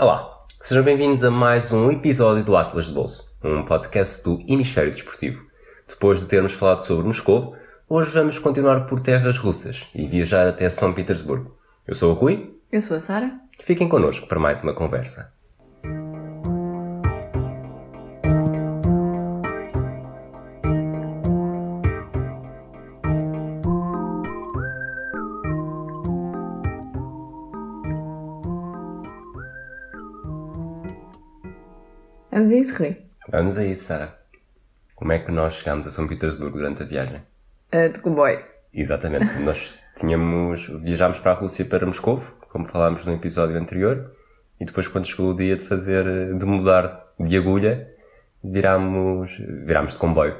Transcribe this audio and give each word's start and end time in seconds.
Olá, 0.00 0.44
sejam 0.62 0.84
bem-vindos 0.84 1.24
a 1.24 1.30
mais 1.30 1.72
um 1.72 1.90
episódio 1.90 2.44
do 2.44 2.56
Atlas 2.56 2.86
de 2.86 2.92
Bolso, 2.92 3.28
um 3.42 3.64
podcast 3.64 4.22
do 4.22 4.38
Hemisfério 4.46 4.92
Desportivo. 4.92 5.44
Depois 5.88 6.20
de 6.20 6.26
termos 6.26 6.52
falado 6.52 6.84
sobre 6.84 7.04
Moscou, 7.04 7.56
hoje 7.88 8.12
vamos 8.12 8.38
continuar 8.38 8.86
por 8.86 9.00
terras 9.00 9.38
russas 9.38 9.88
e 9.92 10.06
viajar 10.06 10.46
até 10.46 10.68
São 10.68 10.92
Petersburgo. 10.92 11.56
Eu 11.84 11.96
sou 11.96 12.12
o 12.12 12.14
Rui. 12.14 12.54
Eu 12.70 12.80
sou 12.80 12.96
a 12.96 13.00
Sara. 13.00 13.40
Fiquem 13.58 13.88
connosco 13.88 14.28
para 14.28 14.38
mais 14.38 14.62
uma 14.62 14.72
conversa. 14.72 15.32
Isso, 32.58 32.76
Rui. 32.78 32.96
Vamos 33.28 33.58
a 33.58 33.64
isso, 33.64 33.84
Sara. 33.84 34.18
Como 34.94 35.12
é 35.12 35.18
que 35.18 35.30
nós 35.30 35.54
chegámos 35.54 35.86
a 35.86 35.90
São 35.90 36.08
Petersburgo 36.08 36.58
durante 36.58 36.82
a 36.82 36.86
viagem? 36.86 37.22
Uh, 37.74 37.92
de 37.92 38.00
comboio. 38.00 38.42
Exatamente. 38.72 39.26
nós 39.40 39.78
tínhamos, 39.96 40.68
viajámos 40.82 41.18
para 41.20 41.32
a 41.32 41.34
Rússia 41.34 41.64
para 41.64 41.86
Moscou, 41.86 42.20
como 42.50 42.64
falámos 42.66 43.04
no 43.04 43.12
episódio 43.12 43.56
anterior, 43.56 44.12
e 44.60 44.64
depois 44.64 44.88
quando 44.88 45.06
chegou 45.06 45.30
o 45.30 45.36
dia 45.36 45.56
de 45.56 45.64
fazer, 45.64 46.34
de 46.34 46.44
mudar 46.44 47.06
de 47.18 47.36
agulha, 47.36 47.88
virámos, 48.42 49.38
virámos 49.64 49.92
de 49.92 49.98
comboio 49.98 50.36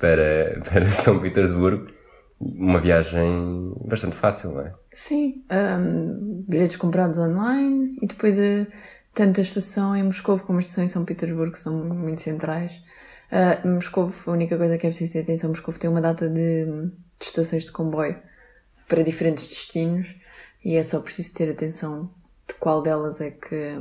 para, 0.00 0.60
para 0.70 0.88
São 0.88 1.18
Petersburgo. 1.18 1.94
Uma 2.38 2.80
viagem 2.80 3.72
bastante 3.86 4.14
fácil, 4.14 4.52
não 4.52 4.60
é? 4.60 4.74
Sim. 4.92 5.42
Um, 5.50 6.44
bilhetes 6.46 6.76
comprados 6.76 7.18
online 7.18 7.96
e 8.02 8.06
depois 8.06 8.38
a, 8.38 8.66
tanto 9.16 9.40
a 9.40 9.42
estação 9.42 9.96
em 9.96 10.02
Moscou 10.02 10.38
como 10.38 10.58
a 10.58 10.60
estação 10.60 10.84
em 10.84 10.88
São 10.88 11.02
Petersburgo 11.02 11.56
são 11.56 11.72
muito 11.72 12.20
centrais. 12.20 12.82
Uh, 13.32 13.66
Moscou, 13.66 14.12
a 14.26 14.30
única 14.30 14.58
coisa 14.58 14.76
que 14.76 14.86
é 14.86 14.90
preciso 14.90 15.14
ter 15.14 15.20
atenção, 15.20 15.48
Moscou 15.48 15.72
tem 15.72 15.88
uma 15.88 16.02
data 16.02 16.28
de, 16.28 16.66
de 16.66 17.24
estações 17.24 17.64
de 17.64 17.72
comboio 17.72 18.20
para 18.86 19.02
diferentes 19.02 19.48
destinos 19.48 20.14
e 20.62 20.76
é 20.76 20.84
só 20.84 21.00
preciso 21.00 21.32
ter 21.32 21.50
atenção 21.50 22.10
de 22.46 22.54
qual 22.56 22.82
delas 22.82 23.22
é 23.22 23.30
que, 23.30 23.78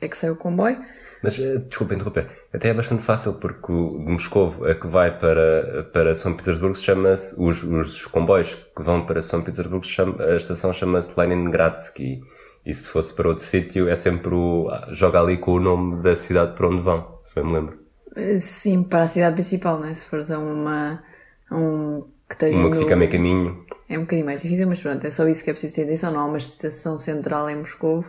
é 0.00 0.06
que 0.06 0.16
sai 0.16 0.30
o 0.30 0.36
comboio. 0.36 0.80
Mas, 1.20 1.36
eh, 1.36 1.58
desculpa 1.58 1.94
interromper, 1.94 2.30
até 2.54 2.68
é 2.68 2.74
bastante 2.74 3.02
fácil 3.02 3.34
porque 3.34 3.72
de 3.72 4.12
Moscou, 4.12 4.64
a 4.64 4.74
que 4.76 4.86
vai 4.86 5.18
para, 5.18 5.82
para 5.92 6.14
São 6.14 6.32
Petersburgo, 6.32 6.76
chama-se, 6.76 7.34
os, 7.36 7.64
os 7.64 8.06
comboios 8.06 8.54
que 8.54 8.82
vão 8.84 9.04
para 9.04 9.20
São 9.20 9.42
Petersburgo, 9.42 9.84
chama, 9.84 10.22
a 10.22 10.36
estação 10.36 10.72
chama-se 10.72 11.18
Leningradsky. 11.18 12.20
E 12.66 12.74
se 12.74 12.90
fosse 12.90 13.14
para 13.14 13.28
outro 13.28 13.44
sítio, 13.44 13.88
é 13.88 13.94
sempre 13.94 14.34
o, 14.34 14.68
joga 14.90 15.20
ali 15.20 15.36
com 15.38 15.52
o 15.52 15.60
nome 15.60 16.02
da 16.02 16.16
cidade 16.16 16.56
para 16.56 16.66
onde 16.66 16.82
vão, 16.82 17.18
se 17.22 17.36
bem 17.36 17.44
me 17.44 17.52
lembro. 17.52 17.78
Eh, 18.16 18.38
sim, 18.40 18.82
para 18.82 19.04
a 19.04 19.08
cidade 19.08 19.34
principal, 19.34 19.78
não 19.78 19.86
é? 19.86 19.94
Se 19.94 20.04
fores 20.06 20.32
a 20.32 20.38
uma, 20.40 21.00
a 21.48 21.56
um 21.56 22.04
que 22.28 22.34
esteja 22.34 22.58
Uma 22.58 22.72
que 22.72 22.78
fica 22.78 22.94
a 22.94 22.96
meio 22.96 23.10
caminho. 23.10 23.64
É 23.88 23.96
um 23.96 24.02
bocadinho 24.02 24.26
mais 24.26 24.42
difícil, 24.42 24.66
mas 24.66 24.80
pronto, 24.80 25.06
é 25.06 25.10
só 25.10 25.28
isso 25.28 25.44
que 25.44 25.50
é 25.50 25.52
preciso 25.52 25.76
ter 25.76 25.82
atenção. 25.84 26.12
Não 26.12 26.20
há 26.20 26.26
uma 26.26 26.38
estação 26.38 26.98
central 26.98 27.48
em 27.48 27.56
Moscou 27.56 28.04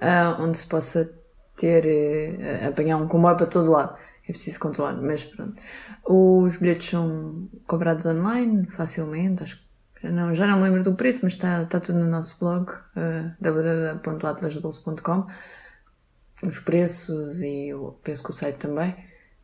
ah, 0.00 0.36
onde 0.40 0.58
se 0.58 0.66
possa 0.66 1.12
ter, 1.56 1.86
eh, 1.86 2.66
apanhar 2.66 2.96
um 2.96 3.06
comboio 3.06 3.36
para 3.36 3.46
todo 3.46 3.70
lado. 3.70 3.96
É 4.24 4.32
preciso 4.32 4.58
controlar, 4.58 4.94
mas 4.94 5.24
pronto. 5.24 5.60
Os 6.06 6.56
bilhetes 6.56 6.90
são 6.90 7.48
comprados 7.66 8.06
online, 8.06 8.66
facilmente, 8.70 9.42
acho 9.42 9.56
que 9.56 9.61
já 10.02 10.10
não, 10.10 10.34
já 10.34 10.46
não 10.46 10.56
me 10.56 10.64
lembro 10.64 10.82
do 10.82 10.94
preço, 10.94 11.20
mas 11.22 11.34
está, 11.34 11.62
está 11.62 11.78
tudo 11.78 11.98
no 11.98 12.08
nosso 12.08 12.38
blog, 12.40 12.70
uh. 12.72 13.32
Os 16.44 16.58
preços 16.58 17.40
e 17.40 17.68
eu 17.68 17.98
penso 18.02 18.24
que 18.24 18.30
o 18.30 18.32
site 18.32 18.56
também. 18.56 18.94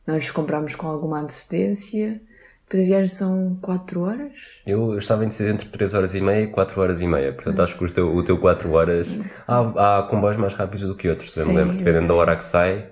Nós 0.05 0.31
compramos 0.31 0.75
com 0.75 0.87
alguma 0.89 1.21
antecedência. 1.21 2.21
Depois 2.65 2.83
a 2.83 2.87
viagem 2.87 3.07
são 3.15 3.59
4 3.63 4.01
horas. 4.01 4.61
Eu 4.67 4.99
estava 4.99 5.25
indeciso 5.25 5.51
entre 5.53 5.69
3 5.69 5.95
horas 5.95 6.15
e 6.15 6.21
meia 6.21 6.43
e 6.43 6.47
4 6.49 6.81
horas 6.81 7.01
e 7.01 7.07
meia. 7.07 7.33
Portanto, 7.33 7.63
acho 7.63 7.79
que 7.79 7.85
o 7.85 7.91
teu, 7.91 8.15
o 8.15 8.23
teu 8.25 8.37
4 8.39 8.71
horas. 8.73 9.07
Há, 9.47 9.99
há 9.99 10.03
comboios 10.03 10.37
mais 10.37 10.55
rápidos 10.55 10.87
do 10.87 10.97
que 10.97 11.09
outros, 11.09 11.33
se 11.33 11.39
me 11.41 11.45
Sim, 11.45 11.57
lembro. 11.57 11.77
Dependendo 11.77 12.09
da 12.09 12.15
hora 12.15 12.37
que 12.37 12.45
sai. 12.45 12.91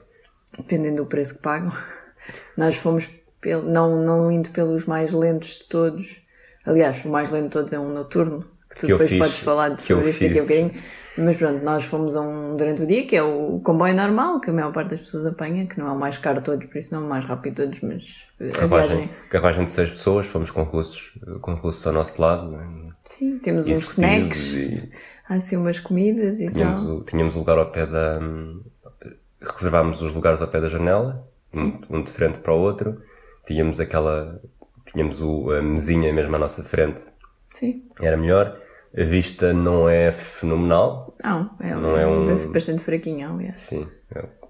dependendo 0.57 1.03
do 1.03 1.07
preço 1.07 1.35
que 1.35 1.43
pagam. 1.43 1.73
Nós 2.57 2.77
fomos, 2.77 3.11
pelo, 3.41 3.63
não, 3.69 4.01
não 4.03 4.31
indo 4.31 4.51
pelos 4.51 4.85
mais 4.87 5.13
lentos 5.13 5.59
de 5.59 5.65
todos. 5.65 6.26
Aliás, 6.67 7.05
o 7.05 7.09
mais 7.09 7.31
lento 7.33 7.45
de 7.45 7.51
todos 7.51 7.73
é 7.73 7.79
um 7.79 7.93
noturno, 7.93 8.45
que 8.69 8.77
tu 8.77 8.87
Que 8.87 8.87
depois 8.89 9.09
fiz, 9.11 9.19
podes 9.19 9.39
falar 9.39 9.71
eu 9.71 9.79
sobre 9.79 10.11
isso 10.11 10.23
daqui 10.25 10.39
a 10.39 10.43
fiz. 10.43 10.63
bocadinho. 10.63 10.83
Mas 11.19 11.37
pronto, 11.37 11.65
nós 11.65 11.85
fomos 11.85 12.15
a 12.15 12.21
um 12.21 12.57
durante 12.59 12.83
o 12.83 12.87
dia, 12.87 13.07
que 13.07 13.17
é 13.17 13.23
o 13.23 13.59
comboio 13.61 13.95
normal, 13.95 14.39
que 14.39 14.51
a 14.51 14.53
maior 14.53 14.71
parte 14.71 14.91
das 14.91 15.01
pessoas 15.01 15.25
apanha, 15.25 15.67
que 15.67 15.79
não 15.79 15.89
é 15.89 15.93
o 15.93 15.99
mais 15.99 16.19
caro 16.19 16.41
de 16.41 16.45
todos, 16.45 16.67
por 16.67 16.77
isso 16.77 16.93
não 16.95 17.03
é 17.03 17.07
o 17.07 17.09
mais 17.09 17.25
rápido 17.25 17.55
de 17.55 17.63
todos, 17.63 17.81
mas 17.81 18.25
a 18.39 18.53
Carruagem, 18.59 18.97
viagem. 18.99 19.11
carruagem 19.31 19.65
de 19.65 19.71
6 19.71 19.91
pessoas, 19.93 20.27
fomos 20.27 20.51
com 20.51 20.63
russos, 20.65 21.19
com 21.41 21.55
russos 21.55 21.87
ao 21.87 21.95
nosso 21.95 22.21
lado. 22.21 22.51
né? 22.51 22.91
Sim, 23.05 23.39
temos 23.39 23.67
uns 23.67 23.83
snacks, 23.83 24.53
e 24.55 24.91
há 25.27 25.35
assim 25.35 25.57
umas 25.57 25.79
comidas 25.81 26.41
e 26.41 26.53
tínhamos, 26.53 26.83
tal. 26.85 26.97
o, 26.97 27.05
tínhamos 27.05 27.35
o 27.35 27.39
lugar 27.39 27.57
ao 27.57 27.71
pé 27.71 27.87
da. 27.87 28.21
Reservámos 29.41 30.03
os 30.03 30.13
lugares 30.13 30.43
ao 30.43 30.49
pé 30.49 30.61
da 30.61 30.69
janela, 30.69 31.27
um, 31.55 31.99
um 31.99 32.03
de 32.03 32.11
frente 32.11 32.39
para 32.41 32.53
o 32.53 32.59
outro. 32.59 33.01
Tínhamos 33.47 33.79
aquela. 33.81 34.41
Tínhamos 34.87 35.21
o, 35.21 35.51
a 35.53 35.61
mesinha 35.63 36.13
mesmo 36.13 36.35
à 36.37 36.39
nossa 36.39 36.63
frente, 36.63 37.05
Sim. 37.53 37.85
era 38.01 38.17
melhor. 38.17 38.57
A 38.97 39.03
vista 39.03 39.53
não 39.53 39.89
é 39.89 40.11
fenomenal, 40.13 41.15
Não, 41.23 41.51
é, 41.61 41.75
Não 41.75 41.97
é 41.99 42.07
um- 42.07 42.51
bastante 42.53 42.83
fraquinho, 42.83 43.29
aliás. 43.31 43.55
Sim. 43.57 43.87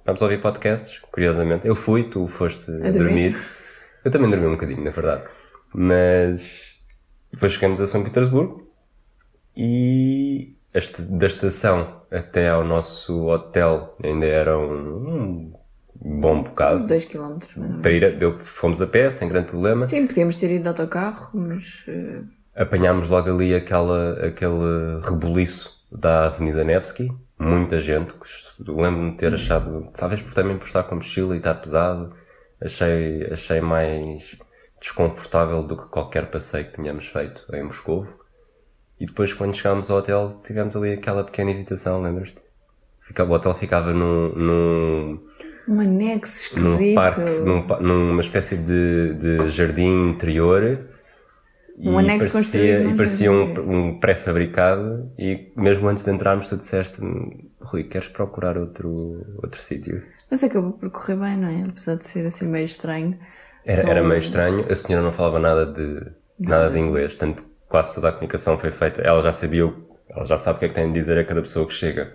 Vamos 0.05 0.23
ouvir 0.23 0.41
podcasts, 0.41 1.01
curiosamente. 1.11 1.67
Eu 1.67 1.75
fui, 1.75 2.05
tu 2.05 2.29
foste 2.29 2.71
a, 2.71 2.75
dormir. 2.75 2.93
dormir. 2.99 3.37
Eu 4.05 4.11
também 4.13 4.31
dormi 4.31 4.47
um 4.47 4.53
bocadinho, 4.53 4.85
na 4.85 4.91
verdade. 4.91 5.25
Mas 5.75 6.77
depois 7.33 7.53
chegamos 7.53 7.81
a 7.81 7.87
São 7.89 8.05
Petersburgo 8.05 8.71
e 9.57 10.57
este, 10.73 11.03
da 11.03 11.27
estação 11.27 12.03
até 12.11 12.49
ao 12.51 12.65
nosso 12.65 13.27
hotel 13.27 13.97
ainda 14.03 14.27
era 14.27 14.57
um 14.59 15.53
bom 16.21 16.43
bocado. 16.43 16.87
2 16.87 17.05
km. 17.05 17.39
Para 17.83 17.91
ir, 17.91 18.05
a- 18.05 18.11
eu, 18.11 18.39
fomos 18.39 18.81
a 18.81 18.87
pé, 18.87 19.11
sem 19.11 19.29
grande 19.29 19.49
problema. 19.49 19.87
Sim, 19.87 20.07
podíamos 20.07 20.37
ter 20.37 20.51
ido 20.53 20.63
de 20.63 20.69
autocarro, 20.69 21.31
mas 21.39 21.85
eh, 21.89 22.23
Apanhámos 22.55 23.11
logo 23.11 23.29
ali 23.31 23.55
aquela, 23.55 24.13
aquele 24.27 25.01
rebuliço 25.05 25.77
da 25.91 26.27
Avenida 26.27 26.65
Nevsky. 26.65 27.13
Muita 27.39 27.81
gente. 27.81 28.15
Lembro-me 28.59 29.11
de 29.11 29.17
ter 29.19 29.35
achado, 29.35 29.91
talvez 29.95 30.23
por 30.23 30.33
também 30.33 30.57
por 30.57 30.67
estar 30.67 30.85
com 30.85 30.95
mochila 30.95 31.35
e 31.35 31.39
estar 31.39 31.55
pesado, 31.57 32.15
achei, 32.61 33.29
achei 33.31 33.61
mais 33.61 34.37
desconfortável 34.81 35.63
do 35.63 35.77
que 35.77 35.89
qualquer 35.89 36.31
passeio 36.31 36.65
que 36.67 36.73
tínhamos 36.81 37.07
feito 37.09 37.45
em 37.53 37.63
Moscou. 37.65 38.07
E 38.99 39.05
depois, 39.05 39.35
quando 39.35 39.55
chegámos 39.55 39.91
ao 39.91 39.99
hotel, 39.99 40.41
tivemos 40.43 40.75
ali 40.77 40.95
aquela 40.95 41.23
pequena 41.25 41.51
hesitação, 41.51 42.01
lembras-te? 42.01 42.43
O 43.21 43.31
hotel 43.31 43.53
ficava 43.55 43.93
num, 43.93 44.33
num, 44.35 45.26
um 45.69 45.81
anexo 45.81 46.59
num 46.59 46.73
esquisito. 46.73 46.95
parque, 46.95 47.21
num 47.21 47.67
numa 47.81 48.21
espécie 48.21 48.57
de, 48.57 49.15
de 49.15 49.51
jardim 49.51 50.11
interior. 50.11 50.89
Um 51.79 52.01
e 52.01 52.07
parecia, 52.19 52.81
num 52.81 52.91
e 52.91 52.97
parecia 52.97 53.31
um, 53.31 53.53
um 53.71 54.01
pré-fabricado 54.01 55.11
e 55.19 55.53
mesmo 55.55 55.87
antes 55.89 56.05
de 56.05 56.11
entrarmos 56.11 56.49
tu 56.49 56.57
disseste 56.57 57.03
Rui, 57.61 57.85
queres 57.85 58.09
procurar 58.09 58.57
outro, 58.57 59.27
outro 59.43 59.61
sítio? 59.61 60.03
Mas 60.31 60.43
acabou 60.43 60.73
por 60.73 60.91
correr 60.91 61.17
bem, 61.17 61.37
não 61.37 61.49
é? 61.49 61.69
Apesar 61.69 61.97
de 61.97 62.05
ser 62.07 62.25
assim 62.27 62.49
meio 62.49 62.65
estranho. 62.65 63.19
Era, 63.65 63.83
Só- 63.83 63.89
era 63.89 64.03
meio 64.03 64.19
estranho, 64.19 64.65
a 64.71 64.75
senhora 64.75 65.05
não 65.05 65.13
falava 65.13 65.39
nada 65.39 65.67
de, 65.67 66.07
nada 66.39 66.71
de 66.71 66.79
inglês, 66.79 67.17
tanto 67.17 67.45
quase 67.69 67.95
toda 67.95 68.09
a 68.09 68.13
comunicação 68.13 68.57
foi 68.59 68.71
feita, 68.71 69.03
ela 69.03 69.21
já 69.23 69.33
sabia, 69.33 69.71
ela 70.09 70.25
já 70.25 70.37
sabe 70.37 70.57
o 70.57 70.59
que 70.61 70.65
é 70.67 70.69
que 70.69 70.75
tem 70.75 70.87
de 70.87 70.99
dizer 70.99 71.19
a 71.19 71.25
cada 71.25 71.43
pessoa 71.43 71.67
que 71.67 71.75
chega. 71.75 72.15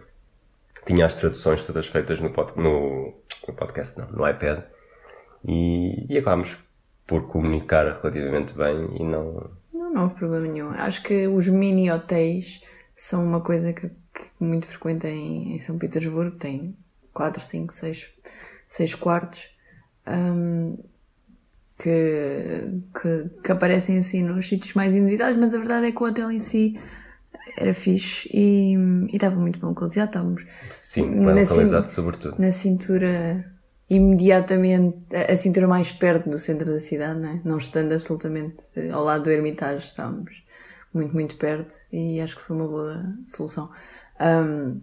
Tinha 0.85 1.05
as 1.05 1.15
traduções 1.15 1.65
todas 1.65 1.87
feitas 1.87 2.19
no, 2.19 2.31
pod, 2.31 2.53
no, 2.55 3.13
no 3.47 3.53
podcast, 3.53 3.99
não, 3.99 4.07
no 4.11 4.27
iPad. 4.27 4.63
E, 5.45 6.05
e 6.13 6.17
acabámos 6.17 6.57
por 7.05 7.27
comunicar 7.27 7.85
relativamente 7.85 8.53
bem 8.53 8.87
e 8.99 9.03
não, 9.03 9.49
Não, 9.73 9.93
não 9.93 10.03
houve 10.03 10.15
problema 10.15 10.47
nenhum. 10.47 10.69
Acho 10.69 11.03
que 11.03 11.27
os 11.27 11.47
mini 11.47 11.91
hotéis 11.91 12.61
são 12.95 13.23
uma 13.23 13.41
coisa 13.41 13.73
que, 13.73 13.89
que 13.89 14.31
muito 14.39 14.67
frequente 14.67 15.07
em, 15.07 15.55
em 15.55 15.59
São 15.59 15.77
Petersburgo. 15.77 16.37
Tem 16.37 16.75
4, 17.13 17.43
5, 17.43 17.73
6, 17.73 18.09
6 18.67 18.95
quartos. 18.95 19.49
hum, 20.07 20.77
que, 21.81 22.81
que, 23.01 23.29
que 23.43 23.51
aparecem 23.51 23.97
assim 23.97 24.23
nos 24.23 24.47
sítios 24.47 24.73
mais 24.75 24.93
inusitados, 24.93 25.35
mas 25.37 25.53
a 25.55 25.57
verdade 25.57 25.87
é 25.87 25.91
que 25.91 26.01
o 26.01 26.05
hotel 26.05 26.31
em 26.31 26.39
si 26.39 26.79
era 27.57 27.73
fixe 27.73 28.29
e, 28.33 28.75
estava 29.11 29.35
muito 29.35 29.59
bem 29.59 29.69
localizado. 29.69 30.09
Estávamos 30.09 30.45
sim, 30.69 31.09
bem 31.09 31.21
Na 31.21 31.33
localizado 31.33 31.87
sobretudo. 31.87 32.35
na 32.37 32.51
cintura 32.51 33.45
imediatamente 33.89 35.15
a, 35.15 35.33
a 35.33 35.35
cintura 35.35 35.67
mais 35.67 35.91
perto 35.91 36.29
do 36.29 36.39
centro 36.39 36.71
da 36.71 36.79
cidade, 36.79 37.19
não, 37.19 37.29
é? 37.29 37.41
não 37.43 37.57
estando 37.57 37.93
absolutamente 37.93 38.65
eh, 38.75 38.89
ao 38.89 39.03
lado 39.03 39.25
do 39.25 39.29
Hermitage, 39.29 39.87
estávamos 39.87 40.31
muito, 40.93 41.13
muito 41.13 41.35
perto 41.35 41.75
e 41.91 42.21
acho 42.21 42.35
que 42.37 42.41
foi 42.41 42.55
uma 42.55 42.67
boa 42.67 43.03
solução. 43.27 43.69
Ahm, 44.19 44.79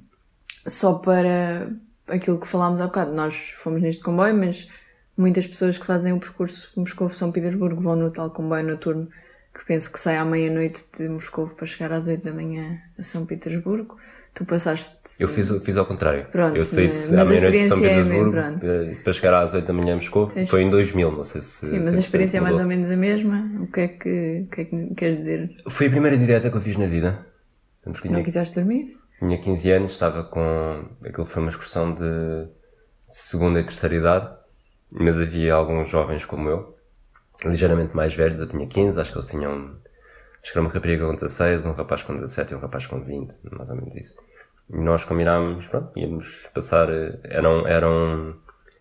só 0.66 0.94
para, 0.94 1.70
aquilo 2.08 2.38
que 2.38 2.46
falámos 2.46 2.80
há 2.80 2.86
bocado. 2.86 3.12
Nós 3.14 3.50
fomos 3.56 3.80
neste 3.80 4.02
comboio, 4.02 4.34
mas 4.34 4.68
muitas 5.16 5.46
pessoas 5.46 5.78
que 5.78 5.86
fazem 5.86 6.12
o 6.12 6.20
percurso 6.20 6.72
Moscovo-São 6.76 7.32
Petersburgo 7.32 7.80
vão 7.80 7.96
no 7.96 8.10
tal 8.10 8.30
comboio 8.30 8.64
noturno 8.64 9.08
que 9.58 9.64
penso 9.66 9.90
que 9.92 9.98
sai 9.98 10.16
à 10.16 10.24
meia-noite 10.24 10.84
de 10.96 11.08
Moscovo 11.08 11.54
para 11.56 11.66
chegar 11.66 11.90
às 11.92 12.06
8 12.06 12.22
da 12.24 12.32
manhã 12.32 12.80
a 12.96 13.02
São 13.02 13.26
Petersburgo. 13.26 13.96
Tu 14.32 14.44
passaste. 14.44 14.94
Eu 15.18 15.26
fiz, 15.26 15.50
fiz 15.64 15.76
ao 15.76 15.84
contrário. 15.84 16.26
Pronto, 16.30 16.56
eu 16.56 16.62
saí 16.62 16.88
de, 16.88 17.16
à 17.16 17.22
a 17.22 17.24
meia-noite 17.24 17.58
de 17.58 17.62
São 17.64 17.78
é 17.78 17.80
Petersburgo 17.80 18.14
mesmo, 18.14 18.30
pronto. 18.30 18.64
eh, 18.64 18.96
para 19.02 19.12
chegar 19.12 19.42
às 19.42 19.54
8 19.54 19.66
da 19.66 19.72
manhã 19.72 19.92
em 19.94 19.96
Moscou. 19.96 20.28
Foi 20.46 20.62
em 20.62 20.70
2000, 20.70 21.10
não 21.10 21.24
sei 21.24 21.40
se. 21.40 21.66
Sim, 21.66 21.78
mas 21.78 21.96
a 21.96 21.98
experiência 21.98 22.38
é 22.38 22.40
mais 22.40 22.56
ou 22.56 22.64
menos 22.66 22.88
a 22.88 22.96
mesma. 22.96 23.50
O 23.60 23.66
que 23.66 23.80
é 23.80 23.88
que, 23.88 24.44
o 24.46 24.48
que, 24.48 24.60
é 24.60 24.64
que 24.64 24.94
queres 24.94 25.16
dizer? 25.16 25.50
Foi 25.68 25.88
a 25.88 25.90
primeira 25.90 26.16
direta 26.16 26.50
que 26.50 26.56
eu 26.56 26.60
fiz 26.60 26.76
na 26.76 26.86
vida. 26.86 27.26
Porque 27.82 28.06
Não 28.06 28.14
tinha, 28.14 28.24
quiseste 28.24 28.54
dormir? 28.54 28.96
tinha 29.18 29.38
15 29.38 29.70
anos, 29.72 29.92
estava 29.92 30.22
com. 30.22 30.84
Aquilo 31.04 31.26
foi 31.26 31.42
uma 31.42 31.50
excursão 31.50 31.92
de, 31.92 32.00
de 32.00 33.16
segunda 33.16 33.58
e 33.58 33.64
terceira 33.64 33.94
idade, 33.96 34.30
mas 34.90 35.20
havia 35.20 35.54
alguns 35.54 35.88
jovens 35.88 36.24
como 36.24 36.48
eu, 36.48 36.77
ligeiramente 37.44 37.94
mais 37.94 38.14
velhos. 38.14 38.40
Eu 38.40 38.48
tinha 38.48 38.66
15, 38.66 39.00
acho 39.00 39.12
que 39.12 39.18
eles 39.18 39.28
tinham. 39.28 39.76
Acho 40.42 40.52
que 40.52 40.58
era 40.58 40.60
uma 40.60 40.72
rapariga 40.72 41.06
com 41.06 41.14
16, 41.14 41.64
um 41.64 41.72
rapaz 41.72 42.02
com 42.02 42.14
17 42.14 42.52
e 42.52 42.56
um 42.56 42.60
rapaz 42.60 42.86
com 42.86 43.02
20, 43.02 43.40
mais 43.52 43.68
ou 43.70 43.76
menos 43.76 43.96
isso. 43.96 44.16
E 44.70 44.80
nós 44.80 45.04
combinámos, 45.04 45.66
pronto, 45.66 45.98
íamos 45.98 46.48
passar. 46.54 46.88
Eram, 47.24 47.66
eram 47.66 48.36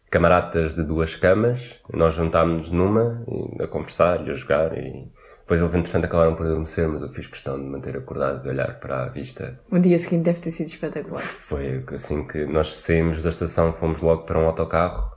camaradas 0.09 0.74
de 0.74 0.83
duas 0.83 1.15
camas, 1.15 1.80
nós 1.94 2.13
juntámos 2.13 2.71
numa 2.71 3.24
a 3.59 3.68
conversar 3.68 4.25
e 4.25 4.31
a 4.31 4.33
jogar 4.33 4.77
e 4.77 5.12
depois 5.39 5.62
eles 5.62 5.75
entretanto 5.75 6.06
acabaram 6.06 6.36
por 6.36 6.45
adormecer, 6.45 6.89
mas 6.89 7.01
eu 7.01 7.07
fiz 7.07 7.25
questão 7.25 7.57
de 7.57 7.65
manter 7.65 7.95
acordado, 7.95 8.42
de 8.42 8.50
olhar 8.50 8.80
para 8.81 9.04
a 9.04 9.07
vista. 9.07 9.57
O 9.71 9.80
dia 9.80 9.98
seguinte 9.98 10.25
deve 10.25 10.42
ter 10.42 10.51
sido 10.51 10.68
espetacular. 10.68 11.21
Foi 11.21 11.86
assim 11.94 12.27
que 12.27 12.45
nós 12.45 12.75
saímos 12.75 13.24
da 13.24 13.30
estação, 13.30 13.71
fomos 13.71 14.01
logo 14.01 14.24
para 14.24 14.38
um 14.38 14.45
autocarro, 14.45 15.17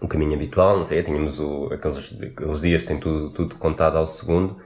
o 0.00 0.08
caminho 0.08 0.34
habitual, 0.34 0.76
não 0.76 0.84
sei, 0.84 1.02
tínhamos 1.02 1.40
o, 1.40 1.70
aqueles, 1.72 2.16
aqueles 2.20 2.60
dias 2.60 2.82
que 2.82 2.88
tem 2.88 2.98
tudo, 3.00 3.30
tudo 3.30 3.56
contado 3.56 3.96
ao 3.98 4.06
segundo 4.06 4.56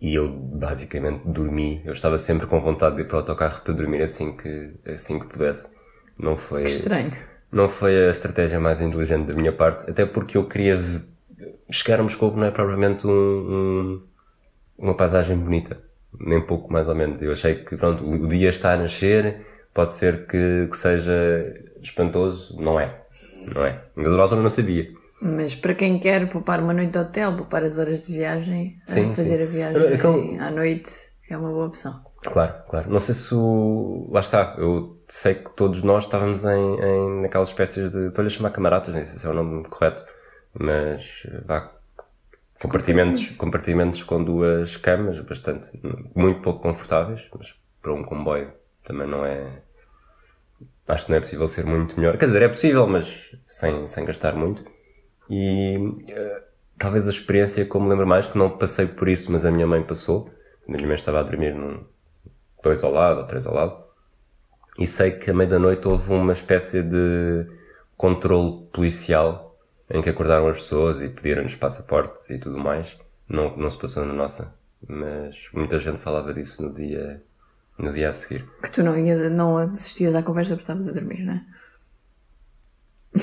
e 0.00 0.14
eu 0.14 0.28
basicamente 0.28 1.22
dormi. 1.26 1.82
Eu 1.84 1.92
estava 1.92 2.18
sempre 2.18 2.46
com 2.46 2.60
vontade 2.60 2.96
de 2.96 3.02
ir 3.02 3.04
para 3.06 3.16
o 3.16 3.20
autocarro 3.20 3.60
para 3.62 3.74
dormir 3.74 4.02
assim 4.02 4.36
que, 4.36 4.72
assim 4.86 5.18
que 5.18 5.26
pudesse. 5.26 5.70
Não 6.18 6.36
foi. 6.36 6.62
Que 6.64 6.70
estranho. 6.70 7.12
Não 7.50 7.68
foi 7.68 8.08
a 8.08 8.10
estratégia 8.10 8.60
mais 8.60 8.80
inteligente 8.80 9.26
da 9.26 9.34
minha 9.34 9.52
parte, 9.52 9.90
até 9.90 10.04
porque 10.04 10.36
eu 10.36 10.46
queria 10.46 10.78
chegar 11.70 12.00
a 12.00 12.02
Moscou 12.02 12.34
não 12.36 12.44
é 12.44 12.50
propriamente 12.50 13.06
um, 13.06 13.10
um- 13.10 14.02
uma 14.76 14.94
paisagem 14.94 15.36
bonita, 15.36 15.80
nem 16.18 16.40
pouco 16.40 16.72
mais 16.72 16.88
ou 16.88 16.94
menos. 16.94 17.20
Eu 17.22 17.32
achei 17.32 17.56
que 17.56 17.76
pronto, 17.76 18.04
o 18.08 18.28
dia 18.28 18.50
está 18.50 18.72
a 18.74 18.76
nascer, 18.76 19.44
pode 19.74 19.92
ser 19.92 20.26
que, 20.26 20.68
que 20.70 20.76
seja 20.76 21.54
espantoso, 21.80 22.56
não 22.60 22.78
é, 22.78 23.00
não 23.54 23.64
é. 23.64 23.78
Mas 23.96 24.12
na 24.12 24.22
altura 24.22 24.42
não 24.42 24.50
sabia. 24.50 24.88
Mas 25.20 25.54
para 25.54 25.74
quem 25.74 25.98
quer 25.98 26.28
poupar 26.28 26.60
uma 26.60 26.72
noite 26.72 26.92
de 26.92 26.98
hotel, 26.98 27.34
poupar 27.36 27.62
as 27.64 27.76
horas 27.78 28.06
de 28.06 28.12
viagem, 28.12 28.76
a 28.86 28.90
Sim, 28.92 29.08
fazer 29.14 29.38
sim. 29.38 29.42
a 29.42 29.46
viagem 29.46 29.92
Aquele- 29.94 30.38
à 30.38 30.50
noite 30.50 30.90
é 31.30 31.36
uma 31.36 31.50
boa 31.50 31.66
opção. 31.66 32.00
Claro, 32.22 32.54
claro. 32.68 32.90
Não 32.90 33.00
sei 33.00 33.14
se 33.14 33.34
o... 33.34 34.08
Lá 34.12 34.20
está, 34.20 34.54
eu 34.58 35.00
sei 35.08 35.34
que 35.34 35.50
todos 35.56 35.82
nós 35.82 36.04
estávamos 36.04 36.44
em, 36.44 36.80
em 36.80 37.22
naquelas 37.22 37.48
espécies 37.48 37.90
de... 37.90 38.08
Estou-lhe 38.08 38.28
a 38.28 38.30
chamar 38.30 38.50
camaradas, 38.50 38.94
não 38.94 39.04
sei 39.04 39.18
se 39.18 39.26
é 39.26 39.30
o 39.30 39.34
nome 39.34 39.64
correto, 39.68 40.04
mas 40.54 41.26
vá... 41.46 41.72
Compartimentos, 42.60 43.30
compartimentos 43.36 44.02
com 44.02 44.22
duas 44.22 44.76
camas, 44.76 45.20
bastante, 45.20 45.70
muito 46.14 46.42
pouco 46.42 46.60
confortáveis, 46.60 47.28
mas 47.38 47.54
para 47.80 47.92
um 47.92 48.02
comboio 48.02 48.52
também 48.84 49.06
não 49.06 49.24
é... 49.24 49.62
Acho 50.88 51.04
que 51.04 51.10
não 51.10 51.18
é 51.18 51.20
possível 51.20 51.46
ser 51.46 51.66
muito 51.66 51.98
melhor. 52.00 52.16
Quer 52.16 52.26
dizer, 52.26 52.42
é 52.42 52.48
possível, 52.48 52.86
mas 52.86 53.36
sem, 53.44 53.86
sem 53.86 54.04
gastar 54.06 54.34
muito. 54.34 54.64
E 55.28 55.76
eh, 56.08 56.44
talvez 56.78 57.06
a 57.06 57.10
experiência 57.10 57.64
que 57.64 57.74
eu 57.74 57.80
me 57.80 57.88
lembro 57.88 58.06
mais, 58.06 58.26
que 58.26 58.38
não 58.38 58.56
passei 58.56 58.86
por 58.86 59.06
isso, 59.08 59.30
mas 59.30 59.44
a 59.44 59.50
minha 59.50 59.66
mãe 59.66 59.82
passou. 59.82 60.30
A 60.66 60.72
minha 60.72 60.86
mãe 60.86 60.96
estava 60.96 61.20
a 61.20 61.22
dormir 61.22 61.54
num, 61.54 61.84
dois 62.62 62.82
ao 62.82 62.90
lado 62.90 63.20
ou 63.20 63.26
três 63.26 63.46
ao 63.46 63.54
lado. 63.54 63.84
E 64.78 64.86
sei 64.86 65.10
que 65.12 65.30
à 65.30 65.34
meia 65.34 65.50
da 65.50 65.58
noite 65.58 65.86
houve 65.86 66.10
uma 66.12 66.32
espécie 66.32 66.82
de 66.82 67.46
controle 67.96 68.66
policial 68.72 69.58
em 69.90 70.00
que 70.00 70.08
acordaram 70.08 70.48
as 70.48 70.58
pessoas 70.58 71.00
e 71.00 71.08
pediram-nos 71.08 71.56
passaportes 71.56 72.30
e 72.30 72.38
tudo 72.38 72.58
mais. 72.58 72.96
Não, 73.28 73.56
não 73.56 73.68
se 73.68 73.76
passou 73.76 74.06
na 74.06 74.14
nossa, 74.14 74.54
mas 74.86 75.50
muita 75.52 75.78
gente 75.78 75.98
falava 75.98 76.32
disso 76.32 76.62
no 76.62 76.72
dia, 76.72 77.22
no 77.78 77.92
dia 77.92 78.08
a 78.08 78.12
seguir. 78.12 78.44
Que 78.62 78.70
tu 78.70 78.82
não, 78.82 78.96
ias, 78.96 79.30
não 79.30 79.56
assistias 79.56 80.14
à 80.14 80.22
conversa 80.22 80.50
porque 80.50 80.62
estavas 80.64 80.88
a 80.88 80.92
dormir, 80.92 81.24
não 81.24 81.34
é? 81.34 81.44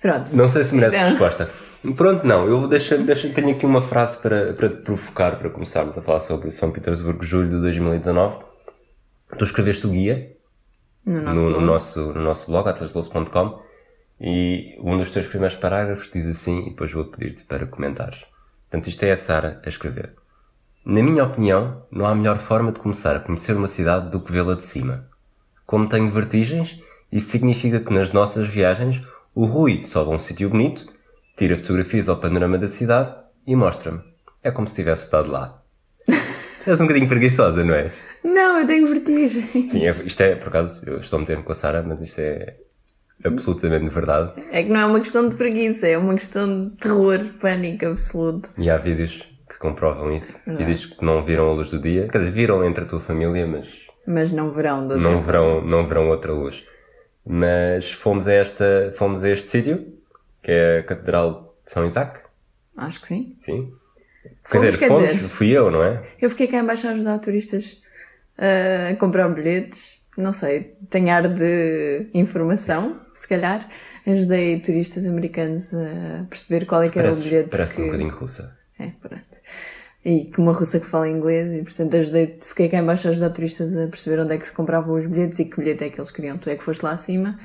Pronto. 0.00 0.36
Não 0.36 0.48
sei 0.48 0.64
se 0.64 0.74
merece 0.74 0.96
Então. 0.96 1.08
resposta. 1.10 1.50
Pronto, 1.96 2.26
não. 2.26 2.46
Eu 2.46 2.68
deixo, 2.68 2.96
deixo, 2.98 3.32
tenho 3.32 3.50
aqui 3.50 3.64
uma 3.66 3.82
frase 3.82 4.18
para, 4.18 4.52
para 4.52 4.68
te 4.68 4.76
provocar, 4.82 5.38
para 5.38 5.50
começarmos 5.50 5.96
a 5.96 6.02
falar 6.02 6.20
sobre 6.20 6.50
São 6.50 6.70
Petersburgo, 6.70 7.22
julho 7.22 7.48
de 7.50 7.60
2019. 7.60 8.38
Tu 9.38 9.44
escreveste 9.44 9.86
o 9.86 9.90
guia 9.90 10.36
No 11.04 11.22
nosso 11.22 11.34
no, 11.42 11.42
no 11.44 11.50
blog. 11.56 11.64
nosso, 11.66 12.00
no 12.12 12.22
nosso 12.22 12.50
blog, 12.50 12.68
atlasgols.com, 12.68 13.62
e 14.20 14.76
um 14.80 14.96
dos 14.98 15.10
teus 15.10 15.26
primeiros 15.26 15.56
parágrafos 15.56 16.08
diz 16.12 16.26
assim, 16.26 16.66
e 16.66 16.70
depois 16.70 16.92
vou 16.92 17.04
pedir-te 17.06 17.44
para 17.44 17.66
comentares. 17.66 18.24
Portanto, 18.68 18.88
isto 18.88 19.02
é 19.04 19.12
a 19.12 19.16
Sara 19.16 19.60
a 19.64 19.68
escrever. 19.68 20.14
Na 20.84 21.02
minha 21.02 21.24
opinião, 21.24 21.82
não 21.90 22.06
há 22.06 22.14
melhor 22.14 22.38
forma 22.38 22.70
de 22.70 22.78
começar 22.78 23.16
a 23.16 23.20
conhecer 23.20 23.56
uma 23.56 23.68
cidade 23.68 24.10
do 24.10 24.20
que 24.20 24.30
vê-la 24.30 24.54
de 24.54 24.64
cima. 24.64 25.06
Como 25.66 25.88
tenho 25.88 26.10
vertigens, 26.10 26.78
isso 27.10 27.30
significa 27.30 27.80
que 27.80 27.92
nas 27.92 28.12
nossas 28.12 28.46
viagens 28.46 29.02
o 29.34 29.46
Rui 29.46 29.82
sobe 29.84 30.12
a 30.12 30.14
um 30.14 30.18
sítio 30.18 30.50
bonito, 30.50 30.86
tira 31.36 31.56
fotografias 31.56 32.08
ao 32.08 32.18
panorama 32.18 32.58
da 32.58 32.68
cidade 32.68 33.14
e 33.46 33.56
mostra-me. 33.56 34.00
É 34.42 34.50
como 34.50 34.68
se 34.68 34.74
tivesse 34.74 35.04
estado 35.04 35.30
lá. 35.30 35.62
Tu 36.06 36.68
és 36.70 36.78
um 36.80 36.84
bocadinho 36.84 37.08
preguiçosa, 37.08 37.64
não 37.64 37.74
é? 37.74 37.90
Não, 38.22 38.60
eu 38.60 38.66
tenho 38.66 38.86
vertigem. 38.86 39.66
Sim, 39.66 39.86
é- 39.86 40.02
isto 40.04 40.20
é, 40.20 40.36
por 40.36 40.48
acaso, 40.48 40.82
eu 40.86 40.98
estou 40.98 41.16
a 41.16 41.20
meter 41.20 41.42
com 41.42 41.50
a 41.50 41.54
Sara, 41.54 41.82
mas 41.82 42.00
isto 42.02 42.18
é 42.20 42.56
absolutamente 43.24 43.88
verdade. 43.88 44.32
É 44.52 44.62
que 44.62 44.68
não 44.68 44.80
é 44.80 44.84
uma 44.86 45.00
questão 45.00 45.30
de 45.30 45.34
preguiça, 45.34 45.86
é 45.88 45.96
uma 45.96 46.14
questão 46.14 46.68
de 46.68 46.76
terror, 46.76 47.20
pânico 47.40 47.86
absoluto. 47.86 48.50
E 48.58 48.68
há 48.68 48.76
vídeos 48.76 49.26
que 49.54 49.58
comprovam 49.60 50.12
isso. 50.12 50.40
Vídeos 50.46 50.84
que 50.86 51.04
não 51.04 51.24
viram 51.24 51.48
a 51.48 51.52
luz 51.54 51.70
do 51.70 51.78
dia. 51.78 52.08
Quer 52.08 52.18
dizer, 52.18 52.30
viram 52.32 52.64
entre 52.64 52.82
a 52.84 52.86
tua 52.86 53.00
família, 53.00 53.46
mas 53.46 53.86
Mas 54.06 54.32
não 54.32 54.50
verão 54.50 54.80
do 54.80 54.98
não 54.98 55.12
tempo. 55.12 55.22
verão, 55.24 55.64
não 55.64 55.86
verão 55.86 56.08
outra 56.08 56.32
luz. 56.32 56.64
Mas 57.24 57.92
fomos 57.92 58.26
a 58.26 58.32
esta, 58.32 58.92
fomos 58.98 59.22
a 59.22 59.30
este 59.30 59.48
sítio, 59.48 59.94
que 60.42 60.50
é 60.50 60.78
a 60.80 60.82
Catedral 60.82 61.56
de 61.64 61.70
São 61.72 61.86
Isaac. 61.86 62.20
Acho 62.76 63.00
que 63.00 63.06
sim. 63.08 63.36
Sim. 63.38 63.72
Fomos, 64.42 64.76
quer 64.76 64.88
fomos, 64.88 65.08
dizer. 65.10 65.28
fui 65.28 65.50
eu, 65.50 65.70
não 65.70 65.82
é? 65.82 66.02
Eu 66.20 66.28
fiquei 66.28 66.48
cá 66.48 66.58
em 66.58 66.64
baixo 66.64 66.86
a 66.88 66.90
ajudar 66.90 67.18
turistas 67.20 67.80
uh, 68.38 68.92
a 68.92 68.96
comprar 68.96 69.28
bilhetes. 69.28 69.98
Não 70.16 70.32
sei, 70.32 70.76
tenho 70.90 71.10
ar 71.10 71.28
de 71.28 72.08
informação, 72.12 73.00
se 73.14 73.26
calhar. 73.26 73.68
Ajudei 74.06 74.60
turistas 74.60 75.06
americanos 75.06 75.72
a 75.74 76.24
perceber 76.28 76.66
qual 76.66 76.82
é 76.82 76.88
que 76.88 76.98
era 76.98 77.10
o 77.10 77.16
bilhete 77.16 77.50
parece 77.50 77.76
que... 77.76 77.82
um 77.82 77.86
bocadinho 77.86 78.10
russa. 78.14 78.56
É, 78.78 78.90
pronto. 79.00 79.24
E 80.04 80.26
que 80.26 80.38
uma 80.38 80.52
russa 80.52 80.78
que 80.78 80.86
fala 80.86 81.08
inglês 81.08 81.52
e 81.52 81.62
portanto 81.62 81.96
ajudei, 81.96 82.38
fiquei 82.42 82.68
cá 82.68 82.78
em 82.78 82.84
baixo 82.84 83.08
a 83.08 83.10
ajudar 83.10 83.30
turistas 83.30 83.74
a 83.76 83.88
perceber 83.88 84.20
onde 84.20 84.34
é 84.34 84.38
que 84.38 84.46
se 84.46 84.52
compravam 84.52 84.94
os 84.96 85.06
bilhetes 85.06 85.38
e 85.38 85.46
que 85.46 85.56
bilhete 85.56 85.84
é 85.84 85.88
que 85.88 85.98
eles 85.98 86.10
queriam. 86.10 86.36
Tu 86.36 86.50
é 86.50 86.56
que 86.56 86.62
foste 86.62 86.82
lá 86.82 86.90
acima 86.90 87.38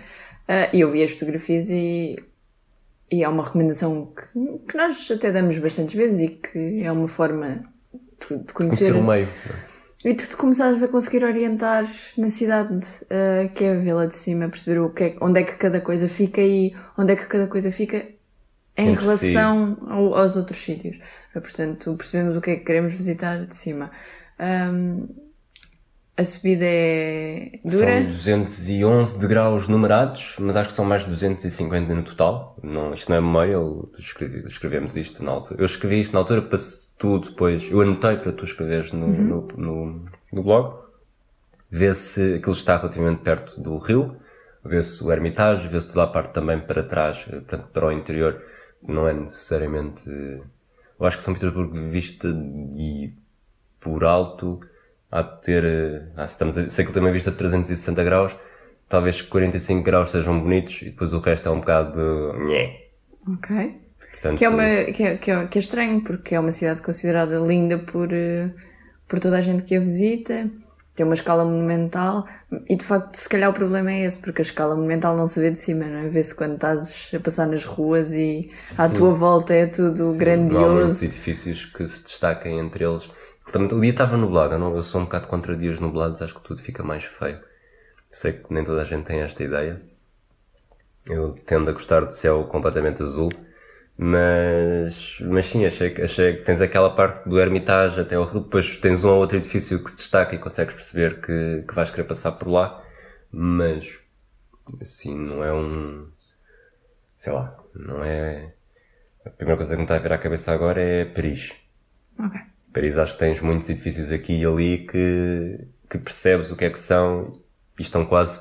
ah, 0.49 0.67
e 0.73 0.81
eu 0.81 0.89
vi 0.89 1.03
as 1.03 1.11
fotografias 1.11 1.69
e, 1.69 2.17
e 3.11 3.23
é 3.23 3.29
uma 3.29 3.43
recomendação 3.43 4.07
que, 4.07 4.65
que 4.67 4.75
nós 4.75 5.09
até 5.11 5.31
damos 5.31 5.57
bastantes 5.59 5.93
vezes 5.93 6.19
e 6.19 6.27
que 6.29 6.83
é 6.83 6.91
uma 6.91 7.07
forma 7.07 7.63
de, 8.27 8.39
de 8.39 8.51
conhecer, 8.51 8.95
o 8.95 9.05
meio. 9.05 9.27
e 10.03 10.13
tu 10.15 10.27
te 10.27 10.35
começares 10.35 10.81
a 10.81 10.87
conseguir 10.87 11.23
orientar 11.23 11.85
na 12.17 12.29
cidade, 12.31 12.79
ah, 13.11 13.47
que 13.53 13.63
é 13.63 13.75
vê-la 13.75 14.07
de 14.07 14.15
cima, 14.15 14.49
perceber 14.49 14.79
o 14.79 14.89
que 14.89 15.03
é, 15.03 15.15
onde 15.21 15.39
é 15.39 15.43
que 15.43 15.55
cada 15.55 15.79
coisa 15.79 16.09
fica 16.09 16.41
e 16.41 16.75
onde 16.97 17.13
é 17.13 17.15
que 17.15 17.27
cada 17.27 17.45
coisa 17.45 17.71
fica 17.71 18.18
em 18.79 18.93
relação 18.95 19.77
ao- 19.89 20.15
aos 20.15 20.35
outros 20.37 20.59
sítios. 20.59 20.97
Ah, 21.35 21.41
Portanto, 21.41 21.95
percebemos 21.95 22.35
o 22.35 22.41
que 22.41 22.51
é 22.51 22.55
que 22.55 22.63
queremos 22.65 22.93
visitar 22.93 23.45
de 23.45 23.55
cima. 23.55 23.91
Ahm, 24.39 25.07
a 26.17 26.23
subida 26.25 26.65
é 26.65 27.59
dura. 27.63 27.85
São 27.85 28.03
211 28.05 29.17
degraus 29.19 29.67
numerados, 29.69 30.35
mas 30.39 30.57
acho 30.57 30.69
que 30.69 30.75
são 30.75 30.83
mais 30.83 31.03
de 31.03 31.09
250 31.09 31.93
no 31.93 32.03
total. 32.03 32.57
Não, 32.61 32.93
isto 32.93 33.09
não 33.09 33.17
é 33.17 33.21
memória, 33.21 33.53
eu 33.53 33.89
escrevi, 33.97 34.45
escrevemos 34.45 34.97
isto 34.97 35.23
na 35.23 35.31
altura. 35.31 35.61
Eu 35.61 35.65
escrevi 35.65 36.01
isto 36.01 36.11
na 36.11 36.19
altura 36.19 36.41
para 36.41 36.59
tu 36.97 37.19
depois, 37.19 37.69
eu 37.71 37.79
anotei 37.79 38.17
para 38.17 38.33
tu 38.33 38.43
escreveres 38.43 38.91
no, 38.91 39.07
no, 39.07 39.47
no, 39.55 40.05
no 40.33 40.43
blog. 40.43 40.79
Vê 41.71 41.93
se 41.93 42.35
aquilo 42.35 42.51
está 42.53 42.75
relativamente 42.77 43.21
perto 43.21 43.61
do 43.61 43.77
rio, 43.77 44.17
vê 44.65 44.81
se 44.83 45.01
o 45.03 45.11
Hermitage, 45.11 45.67
vê 45.69 45.79
se 45.79 45.87
toda 45.87 46.03
a 46.03 46.07
parte 46.07 46.33
também 46.33 46.59
para 46.59 46.83
trás, 46.83 47.25
eh, 47.31 47.39
para, 47.41 47.59
para 47.59 47.87
o 47.87 47.91
interior, 47.91 48.41
não 48.81 49.07
é 49.07 49.13
necessariamente. 49.13 50.09
Eu 50.09 51.05
acho 51.05 51.17
que 51.17 51.23
São 51.23 51.33
Petersburgo 51.33 51.89
vista 51.89 52.27
e 52.75 53.13
por 53.79 54.03
alto 54.03 54.59
há 55.11 55.21
de 55.21 55.41
ter. 55.41 56.11
Ah, 56.15 56.27
se 56.27 56.33
estamos 56.33 56.57
a, 56.57 56.69
sei 56.69 56.85
que 56.85 56.93
tem 56.93 57.01
uma 57.01 57.11
vista 57.11 57.31
de 57.31 57.37
360 57.37 58.03
graus, 58.03 58.35
talvez 58.87 59.21
45 59.21 59.83
graus 59.83 60.11
sejam 60.11 60.39
bonitos 60.41 60.81
e 60.81 60.85
depois 60.85 61.13
o 61.13 61.19
resto 61.19 61.47
é 61.47 61.51
um 61.51 61.59
bocado 61.59 61.93
de... 61.93 62.39
Ok. 63.27 63.79
Portanto, 64.11 64.37
Que 64.37 64.45
é, 64.45 64.49
uma, 64.49 64.83
que, 64.91 65.03
é, 65.03 65.17
que, 65.17 65.31
é, 65.31 65.47
que 65.47 65.57
é 65.57 65.61
estranho, 65.61 66.01
porque 66.01 66.35
é 66.35 66.39
uma 66.39 66.51
cidade 66.51 66.81
considerada 66.81 67.37
linda 67.39 67.77
por, 67.77 68.11
eh, 68.11 68.51
por 69.07 69.19
toda 69.19 69.37
a 69.37 69.41
gente 69.41 69.63
que 69.63 69.75
a 69.75 69.79
visita, 69.79 70.49
tem 70.99 71.05
uma 71.05 71.15
escala 71.15 71.45
monumental, 71.45 72.25
e 72.67 72.75
de 72.75 72.83
facto, 72.83 73.15
se 73.15 73.29
calhar 73.29 73.49
o 73.49 73.53
problema 73.53 73.89
é 73.89 74.03
esse, 74.03 74.19
porque 74.19 74.41
a 74.41 74.43
escala 74.43 74.75
monumental 74.75 75.15
não 75.15 75.25
se 75.25 75.39
vê 75.39 75.49
de 75.49 75.57
cima, 75.59 75.85
não 75.85 75.99
é? 75.99 76.09
Vê-se 76.09 76.35
quando 76.35 76.55
estás 76.55 77.09
a 77.15 77.19
passar 77.21 77.47
nas 77.47 77.63
ruas 77.63 78.11
e 78.11 78.49
à 78.77 78.89
tua 78.89 79.13
volta 79.13 79.53
é 79.53 79.65
tudo 79.65 80.03
Sim, 80.03 80.09
Não 80.09 80.15
há 80.15 80.17
grandioso. 80.17 81.05
edifícios 81.05 81.65
que 81.65 81.87
se 81.87 82.03
destaquem 82.03 82.59
entre 82.59 82.83
eles. 82.83 83.09
O 83.55 83.79
dia 83.79 83.91
estava 83.91 84.17
nublado, 84.17 84.55
eu, 84.55 84.59
não, 84.59 84.75
eu 84.75 84.83
sou 84.83 84.99
um 84.99 85.05
bocado 85.05 85.27
contra 85.29 85.55
dias 85.55 85.79
nublados, 85.79 86.21
acho 86.21 86.35
que 86.35 86.43
tudo 86.43 86.61
fica 86.61 86.83
mais 86.83 87.05
feio. 87.05 87.39
Sei 88.11 88.33
que 88.33 88.53
nem 88.53 88.63
toda 88.63 88.81
a 88.81 88.85
gente 88.85 89.05
tem 89.05 89.21
esta 89.21 89.41
ideia. 89.41 89.79
Eu 91.09 91.33
tendo 91.45 91.69
a 91.69 91.73
gostar 91.73 92.05
de 92.05 92.13
céu 92.13 92.43
completamente 92.43 93.01
azul. 93.01 93.31
Mas, 94.01 95.19
mas 95.21 95.45
sim, 95.47 95.65
achei, 95.65 95.89
que- 95.89 96.01
achei 96.01 96.37
que 96.37 96.43
tens 96.43 96.61
aquela 96.61 96.89
parte 96.95 97.27
do 97.27 97.37
Hermitage 97.37 97.99
até 97.99 98.15
ao 98.15 98.23
rio, 98.25 98.39
depois 98.41 98.77
tens 98.77 99.03
um 99.03 99.09
ou 99.09 99.17
outro 99.19 99.35
edifício 99.37 99.83
que 99.83 99.89
se 99.91 99.97
destaca 99.97 100.33
e 100.35 100.39
consegues 100.39 100.73
perceber 100.73 101.19
que, 101.19 101.65
que 101.67 101.75
vais 101.75 101.91
querer 101.91 102.05
passar 102.05 102.31
por 102.33 102.47
lá, 102.47 102.79
mas, 103.31 103.99
assim, 104.81 105.17
não 105.17 105.43
é 105.43 105.53
um, 105.53 106.07
sei 107.17 107.33
lá, 107.33 107.57
não 107.75 108.03
é, 108.03 108.53
a 109.25 109.31
primeira 109.31 109.57
coisa 109.57 109.73
que 109.73 109.77
me 109.77 109.83
está 109.83 109.95
a 109.95 109.99
vir 109.99 110.13
à 110.13 110.17
cabeça 110.17 110.51
agora 110.53 110.81
é 110.81 111.05
Paris. 111.05 111.53
Ok. 112.19 112.39
Paris 112.73 112.97
acho 112.97 113.13
que 113.13 113.19
tens 113.19 113.41
muitos 113.41 113.69
edifícios 113.69 114.11
aqui 114.11 114.41
e 114.41 114.45
ali 114.45 114.79
que, 114.87 115.67
que 115.89 115.97
percebes 115.97 116.51
o 116.51 116.55
que 116.55 116.65
é 116.65 116.69
que 116.69 116.79
são 116.79 117.41
e 117.79 117.81
estão 117.81 118.05
quase 118.05 118.39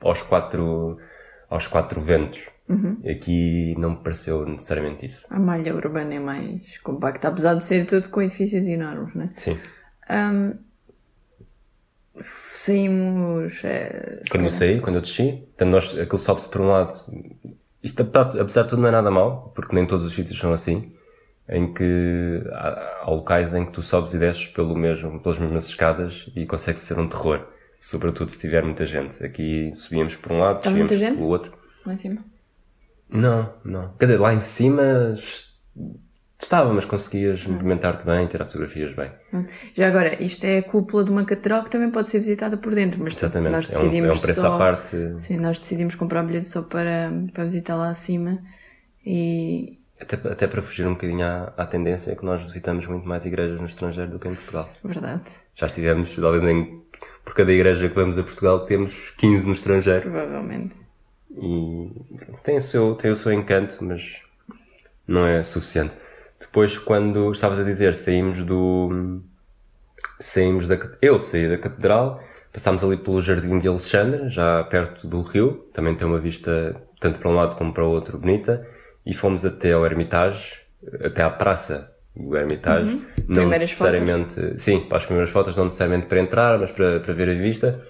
aos 0.00 0.22
quatro, 0.22 0.98
aos 1.48 1.66
quatro 1.66 2.00
ventos. 2.00 2.48
Aqui 3.10 3.74
não 3.78 3.90
me 3.90 3.96
pareceu 3.96 4.46
necessariamente 4.46 5.06
isso. 5.06 5.26
A 5.30 5.38
malha 5.38 5.74
urbana 5.74 6.14
é 6.14 6.18
mais 6.20 6.78
compacta, 6.78 7.28
apesar 7.28 7.54
de 7.54 7.64
ser 7.64 7.84
tudo 7.84 8.08
com 8.10 8.22
edifícios 8.22 8.66
enormes, 8.66 9.14
né? 9.14 9.32
Sim. 9.36 9.58
Saímos. 12.20 13.64
eh, 13.64 14.20
se 14.22 14.30
Quando 14.30 14.44
eu 14.44 14.50
saí, 14.50 14.80
quando 14.80 14.96
eu 14.96 15.02
desci, 15.02 15.44
portanto, 15.46 15.70
nós, 15.70 15.98
aquilo 15.98 16.18
sobe-se 16.18 16.50
por 16.50 16.60
um 16.60 16.68
lado. 16.68 16.94
Isto, 17.82 18.02
apesar, 18.02 18.62
de 18.64 18.68
tudo, 18.68 18.82
não 18.82 18.88
é 18.88 18.92
nada 18.92 19.10
mal, 19.10 19.52
porque 19.54 19.74
nem 19.74 19.86
todos 19.86 20.06
os 20.06 20.12
sítios 20.14 20.38
são 20.38 20.52
assim. 20.52 20.92
Em 21.48 21.72
que 21.72 22.44
há, 22.52 23.00
há 23.02 23.10
locais 23.10 23.54
em 23.54 23.64
que 23.64 23.72
tu 23.72 23.82
sobes 23.82 24.12
e 24.14 24.18
desces 24.18 24.46
pelo 24.48 24.76
mesmo, 24.76 25.18
pelas 25.20 25.38
mesmas 25.38 25.68
escadas 25.68 26.30
e 26.36 26.46
consegue 26.46 26.78
ser 26.78 26.98
um 26.98 27.08
terror. 27.08 27.48
Sobretudo 27.80 28.30
se 28.30 28.38
tiver 28.38 28.62
muita 28.62 28.84
gente. 28.86 29.24
Aqui 29.24 29.72
subíamos 29.74 30.14
por 30.14 30.32
um 30.32 30.38
lado, 30.40 30.58
Estava 30.58 30.76
desvíamos 30.84 31.18
pelo 31.18 31.30
outro. 31.30 31.52
Lá 31.86 31.94
em 31.94 31.96
cima. 31.96 32.24
Não, 33.12 33.52
não. 33.64 33.92
Quer 33.98 34.06
dizer, 34.06 34.18
lá 34.18 34.32
em 34.34 34.40
cima 34.40 35.12
es- 35.14 35.50
estava, 36.40 36.72
mas 36.72 36.84
conseguias 36.84 37.44
movimentar-te 37.46 38.04
bem, 38.04 38.26
tirar 38.26 38.46
fotografias 38.46 38.94
bem. 38.94 39.10
Já 39.74 39.88
agora, 39.88 40.22
isto 40.22 40.44
é 40.44 40.58
a 40.58 40.62
cúpula 40.62 41.04
de 41.04 41.10
uma 41.10 41.24
catedral 41.24 41.62
que 41.64 41.70
também 41.70 41.90
pode 41.90 42.08
ser 42.08 42.18
visitada 42.18 42.56
por 42.56 42.74
dentro, 42.74 43.02
mas 43.02 43.14
Exatamente. 43.16 43.52
nós 43.52 43.66
É 43.68 43.68
um, 43.68 43.72
decidimos 43.72 44.08
é 44.10 44.12
um 44.18 44.22
preço 44.22 44.40
só... 44.40 44.54
à 44.54 44.58
parte. 44.58 44.96
Sim, 45.18 45.36
nós 45.38 45.58
decidimos 45.58 45.94
comprar 45.94 46.22
bilhete 46.22 46.46
só 46.46 46.62
para, 46.62 47.10
para 47.34 47.44
visitar 47.44 47.76
lá 47.76 47.90
acima 47.90 48.38
e 49.04 49.78
Até, 50.00 50.16
até 50.16 50.46
para 50.46 50.62
fugir 50.62 50.86
um 50.86 50.92
bocadinho 50.94 51.24
à, 51.26 51.52
à 51.56 51.66
tendência 51.66 52.14
que 52.16 52.24
nós 52.24 52.42
visitamos 52.42 52.86
muito 52.86 53.06
mais 53.06 53.24
igrejas 53.26 53.60
no 53.60 53.66
estrangeiro 53.66 54.10
do 54.10 54.18
que 54.18 54.28
em 54.28 54.34
Portugal. 54.34 54.70
verdade, 54.84 55.28
Já 55.54 55.66
estivemos, 55.66 56.14
talvez 56.16 56.42
em, 56.44 56.82
por 57.24 57.34
cada 57.34 57.52
igreja 57.52 57.88
que 57.88 57.94
vamos 57.94 58.18
a 58.18 58.22
Portugal, 58.22 58.64
temos 58.64 59.10
15 59.18 59.46
no 59.46 59.52
estrangeiro. 59.52 60.02
provavelmente. 60.02 60.88
E 61.30 61.90
tem 62.42 62.56
o 62.56 62.60
seu, 62.60 62.94
tem 62.94 63.10
o 63.10 63.16
seu 63.16 63.32
encanto, 63.32 63.78
mas 63.82 64.20
não 65.06 65.26
é 65.26 65.42
suficiente. 65.42 65.94
Depois, 66.38 66.78
quando 66.78 67.30
estavas 67.30 67.58
a 67.58 67.64
dizer, 67.64 67.94
saímos 67.94 68.42
do. 68.42 69.20
Saímos 70.18 70.66
da. 70.66 70.78
Eu 71.00 71.20
saí 71.20 71.48
da 71.48 71.58
catedral, 71.58 72.20
passámos 72.52 72.82
ali 72.82 72.96
pelo 72.96 73.22
Jardim 73.22 73.58
de 73.58 73.68
Alexandre, 73.68 74.28
já 74.28 74.64
perto 74.64 75.06
do 75.06 75.22
rio, 75.22 75.68
também 75.72 75.94
tem 75.94 76.06
uma 76.06 76.18
vista 76.18 76.80
tanto 76.98 77.18
para 77.18 77.30
um 77.30 77.34
lado 77.34 77.56
como 77.56 77.72
para 77.72 77.84
o 77.84 77.90
outro 77.90 78.18
bonita, 78.18 78.66
e 79.04 79.14
fomos 79.14 79.44
até 79.44 79.72
ao 79.72 79.84
Hermitage, 79.84 80.60
até 81.04 81.22
à 81.22 81.30
praça 81.30 81.94
do 82.16 82.36
Hermitage. 82.36 83.00
Não 83.28 83.42
Primeiras 83.42 83.68
necessariamente. 83.68 84.60
Sim, 84.60 84.80
para 84.80 84.98
as 84.98 85.06
primeiras 85.06 85.30
fotos, 85.30 85.56
não 85.56 85.64
necessariamente 85.64 86.06
para 86.06 86.20
entrar, 86.20 86.58
mas 86.58 86.72
para, 86.72 87.00
para 87.00 87.14
ver 87.14 87.28
a 87.28 87.34
vista. 87.34 87.80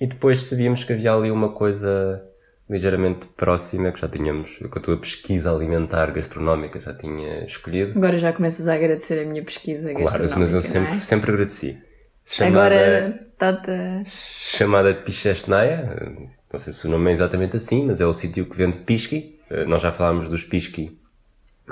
E 0.00 0.06
depois 0.06 0.44
sabíamos 0.44 0.84
que 0.84 0.92
havia 0.92 1.12
ali 1.12 1.30
uma 1.30 1.50
coisa 1.50 2.22
ligeiramente 2.68 3.26
próxima 3.36 3.92
que 3.92 4.00
já 4.00 4.08
tínhamos, 4.08 4.58
com 4.70 4.78
a 4.78 4.82
tua 4.82 4.96
pesquisa 4.96 5.52
alimentar 5.54 6.10
gastronómica 6.10 6.80
já 6.80 6.92
tinha 6.94 7.44
escolhido. 7.44 7.96
Agora 7.96 8.18
já 8.18 8.32
começas 8.32 8.66
a 8.68 8.74
agradecer 8.74 9.22
a 9.24 9.28
minha 9.28 9.44
pesquisa 9.44 9.92
Claro, 9.94 10.04
mas 10.22 10.32
eu 10.32 10.38
gastronómica, 10.38 10.62
sempre, 10.68 10.92
é? 10.94 11.00
sempre 11.00 11.30
agradeci. 11.30 11.82
Chamada, 12.24 12.58
Agora 12.58 13.28
está-te... 13.32 13.70
chamada 14.10 14.92
Pichestnaia, 14.94 16.12
não 16.52 16.58
sei 16.58 16.72
se 16.72 16.86
o 16.86 16.90
nome 16.90 17.10
é 17.10 17.14
exatamente 17.14 17.54
assim, 17.56 17.86
mas 17.86 18.00
é 18.00 18.06
o 18.06 18.12
sítio 18.12 18.46
que 18.46 18.56
vende 18.56 18.78
pisqui. 18.78 19.38
Eh, 19.48 19.64
Nós 19.64 19.80
já 19.80 19.92
falámos 19.92 20.28
dos 20.28 20.42
pisqui 20.42 20.98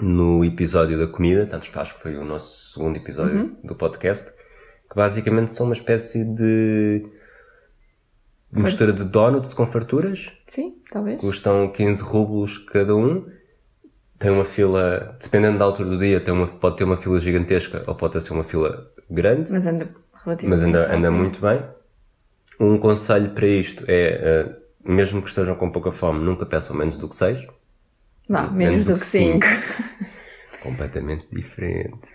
no 0.01 0.45
episódio 0.45 0.97
da 0.99 1.09
comida, 1.09 1.45
tanto 1.47 1.69
acho 1.81 1.95
que 1.95 2.01
foi 2.03 2.17
o 2.17 2.25
nosso 2.25 2.73
segundo 2.75 2.97
episódio 2.97 3.37
Uhum. 3.37 3.57
do 3.65 3.75
podcast, 3.75 4.31
que 4.89 4.95
basicamente 4.97 5.53
são 5.53 5.67
uma 5.67 5.75
espécie 5.75 6.25
de 6.25 7.05
mistura 8.63 8.93
de 8.93 9.05
donuts 9.05 9.55
com 9.55 9.67
farturas, 9.67 10.33
Sim, 10.49 10.77
talvez. 10.91 11.21
custam 11.21 11.69
15 11.69 12.03
rublos 12.03 12.59
cada 12.59 12.95
um. 12.95 13.27
Tem 14.19 14.31
uma 14.31 14.45
fila, 14.45 15.17
dependendo 15.21 15.59
da 15.59 15.65
altura 15.65 15.91
do 15.91 15.99
dia, 15.99 16.21
tem 16.21 16.33
uma, 16.33 16.47
pode 16.47 16.77
ter 16.77 16.85
uma 16.85 16.97
fila 16.97 17.19
gigantesca 17.21 17.83
ou 17.87 17.95
pode 17.95 18.23
ser 18.23 18.33
uma 18.33 18.45
fila 18.45 18.91
grande, 19.11 19.53
Mas 19.53 19.67
anda 19.67 19.89
relativamente 20.25 20.49
mas 20.49 20.63
anda, 20.63 20.97
anda 20.97 21.11
muito 21.11 21.41
bem. 21.41 21.63
Um 22.59 22.79
conselho 22.79 23.31
para 23.31 23.47
isto 23.47 23.85
é, 23.89 24.21
eh, 24.23 24.57
mesmo 24.85 25.21
que 25.21 25.29
estejam 25.29 25.57
com 25.57 25.71
pouca 25.71 25.91
fome, 25.91 26.25
nunca 26.25 26.47
peçam 26.47 26.77
menos 26.77 26.97
do 26.97 27.09
que 27.09 27.17
6. 27.17 27.47
Vá, 28.29 28.49
menos 28.49 28.87
do 28.87 28.95
que 28.95 29.01
5. 29.01 29.47
Completamente 30.63 31.27
diferente. 31.31 32.13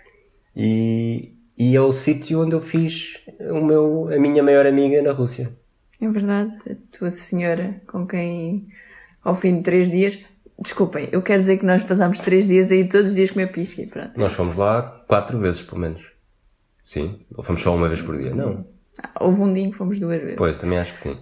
E, 0.56 1.34
e 1.56 1.76
é 1.76 1.80
o 1.80 1.92
sítio 1.92 2.42
onde 2.42 2.54
eu 2.54 2.60
fiz 2.60 3.20
o 3.38 3.64
meu, 3.64 4.08
a 4.12 4.18
minha 4.18 4.42
maior 4.42 4.66
amiga 4.66 5.00
na 5.02 5.12
Rússia. 5.12 5.52
É 6.00 6.08
verdade, 6.08 6.56
a 6.70 6.96
tua 6.96 7.10
senhora 7.10 7.80
com 7.86 8.06
quem 8.06 8.68
ao 9.22 9.34
fim 9.34 9.56
de 9.58 9.62
três 9.62 9.90
dias. 9.90 10.18
Desculpem, 10.58 11.08
eu 11.12 11.22
quero 11.22 11.40
dizer 11.40 11.58
que 11.58 11.64
nós 11.64 11.82
passámos 11.82 12.20
três 12.20 12.46
dias 12.46 12.70
aí 12.70 12.86
todos 12.86 13.10
os 13.10 13.14
dias 13.16 13.30
comer 13.30 13.50
pisca 13.50 13.80
e 13.82 13.86
pronto. 13.86 14.12
Nós 14.18 14.32
fomos 14.32 14.56
lá 14.56 14.82
quatro 15.08 15.38
vezes, 15.38 15.62
pelo 15.62 15.80
menos. 15.80 16.10
Sim? 16.82 17.20
Ou 17.34 17.42
fomos 17.42 17.62
só 17.62 17.74
uma 17.74 17.88
vez 17.88 18.02
por 18.02 18.16
dia? 18.16 18.34
Não. 18.34 18.66
Ah, 19.02 19.10
Houve 19.20 19.40
um 19.42 19.52
dia 19.52 19.64
em 19.64 19.70
que 19.70 19.76
fomos 19.76 19.98
duas 19.98 20.20
vezes. 20.20 20.36
Pois, 20.36 20.60
também 20.60 20.78
acho 20.78 20.92
que 20.92 20.98
sim. 21.00 21.18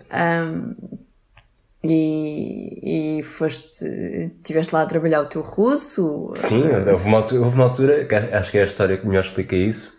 E, 1.84 3.18
e 3.18 3.22
foste. 3.22 3.84
Estiveste 3.84 4.74
lá 4.74 4.82
a 4.82 4.86
trabalhar 4.86 5.20
o 5.22 5.26
teu 5.26 5.42
russo. 5.42 6.32
Sim, 6.34 6.62
houve 6.90 7.06
uma 7.06 7.18
altura, 7.18 7.40
houve 7.40 7.54
uma 7.54 7.64
altura 7.64 8.08
acho 8.32 8.50
que 8.50 8.58
é 8.58 8.62
a 8.62 8.66
história 8.66 8.96
que 8.96 9.06
melhor 9.06 9.22
explica 9.22 9.54
isso. 9.54 9.96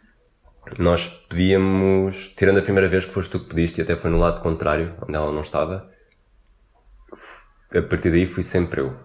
Nós 0.78 1.08
pedíamos, 1.28 2.30
tirando 2.36 2.60
a 2.60 2.62
primeira 2.62 2.88
vez 2.88 3.06
que 3.06 3.14
foste 3.14 3.32
tu 3.32 3.40
que 3.40 3.50
pediste, 3.50 3.80
e 3.80 3.84
até 3.84 3.96
foi 3.96 4.10
no 4.10 4.20
lado 4.20 4.42
contrário, 4.42 4.94
onde 5.02 5.16
ela 5.16 5.32
não 5.32 5.42
estava, 5.42 5.90
a 7.76 7.82
partir 7.82 8.12
daí 8.12 8.26
fui 8.26 8.44
sempre 8.44 8.82
eu. 8.82 8.96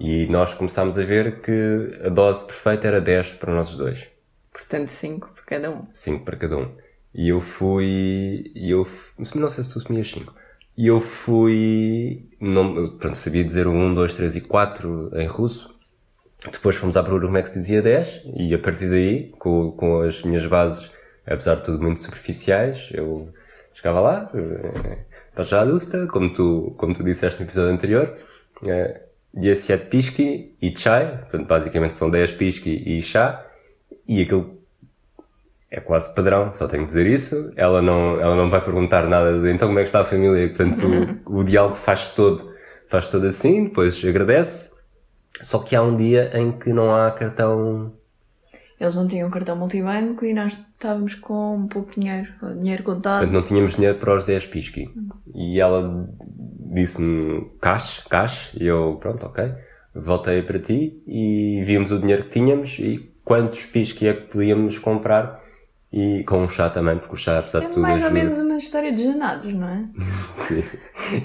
E 0.00 0.26
nós 0.26 0.54
começámos 0.54 0.98
a 0.98 1.04
ver 1.04 1.40
que 1.40 2.00
a 2.04 2.08
dose 2.08 2.46
perfeita 2.46 2.88
era 2.88 3.00
10 3.00 3.34
para 3.34 3.54
nós 3.54 3.74
dois. 3.74 4.08
Portanto, 4.52 4.88
cinco 4.88 5.28
por 5.34 5.44
cada 5.44 5.70
um. 5.70 5.86
5 5.92 6.24
para 6.24 6.36
cada 6.36 6.56
um. 6.56 6.74
E 7.14 7.28
eu 7.28 7.40
fui. 7.40 8.50
E 8.54 8.70
eu. 8.70 8.86
Não 9.34 9.48
sei 9.48 9.62
se 9.62 9.72
tu 9.72 9.84
comias 9.84 10.10
5. 10.10 10.34
E 10.76 10.86
eu 10.86 11.00
fui. 11.00 12.28
Não, 12.40 12.88
pronto, 12.96 13.16
sabia 13.16 13.44
dizer 13.44 13.66
o 13.66 13.72
1, 13.72 13.94
2, 13.94 14.14
3 14.14 14.36
e 14.36 14.40
4 14.40 15.10
em 15.14 15.26
russo. 15.26 15.73
Depois 16.50 16.76
fomos 16.76 16.96
à 16.96 17.02
procura 17.02 17.26
como 17.26 17.38
é 17.38 17.42
que 17.42 17.48
se 17.48 17.58
dizia 17.58 17.82
10. 17.82 18.22
E 18.36 18.54
a 18.54 18.58
partir 18.58 18.88
daí, 18.88 19.30
com, 19.38 19.72
com 19.72 20.00
as 20.00 20.22
minhas 20.22 20.46
bases, 20.46 20.90
apesar 21.26 21.56
de 21.56 21.62
tudo 21.62 21.82
muito 21.82 22.00
superficiais, 22.00 22.88
eu 22.92 23.28
chegava 23.72 24.00
lá. 24.00 24.30
Pajadusta, 25.34 26.06
como 26.06 26.32
tu, 26.32 26.74
como 26.76 26.94
tu 26.94 27.02
disseste 27.02 27.40
no 27.40 27.46
episódio 27.46 27.72
anterior. 27.72 28.14
eh, 28.66 29.00
17 29.32 29.86
pisky 29.86 30.54
e 30.62 30.76
chai. 30.76 31.18
Portanto, 31.22 31.46
basicamente 31.46 31.94
são 31.94 32.10
10 32.10 32.32
pisky 32.32 32.82
e 32.86 33.02
chá. 33.02 33.44
E 34.06 34.22
aquilo 34.22 34.58
é 35.70 35.80
quase 35.80 36.14
padrão, 36.14 36.54
só 36.54 36.68
tenho 36.68 36.82
que 36.84 36.88
dizer 36.88 37.06
isso. 37.06 37.52
Ela 37.56 37.82
não, 37.82 38.20
ela 38.20 38.36
não 38.36 38.48
vai 38.48 38.62
perguntar 38.62 39.08
nada 39.08 39.40
de 39.40 39.50
então 39.50 39.68
como 39.68 39.78
é 39.80 39.82
que 39.82 39.88
está 39.88 40.00
a 40.02 40.04
família. 40.04 40.48
Portanto, 40.48 40.86
o, 41.26 41.40
o 41.40 41.44
diálogo 41.44 41.74
faz 41.74 42.10
todo, 42.10 42.52
faz 42.86 43.08
todo 43.08 43.26
assim, 43.26 43.64
depois 43.64 44.02
agradece. 44.04 44.73
Só 45.42 45.58
que 45.58 45.74
há 45.74 45.82
um 45.82 45.96
dia 45.96 46.30
em 46.38 46.52
que 46.52 46.72
não 46.72 46.94
há 46.94 47.10
cartão. 47.10 47.92
Eles 48.78 48.94
não 48.96 49.06
tinham 49.06 49.30
cartão 49.30 49.56
multibanco 49.56 50.24
e 50.24 50.34
nós 50.34 50.54
estávamos 50.54 51.14
com 51.14 51.56
um 51.56 51.68
pouco 51.68 51.90
de 51.90 52.00
dinheiro, 52.00 52.28
dinheiro 52.60 52.82
contado. 52.82 53.18
Portanto, 53.18 53.32
não 53.32 53.42
tínhamos 53.42 53.76
dinheiro 53.76 53.98
para 53.98 54.16
os 54.16 54.24
10 54.24 54.46
pisqui. 54.46 54.90
E 55.34 55.60
ela 55.60 56.08
disse-me 56.72 57.50
cash, 57.60 58.04
cash, 58.10 58.52
e 58.58 58.66
eu, 58.66 58.96
pronto, 59.00 59.26
ok. 59.26 59.52
Voltei 59.94 60.42
para 60.42 60.58
ti 60.58 61.02
e 61.06 61.62
vimos 61.64 61.92
o 61.92 62.00
dinheiro 62.00 62.24
que 62.24 62.30
tínhamos 62.30 62.78
e 62.80 63.14
quantos 63.24 63.64
pisque 63.64 64.08
é 64.08 64.14
que 64.14 64.32
podíamos 64.32 64.78
comprar 64.78 65.42
e 65.92 66.24
com 66.24 66.42
um 66.42 66.48
chá 66.48 66.68
também, 66.68 66.98
porque 66.98 67.14
o 67.14 67.16
chá, 67.16 67.38
apesar 67.38 67.60
de 67.60 67.66
É 67.66 67.68
tudo, 67.68 67.82
mais 67.82 68.04
ou 68.04 68.10
menos 68.10 68.36
uma 68.38 68.56
história 68.56 68.92
de 68.92 69.04
janados, 69.04 69.54
não 69.54 69.68
é? 69.68 69.84
Sim, 70.02 70.64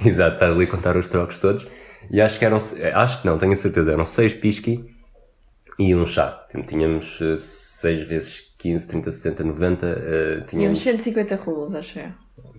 exato, 0.05 0.35
estar 0.35 0.51
ali 0.51 0.65
a 0.65 0.67
contar 0.67 0.95
os 0.95 1.09
trocos 1.09 1.39
todos. 1.39 1.67
E 2.11 2.21
acho 2.21 2.39
que 2.39 2.45
eram, 2.45 2.57
acho 2.57 3.21
que 3.21 3.27
não, 3.27 3.37
tenho 3.37 3.53
a 3.53 3.55
certeza, 3.55 3.91
eram 3.91 4.05
6 4.05 4.35
pisqui 4.35 4.85
e 5.77 5.95
um 5.95 6.05
chá. 6.05 6.45
Tínhamos 6.67 7.19
6 7.37 8.07
vezes 8.07 8.53
15, 8.57 8.87
30, 8.87 9.11
60, 9.11 9.43
90, 9.43 9.85
eh, 9.85 10.37
E 10.37 10.43
uns 10.43 10.45
tínhamos 10.49 10.79
150 10.81 11.35
rulos, 11.35 11.75
acho 11.75 11.99
eu. 11.99 12.11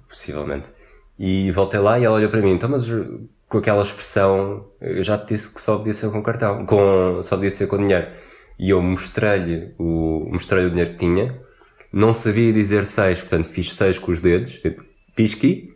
possivelmente. 0.08 0.70
E 1.18 1.52
voltei 1.52 1.78
lá 1.78 1.98
e 1.98 2.04
ela 2.04 2.16
olhou 2.16 2.30
para 2.30 2.40
mim, 2.40 2.52
então, 2.52 2.68
mas 2.68 2.88
uh, 2.88 3.28
com 3.46 3.58
aquela 3.58 3.82
expressão, 3.82 4.66
eu 4.80 5.02
já 5.02 5.18
te 5.18 5.34
disse 5.34 5.52
que 5.52 5.60
só 5.60 5.76
podia 5.76 5.92
ser 5.92 6.10
com 6.10 6.22
cartão, 6.22 6.64
com, 6.64 7.20
só 7.22 7.36
podia 7.36 7.50
ser 7.50 7.66
com 7.66 7.76
dinheiro. 7.76 8.08
E 8.58 8.70
eu 8.70 8.80
mostrei-lhe 8.80 9.74
o, 9.78 10.26
mostrei 10.32 10.64
o 10.64 10.70
dinheiro 10.70 10.92
que 10.92 10.98
tinha, 10.98 11.38
não 11.92 12.14
sabia 12.14 12.52
dizer 12.52 12.86
seis, 12.86 13.20
portanto 13.20 13.48
fiz 13.48 13.74
seis 13.74 13.98
com 13.98 14.12
os 14.12 14.20
dedos, 14.20 14.52
tipo, 14.60 14.82
pisqui 15.14 15.74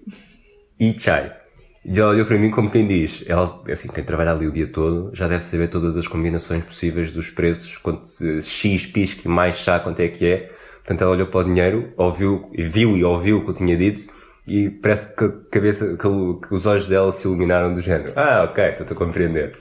e 0.80 0.98
chai. 0.98 1.36
E 1.84 2.00
ela 2.00 2.10
olhou 2.10 2.24
para 2.24 2.38
mim 2.38 2.50
como 2.50 2.70
quem 2.70 2.86
diz, 2.86 3.22
ela, 3.26 3.62
assim, 3.70 3.88
quem 3.88 4.02
trabalha 4.02 4.32
ali 4.32 4.46
o 4.46 4.52
dia 4.52 4.66
todo, 4.66 5.10
já 5.12 5.28
deve 5.28 5.44
saber 5.44 5.68
todas 5.68 5.94
as 5.96 6.08
combinações 6.08 6.64
possíveis 6.64 7.10
dos 7.10 7.28
preços, 7.28 7.76
quanto, 7.76 8.08
X, 8.40 8.86
pisqui, 8.86 9.28
mais 9.28 9.56
chá, 9.56 9.78
quanto 9.78 10.00
é 10.00 10.08
que 10.08 10.26
é. 10.26 10.50
Portanto, 10.76 11.02
ela 11.02 11.10
olhou 11.10 11.26
para 11.26 11.40
o 11.40 11.44
dinheiro, 11.44 11.92
ouviu, 11.96 12.50
viu 12.56 12.96
e 12.96 13.04
ouviu 13.04 13.38
o 13.38 13.44
que 13.44 13.50
eu 13.50 13.54
tinha 13.54 13.76
dito, 13.76 14.10
e 14.46 14.70
parece 14.70 15.14
que 15.14 15.24
a 15.24 15.32
cabeça, 15.50 15.94
que, 15.96 16.54
os 16.54 16.64
olhos 16.64 16.86
dela 16.86 17.12
se 17.12 17.26
iluminaram 17.26 17.74
do 17.74 17.82
género. 17.82 18.14
Ah, 18.16 18.44
ok, 18.50 18.64
estou 18.64 18.86
a 18.90 18.94
compreender. 18.98 19.54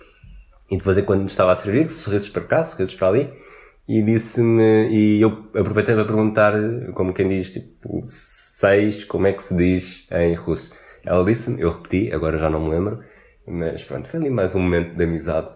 E 0.72 0.78
depois 0.78 0.98
é 0.98 1.02
quando 1.02 1.28
estava 1.28 1.52
a 1.52 1.56
servir, 1.56 1.86
sorrisos 1.88 2.30
para 2.30 2.44
cá, 2.44 2.64
sorrisos 2.64 2.96
para 2.96 3.10
ali, 3.10 3.34
e 3.88 4.02
disse-me, 4.02 4.88
e 4.90 5.22
eu 5.22 5.30
aproveitei 5.54 5.94
para 5.94 6.06
perguntar, 6.06 6.54
como 6.94 7.14
quem 7.14 7.28
diz, 7.28 7.52
tipo, 7.52 8.02
seis, 8.06 9.04
como 9.04 9.28
é 9.28 9.34
que 9.34 9.44
se 9.44 9.54
diz 9.54 10.06
em 10.10 10.34
russo? 10.36 10.72
Ela 11.06 11.26
disse-me, 11.26 11.60
eu 11.62 11.72
repeti, 11.72 12.12
agora 12.14 12.38
já 12.38 12.50
não 12.50 12.62
me 12.64 12.70
lembro, 12.70 13.04
mas 13.48 13.84
pronto, 13.84 14.08
foi 14.08 14.20
ali 14.20 14.30
mais 14.30 14.56
um 14.56 14.60
momento 14.62 14.96
de 14.96 15.04
amizade 15.04 15.50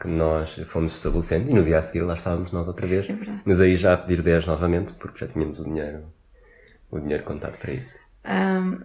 que 0.00 0.08
nós 0.08 0.54
fomos 0.64 0.94
estabelecendo, 0.94 1.50
e 1.50 1.54
no 1.54 1.62
dia 1.64 1.78
a 1.78 1.82
seguir 1.82 2.02
lá 2.02 2.14
estávamos 2.14 2.52
nós 2.52 2.68
outra 2.68 2.86
vez, 2.86 3.06
verdade. 3.06 3.42
mas 3.44 3.60
aí 3.60 3.76
já 3.76 3.94
a 3.94 3.96
pedir 3.98 4.22
10 4.22 4.46
novamente, 4.46 4.94
porque 4.94 5.18
já 5.18 5.26
tínhamos 5.26 5.58
o 5.60 5.64
dinheiro, 5.64 6.04
o 6.90 7.00
dinheiro 7.00 7.24
contado 7.24 7.58
para 7.58 7.72
isso. 7.72 7.96
Ahm, 8.24 8.80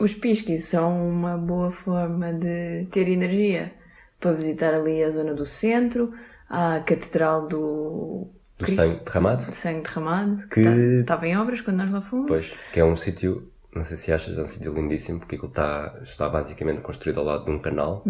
os 0.00 0.14
pisquis 0.14 0.64
são 0.64 0.96
uma 1.08 1.36
boa 1.36 1.70
forma 1.72 2.32
de 2.32 2.86
ter 2.90 3.08
energia 3.08 3.72
para 4.20 4.32
visitar 4.32 4.72
ali 4.74 5.02
a 5.02 5.10
zona 5.10 5.34
do 5.34 5.44
centro, 5.44 6.12
a 6.48 6.80
catedral 6.80 7.48
do, 7.48 8.28
Do 8.58 8.70
sangue 8.70 9.00
derramado? 9.04 9.44
de 9.44 9.54
sangue 9.56 9.82
derramado, 9.82 10.36
Que- 10.48 10.62
que 10.62 10.64
tá- 10.64 10.76
estava 11.00 11.26
em 11.28 11.36
obras 11.36 11.60
quando 11.60 11.78
nós 11.78 11.90
lá 11.90 12.00
fomos. 12.00 12.26
Pois, 12.28 12.54
que 12.72 12.78
é 12.80 12.84
um 12.84 12.96
sítio, 12.96 13.50
não 13.74 13.84
sei 13.84 13.96
se 13.96 14.12
achas, 14.12 14.38
é 14.38 14.42
um 14.42 14.46
sítio 14.46 14.72
lindíssimo, 14.72 15.18
porque 15.20 15.36
aquilo 15.36 15.50
está, 15.50 15.98
está 16.02 16.28
basicamente 16.28 16.80
construído 16.80 17.18
ao 17.18 17.24
lado 17.24 17.44
de 17.44 17.50
um 17.50 17.58
canal. 17.58 18.02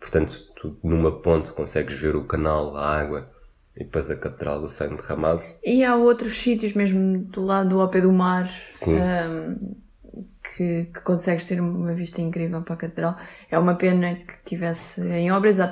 Portanto, 0.00 0.44
tu 0.54 0.76
numa 0.82 1.20
ponte 1.20 1.52
consegues 1.52 1.98
ver 1.98 2.14
o 2.14 2.24
canal, 2.24 2.76
a 2.76 2.98
água 2.98 3.30
e 3.74 3.84
depois 3.84 4.10
a 4.10 4.16
Catedral 4.16 4.60
do 4.60 4.68
Sangue 4.68 4.96
Derramado. 4.96 5.44
E 5.64 5.84
há 5.84 5.94
outros 5.94 6.34
sítios 6.34 6.72
mesmo 6.74 7.18
do 7.18 7.44
lado 7.44 7.80
ao 7.80 7.88
pé 7.88 8.00
do 8.00 8.12
mar 8.12 8.48
ahm, 8.86 9.56
que, 10.56 10.86
que 10.86 11.00
consegues 11.02 11.44
ter 11.44 11.60
uma 11.60 11.94
vista 11.94 12.20
incrível 12.20 12.62
para 12.62 12.74
a 12.74 12.78
catedral. 12.78 13.16
É 13.50 13.58
uma 13.58 13.76
pena 13.76 14.16
que 14.16 14.42
tivesse 14.44 15.00
em 15.00 15.30
obras. 15.30 15.60
Há, 15.60 15.70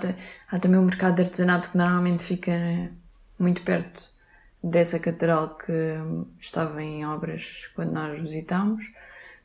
há 0.48 0.58
também 0.58 0.78
um 0.78 0.84
mercado 0.84 1.16
de 1.16 1.22
artesanato 1.22 1.70
que 1.70 1.76
normalmente 1.76 2.22
fica 2.22 2.52
eh, 2.52 2.90
muito 3.38 3.62
perto 3.62 4.14
dessa 4.62 4.98
catedral 4.98 5.56
que 5.56 5.72
hum, 5.72 6.26
estava 6.38 6.82
em 6.82 7.04
obras 7.04 7.68
quando 7.74 7.92
nós 7.92 8.18
visitámos. 8.20 8.84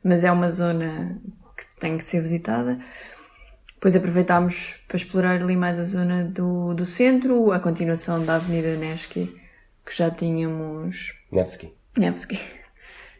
Mas 0.02 0.24
é 0.24 0.32
uma 0.32 0.48
zona 0.48 1.20
que 1.56 1.80
tem 1.80 1.96
que 1.96 2.04
ser 2.04 2.20
visitada. 2.20 2.78
Depois 3.74 3.96
aproveitámos 3.96 4.76
para 4.86 4.96
explorar 4.96 5.42
ali 5.42 5.56
mais 5.56 5.78
a 5.78 5.84
zona 5.84 6.24
do, 6.24 6.72
do 6.74 6.86
centro, 6.86 7.50
a 7.50 7.58
continuação 7.58 8.24
da 8.24 8.36
Avenida 8.36 8.76
Nevsky, 8.76 9.34
que 9.84 9.96
já 9.96 10.10
tínhamos. 10.10 11.14
Nevsky. 11.30 11.72
Nevsky. 11.98 12.38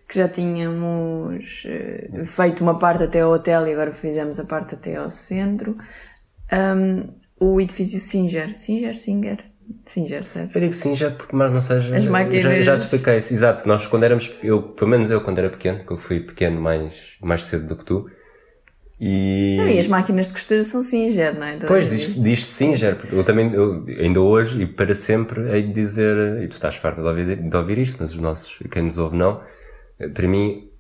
Que 0.09 0.18
já 0.18 0.29
tínhamos 0.29 1.64
eh, 1.66 2.25
feito 2.25 2.62
uma 2.62 2.79
parte 2.79 3.03
até 3.03 3.23
ao 3.23 3.33
hotel 3.33 3.66
e 3.66 3.73
agora 3.73 3.90
fizemos 3.90 4.38
a 4.38 4.45
parte 4.45 4.75
até 4.75 4.97
ao 4.97 5.11
centro. 5.11 5.77
Um, 6.53 7.09
o 7.40 7.61
edifício 7.61 7.99
Singer. 7.99 8.55
Singer? 8.57 8.97
Singer? 8.97 9.52
Singer, 9.87 10.22
certo? 10.22 10.55
Eu 10.57 10.61
digo 10.61 10.94
já 10.94 11.11
porque 11.11 11.35
mais 11.35 11.53
não 11.53 11.61
seja. 11.61 11.96
As 11.96 12.07
máquinas- 12.07 12.42
Já, 12.42 12.62
já 12.62 12.77
te 12.77 12.81
expliquei 12.81 13.16
isso, 13.16 13.33
exato. 13.33 13.66
Nós 13.66 13.87
quando 13.87 14.05
éramos, 14.05 14.33
eu, 14.42 14.62
pelo 14.62 14.90
menos 14.90 15.11
eu 15.11 15.20
quando 15.20 15.38
era 15.38 15.51
pequeno, 15.51 15.85
que 15.85 15.92
eu 15.92 15.96
fui 15.96 16.20
pequeno 16.20 16.61
mais, 16.61 17.16
mais 17.20 17.44
cedo 17.44 17.66
do 17.66 17.77
que 17.77 17.85
tu. 17.85 18.09
E. 19.01 19.57
Não, 19.59 19.68
e 19.68 19.79
as 19.81 19.88
máquinas 19.88 20.29
de 20.29 20.33
costura 20.33 20.62
são 20.62 20.81
Singer, 20.81 21.37
não 21.37 21.44
é? 21.46 21.55
Então, 21.57 21.66
Pois, 21.68 21.87
é 21.87 21.88
diz, 21.88 22.14
diz 22.22 22.46
Singer. 22.46 22.96
Eu 23.11 23.25
também, 23.25 23.53
eu, 23.53 23.85
ainda 23.98 24.20
hoje 24.20 24.62
e 24.62 24.66
para 24.66 24.94
sempre, 24.94 25.51
hei 25.51 25.62
de 25.62 25.72
dizer, 25.72 26.40
e 26.42 26.46
tu 26.46 26.53
estás 26.53 26.77
farta 26.77 27.03
de 27.03 27.09
ouvir, 27.09 27.37
de 27.37 27.57
ouvir 27.57 27.79
isto, 27.79 27.96
mas 28.01 28.12
os 28.12 28.18
nossos, 28.18 28.61
quem 28.70 28.83
nos 28.85 28.98
ouve 28.98 29.16
não, 29.16 29.40
para 30.14 30.29
mim, 30.29 30.70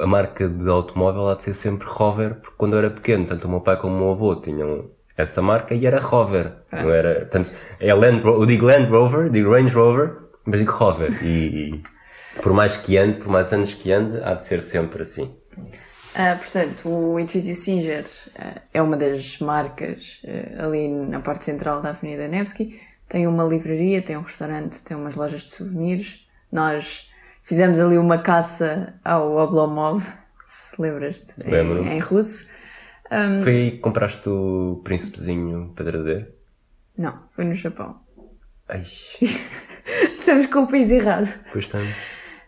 a 0.00 0.06
marca 0.06 0.48
de 0.48 0.68
automóvel 0.68 1.28
há 1.28 1.34
de 1.34 1.42
ser 1.44 1.52
sempre 1.54 1.86
Rover, 1.86 2.36
porque 2.36 2.56
quando 2.56 2.72
eu 2.72 2.78
era 2.78 2.90
pequeno, 2.90 3.26
tanto 3.26 3.46
o 3.46 3.50
meu 3.50 3.60
pai 3.60 3.76
como 3.78 3.94
o 3.94 3.98
meu 3.98 4.10
avô 4.10 4.34
tinham 4.36 4.90
essa 5.18 5.42
marca 5.42 5.74
e 5.74 5.84
era 5.84 6.00
Rover. 6.00 6.52
Não 6.72 6.90
era, 6.90 7.20
portanto, 7.20 7.52
é 7.80 7.92
Land, 7.92 8.22
Ro- 8.22 8.40
eu 8.42 8.46
digo 8.46 8.64
Land 8.66 8.88
Rover, 8.90 9.28
digo 9.28 9.52
Range 9.52 9.74
Rover, 9.74 10.16
mas 10.46 10.60
digo 10.60 10.72
Rover. 10.72 11.12
E, 11.22 11.74
e 11.74 11.82
por 12.40 12.52
mais 12.52 12.76
que 12.76 12.96
ande, 12.96 13.18
por 13.18 13.28
mais 13.28 13.52
anos 13.52 13.74
que 13.74 13.92
ande, 13.92 14.16
há 14.22 14.34
de 14.34 14.44
ser 14.44 14.62
sempre 14.62 15.02
assim. 15.02 15.34
Ah, 16.14 16.36
portanto, 16.38 16.88
o 16.88 17.18
edifício 17.20 17.54
Singer 17.54 18.04
ah, 18.36 18.62
é 18.72 18.80
uma 18.80 18.96
das 18.96 19.38
marcas 19.40 20.22
ah, 20.26 20.66
ali 20.66 20.88
na 20.88 21.20
parte 21.20 21.44
central 21.44 21.82
da 21.82 21.90
Avenida 21.90 22.26
Nevsky. 22.28 22.80
Tem 23.08 23.26
uma 23.26 23.44
livraria, 23.44 24.02
tem 24.02 24.16
um 24.16 24.22
restaurante, 24.22 24.82
tem 24.82 24.96
umas 24.96 25.16
lojas 25.16 25.42
de 25.42 25.50
souvenirs. 25.50 26.26
Nós 26.52 27.08
fizemos 27.42 27.80
ali 27.80 27.98
uma 27.98 28.18
caça 28.18 28.94
ao 29.04 29.36
Oblomov, 29.36 30.02
se 30.46 30.80
lembras-te, 30.80 31.34
em, 31.44 31.96
em 31.96 31.98
russo. 31.98 32.50
Foi 33.42 33.52
aí 33.52 33.70
que 33.72 33.78
compraste 33.78 34.28
o 34.28 34.80
príncipezinho 34.84 35.72
para 35.74 35.84
trazer? 35.86 36.34
Não, 36.96 37.20
foi 37.30 37.44
no 37.44 37.54
Japão. 37.54 38.00
Ai, 38.68 38.82
Estamos 40.18 40.46
com 40.46 40.60
o 40.60 40.66
país 40.68 40.90
errado. 40.90 41.26
depois 41.44 41.64
estamos. 41.64 41.88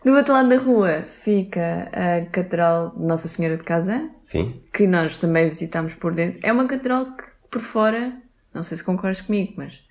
Do 0.03 0.13
outro 0.13 0.33
lado 0.33 0.49
da 0.49 0.57
rua 0.57 1.03
fica 1.07 1.89
a 1.93 2.25
Catedral 2.31 2.91
de 2.97 3.03
Nossa 3.05 3.27
Senhora 3.27 3.55
de 3.57 3.63
Kazan, 3.63 4.09
Sim, 4.23 4.61
que 4.73 4.87
nós 4.87 5.19
também 5.19 5.47
visitámos 5.47 5.93
por 5.93 6.13
dentro. 6.13 6.39
É 6.43 6.51
uma 6.51 6.65
catedral 6.67 7.05
que 7.15 7.23
por 7.49 7.61
fora, 7.61 8.13
não 8.53 8.63
sei 8.63 8.77
se 8.77 8.83
concordas 8.83 9.21
comigo, 9.21 9.53
mas 9.57 9.81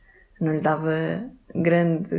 não 0.41 0.53
lhe 0.53 0.61
dava 0.61 0.93
grande. 1.55 2.13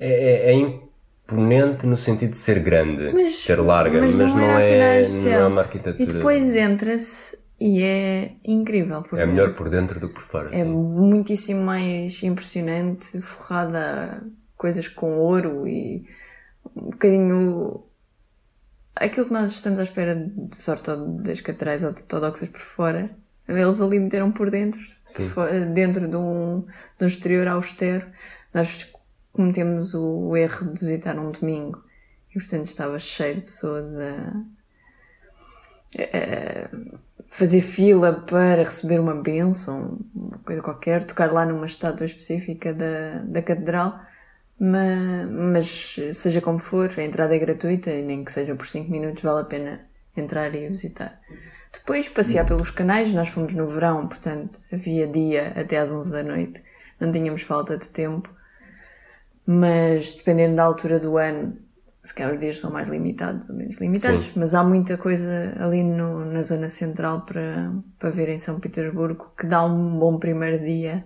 É, 0.00 0.50
é- 0.50 0.52
é 0.52 0.54
imponente 0.54 1.86
no 1.86 1.96
sentido 1.96 2.30
de 2.30 2.36
ser 2.38 2.60
grande, 2.60 3.10
Mas, 3.12 3.36
ser 3.36 3.60
larga, 3.60 4.00
mas, 4.00 4.14
não, 4.14 4.38
era 4.40 4.56
assim 4.58 4.72
é, 4.74 5.00
especial. 5.02 5.40
não 5.40 5.46
é 5.46 5.48
uma 5.48 5.60
arquitetura. 5.62 6.02
E 6.02 6.06
depois 6.06 6.56
entra-se 6.56 7.41
e 7.64 7.82
é 7.82 8.34
incrível. 8.44 9.02
Por 9.02 9.18
É 9.18 9.26
melhor 9.26 9.54
por 9.54 9.68
dentro 9.70 10.00
do 10.00 10.08
que 10.08 10.14
por 10.14 10.22
fora. 10.22 10.48
É 10.48 10.64
sim. 10.64 10.70
muitíssimo 10.70 11.62
mais 11.62 12.20
impressionante, 12.22 13.20
forrada 13.20 13.78
a 13.80 14.24
coisas 14.56 14.88
com 14.88 15.16
ouro 15.18 15.66
e 15.68 16.04
um 16.74 16.90
bocadinho 16.90 17.84
aquilo 18.96 19.26
que 19.26 19.32
nós 19.32 19.50
estamos 19.52 19.78
à 19.78 19.82
espera 19.84 20.14
dos 20.14 20.66
orto- 20.68 21.06
das 21.22 21.40
catedrais 21.40 21.84
ortodoxas 21.84 22.48
por 22.48 22.60
fora. 22.60 23.10
Eles 23.48 23.80
ali 23.80 23.98
meteram 24.00 24.30
por 24.32 24.50
dentro, 24.50 24.80
por 25.14 25.24
fo- 25.26 25.46
dentro 25.74 26.08
de 26.08 26.16
um, 26.16 26.64
de 26.98 27.04
um 27.04 27.06
exterior 27.06 27.46
austero. 27.48 28.06
Nós 28.54 28.88
cometemos 29.32 29.94
o 29.94 30.36
erro 30.36 30.72
de 30.72 30.80
visitar 30.80 31.18
um 31.18 31.30
domingo 31.30 31.82
e, 32.30 32.38
portanto, 32.38 32.66
estava 32.66 32.98
cheio 32.98 33.36
de 33.36 33.40
pessoas 33.42 33.92
a, 33.98 34.46
fazer 37.32 37.62
fila 37.62 38.12
para 38.12 38.62
receber 38.62 39.00
uma 39.00 39.14
bênção, 39.14 39.98
uma 40.14 40.38
coisa 40.44 40.60
qualquer, 40.60 41.02
tocar 41.02 41.32
lá 41.32 41.46
numa 41.46 41.64
estátua 41.64 42.04
específica 42.04 42.74
da, 42.74 43.22
da 43.24 43.40
catedral, 43.40 43.98
mas, 44.60 45.30
mas 45.30 45.96
seja 46.12 46.42
como 46.42 46.58
for, 46.58 46.92
a 46.94 47.02
entrada 47.02 47.34
é 47.34 47.38
gratuita 47.38 47.90
e 47.90 48.02
nem 48.02 48.22
que 48.22 48.30
seja 48.30 48.54
por 48.54 48.66
5 48.66 48.90
minutos 48.90 49.22
vale 49.22 49.40
a 49.40 49.44
pena 49.44 49.80
entrar 50.14 50.54
e 50.54 50.68
visitar. 50.68 51.18
Depois 51.72 52.06
passear 52.06 52.44
pelos 52.44 52.70
canais, 52.70 53.10
nós 53.14 53.30
fomos 53.30 53.54
no 53.54 53.66
verão, 53.66 54.06
portanto 54.06 54.60
havia 54.70 55.06
dia 55.06 55.54
até 55.56 55.78
às 55.78 55.90
11 55.90 56.12
da 56.12 56.22
noite, 56.22 56.62
não 57.00 57.10
tínhamos 57.10 57.40
falta 57.40 57.78
de 57.78 57.88
tempo, 57.88 58.28
mas 59.46 60.12
dependendo 60.12 60.56
da 60.56 60.64
altura 60.64 61.00
do 61.00 61.16
ano 61.16 61.56
se 62.04 62.12
calhar 62.12 62.34
os 62.34 62.40
dias 62.40 62.58
são 62.58 62.70
mais 62.70 62.88
limitados 62.88 63.48
ou 63.48 63.54
menos 63.54 63.76
limitados, 63.78 64.26
Sim. 64.26 64.32
mas 64.36 64.54
há 64.54 64.64
muita 64.64 64.98
coisa 64.98 65.54
ali 65.58 65.84
no, 65.84 66.24
na 66.24 66.42
zona 66.42 66.68
central 66.68 67.24
para, 67.24 67.72
para 67.98 68.10
ver 68.10 68.28
em 68.28 68.38
São 68.38 68.58
Petersburgo 68.58 69.32
que 69.38 69.46
dá 69.46 69.64
um 69.64 69.98
bom 69.98 70.18
primeiro 70.18 70.64
dia 70.64 71.04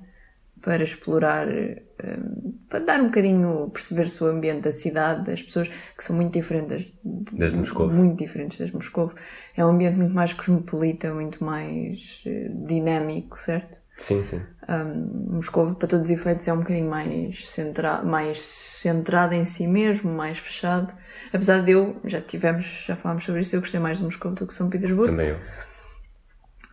para 0.62 0.82
explorar, 0.82 1.46
um, 1.48 2.52
para 2.68 2.80
dar 2.80 3.00
um 3.00 3.06
bocadinho, 3.06 3.70
perceber-se 3.70 4.24
o 4.24 4.26
ambiente 4.26 4.62
da 4.62 4.72
cidade, 4.72 5.24
das 5.24 5.42
pessoas 5.42 5.68
que 5.68 6.02
são 6.02 6.16
muito 6.16 6.32
diferentes 6.32 6.92
das 7.04 7.52
de 7.52 7.58
Moscou. 7.58 7.88
Muito 7.88 8.18
diferentes 8.18 8.58
das 8.58 8.70
Moscou. 8.70 9.12
É 9.54 9.64
um 9.64 9.68
ambiente 9.68 9.98
muito 9.98 10.14
mais 10.14 10.32
cosmopolita, 10.32 11.12
muito 11.12 11.44
mais 11.44 12.24
uh, 12.26 12.66
dinâmico, 12.66 13.38
certo? 13.38 13.85
Sim, 13.96 14.24
sim. 14.24 14.42
Um, 14.68 15.34
Moscou, 15.36 15.74
para 15.74 15.88
todos 15.88 16.10
os 16.10 16.10
efeitos, 16.10 16.46
é 16.46 16.52
um 16.52 16.58
bocadinho 16.58 16.88
mais, 16.88 17.48
centra 17.48 18.02
mais 18.02 18.42
centrado 18.42 19.34
em 19.34 19.44
si 19.44 19.66
mesmo, 19.66 20.12
mais 20.12 20.38
fechado. 20.38 20.94
Apesar 21.32 21.62
de 21.62 21.72
eu, 21.72 21.96
já 22.04 22.20
tivemos, 22.20 22.84
já 22.86 22.94
falámos 22.94 23.24
sobre 23.24 23.40
isso, 23.40 23.56
eu 23.56 23.60
gostei 23.60 23.80
mais 23.80 23.98
de 23.98 24.04
Moscou 24.04 24.32
do 24.32 24.46
que 24.46 24.52
São 24.52 24.68
Petersburgo. 24.68 25.10
Também 25.10 25.28
eu. 25.28 25.38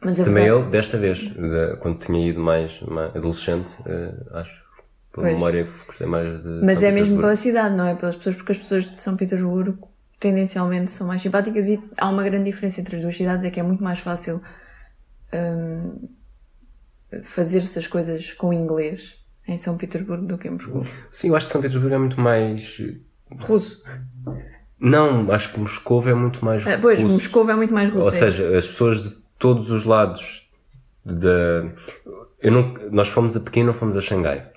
Mas 0.03 0.17
Também 0.17 0.43
verdade... 0.43 0.49
eu, 0.49 0.69
desta 0.69 0.97
vez, 0.97 1.31
quando 1.79 1.97
tinha 1.97 2.29
ido 2.29 2.41
mais, 2.41 2.81
mais 2.81 3.15
adolescente, 3.15 3.71
uh, 3.81 4.38
acho, 4.38 4.62
pela 5.13 5.27
pois. 5.27 5.33
memória, 5.33 5.67
gostei 5.88 6.07
mais 6.07 6.43
de. 6.43 6.62
Mas 6.65 6.79
São 6.79 6.89
é 6.89 6.91
mesmo 6.91 7.17
pela 7.21 7.36
cidade, 7.38 7.75
não 7.75 7.88
é? 7.88 7.95
Pelas 7.95 8.17
pessoas, 8.17 8.36
porque 8.36 8.51
as 8.51 8.57
pessoas 8.57 8.89
de 8.89 8.99
São 8.99 9.15
Petersburgo 9.15 9.89
tendencialmente 10.19 10.91
são 10.91 11.07
mais 11.07 11.21
simpáticas 11.21 11.69
e 11.69 11.81
há 11.97 12.09
uma 12.09 12.23
grande 12.23 12.45
diferença 12.45 12.81
entre 12.81 12.97
as 12.97 13.01
duas 13.01 13.15
cidades, 13.15 13.45
é 13.45 13.49
que 13.49 13.59
é 13.59 13.63
muito 13.63 13.83
mais 13.83 13.99
fácil 13.99 14.41
um, 15.33 16.09
fazer-se 17.23 17.78
as 17.80 17.88
coisas 17.88 18.34
com 18.34 18.54
inglês 18.54 19.17
em 19.47 19.58
São 19.58 19.78
Petersburgo 19.78 20.26
do 20.26 20.38
que 20.38 20.47
em 20.47 20.52
Moscou. 20.52 20.86
Sim, 21.12 21.30
eu 21.30 21.36
acho 21.36 21.47
que 21.47 21.54
São 21.54 21.62
Petersburgo 21.62 21.95
é 21.95 21.99
muito 21.99 22.19
mais. 22.19 22.82
russo. 23.39 23.84
Não, 24.80 25.32
acho 25.32 25.54
que 25.54 25.60
Moscou 25.60 26.08
é 26.08 26.13
muito 26.13 26.43
mais 26.43 26.65
ah, 26.67 26.78
Pois, 26.82 26.99
russo. 26.99 27.13
Moscou 27.13 27.49
é 27.49 27.56
muito 27.56 27.73
mais 27.73 27.89
russo. 27.89 28.04
Ou 28.04 28.10
é 28.10 28.12
seja, 28.12 28.58
as 28.58 28.67
pessoas 28.67 29.02
de 29.02 29.12
todos 29.38 29.71
os 29.71 29.84
lados 29.86 30.49
da. 31.06 31.71
Eu 32.41 32.52
não, 32.52 32.73
nós 32.91 33.08
fomos 33.08 33.36
a 33.36 33.39
Pequim, 33.39 33.63
não 33.63 33.73
fomos 33.73 33.95
a 33.95 34.02
Xangai. 34.02 34.49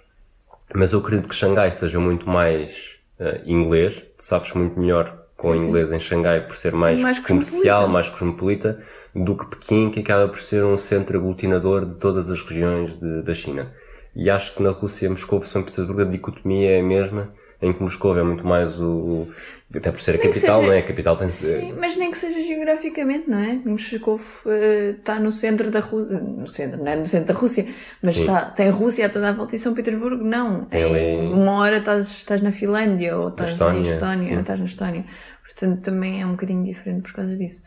Mas 0.75 0.93
eu 0.93 0.99
acredito 0.99 1.29
que 1.29 1.35
Xangai 1.35 1.71
seja 1.71 2.01
muito 2.01 2.29
mais 2.29 2.97
uh, 3.21 3.49
inglês, 3.49 4.03
sabes 4.19 4.53
muito 4.53 4.79
melhor 4.79 5.26
com 5.37 5.51
o 5.51 5.57
inglês 5.57 5.93
em 5.93 6.01
Xangai 6.01 6.47
por 6.47 6.57
ser 6.57 6.73
mais, 6.73 7.01
mais 7.01 7.21
comercial, 7.21 7.87
mais 7.89 8.09
cosmopolita, 8.09 8.79
do 9.15 9.37
que 9.37 9.47
Pequim, 9.47 9.91
que 9.91 10.01
acaba 10.01 10.29
por 10.29 10.41
ser 10.41 10.65
um 10.65 10.79
centro 10.79 11.19
aglutinador 11.19 11.85
de 11.85 11.97
todas 11.97 12.31
as 12.31 12.41
regiões 12.43 12.99
de, 12.99 13.23
da 13.23 13.35
China. 13.35 13.73
E 14.15 14.31
acho 14.31 14.55
que 14.55 14.63
na 14.63 14.71
Rússia, 14.71 15.11
Moscou 15.11 15.39
e 15.41 15.47
São 15.47 15.63
Petersburgo 15.63 16.01
a 16.01 16.05
dicotomia 16.05 16.71
é 16.71 16.81
a 16.81 16.83
mesma, 16.83 17.35
em 17.61 17.71
que 17.71 17.83
Moscou 17.83 18.17
é 18.19 18.23
muito 18.23 18.47
mais 18.47 18.81
o, 18.81 19.29
até 19.75 19.91
por 19.91 20.01
ser 20.01 20.15
a 20.15 20.19
capital, 20.19 20.57
seja, 20.61 20.63
não 20.63 20.73
é? 20.73 20.79
A 20.79 20.83
capital 20.83 21.17
tem 21.17 21.29
Sim, 21.29 21.75
mas 21.79 21.97
nem 21.97 22.11
que 22.11 22.17
seja 22.17 22.41
geograficamente, 22.41 23.29
não 23.29 23.39
é? 23.39 23.55
Moscou 23.65 24.15
uh, 24.15 24.91
está 24.99 25.19
no 25.19 25.33
centro 25.33 25.71
da 25.71 25.81
Rússia, 25.81 26.19
no 26.21 26.47
centro, 26.47 26.79
não 26.79 26.87
é 26.87 26.97
no 26.97 27.07
centro 27.07 27.35
da 27.35 27.39
Rússia, 27.39 27.67
mas 28.01 28.17
está, 28.17 28.45
tem 28.47 28.71
Rússia 28.71 29.07
a 29.07 29.09
toda 29.09 29.29
a 29.29 29.33
volta 29.33 29.57
e 29.57 29.59
São 29.59 29.75
Petersburgo 29.75 30.23
não. 30.23 30.65
Tem 30.67 30.83
é, 30.83 31.19
Uma 31.29 31.53
hora 31.55 31.79
estás, 31.79 32.09
estás 32.09 32.41
na 32.41 32.53
Finlândia 32.53 33.17
ou 33.17 33.29
estás 33.29 33.57
na 33.57 33.81
Estónia, 33.81 34.35
ou 34.35 34.41
estás 34.41 34.61
na 34.61 34.67
Estónia. 34.67 35.05
Portanto, 35.43 35.81
também 35.83 36.23
é 36.23 36.27
um 36.27 36.33
bocadinho 36.33 36.65
diferente 36.65 37.03
por 37.03 37.13
causa 37.15 37.37
disso. 37.37 37.63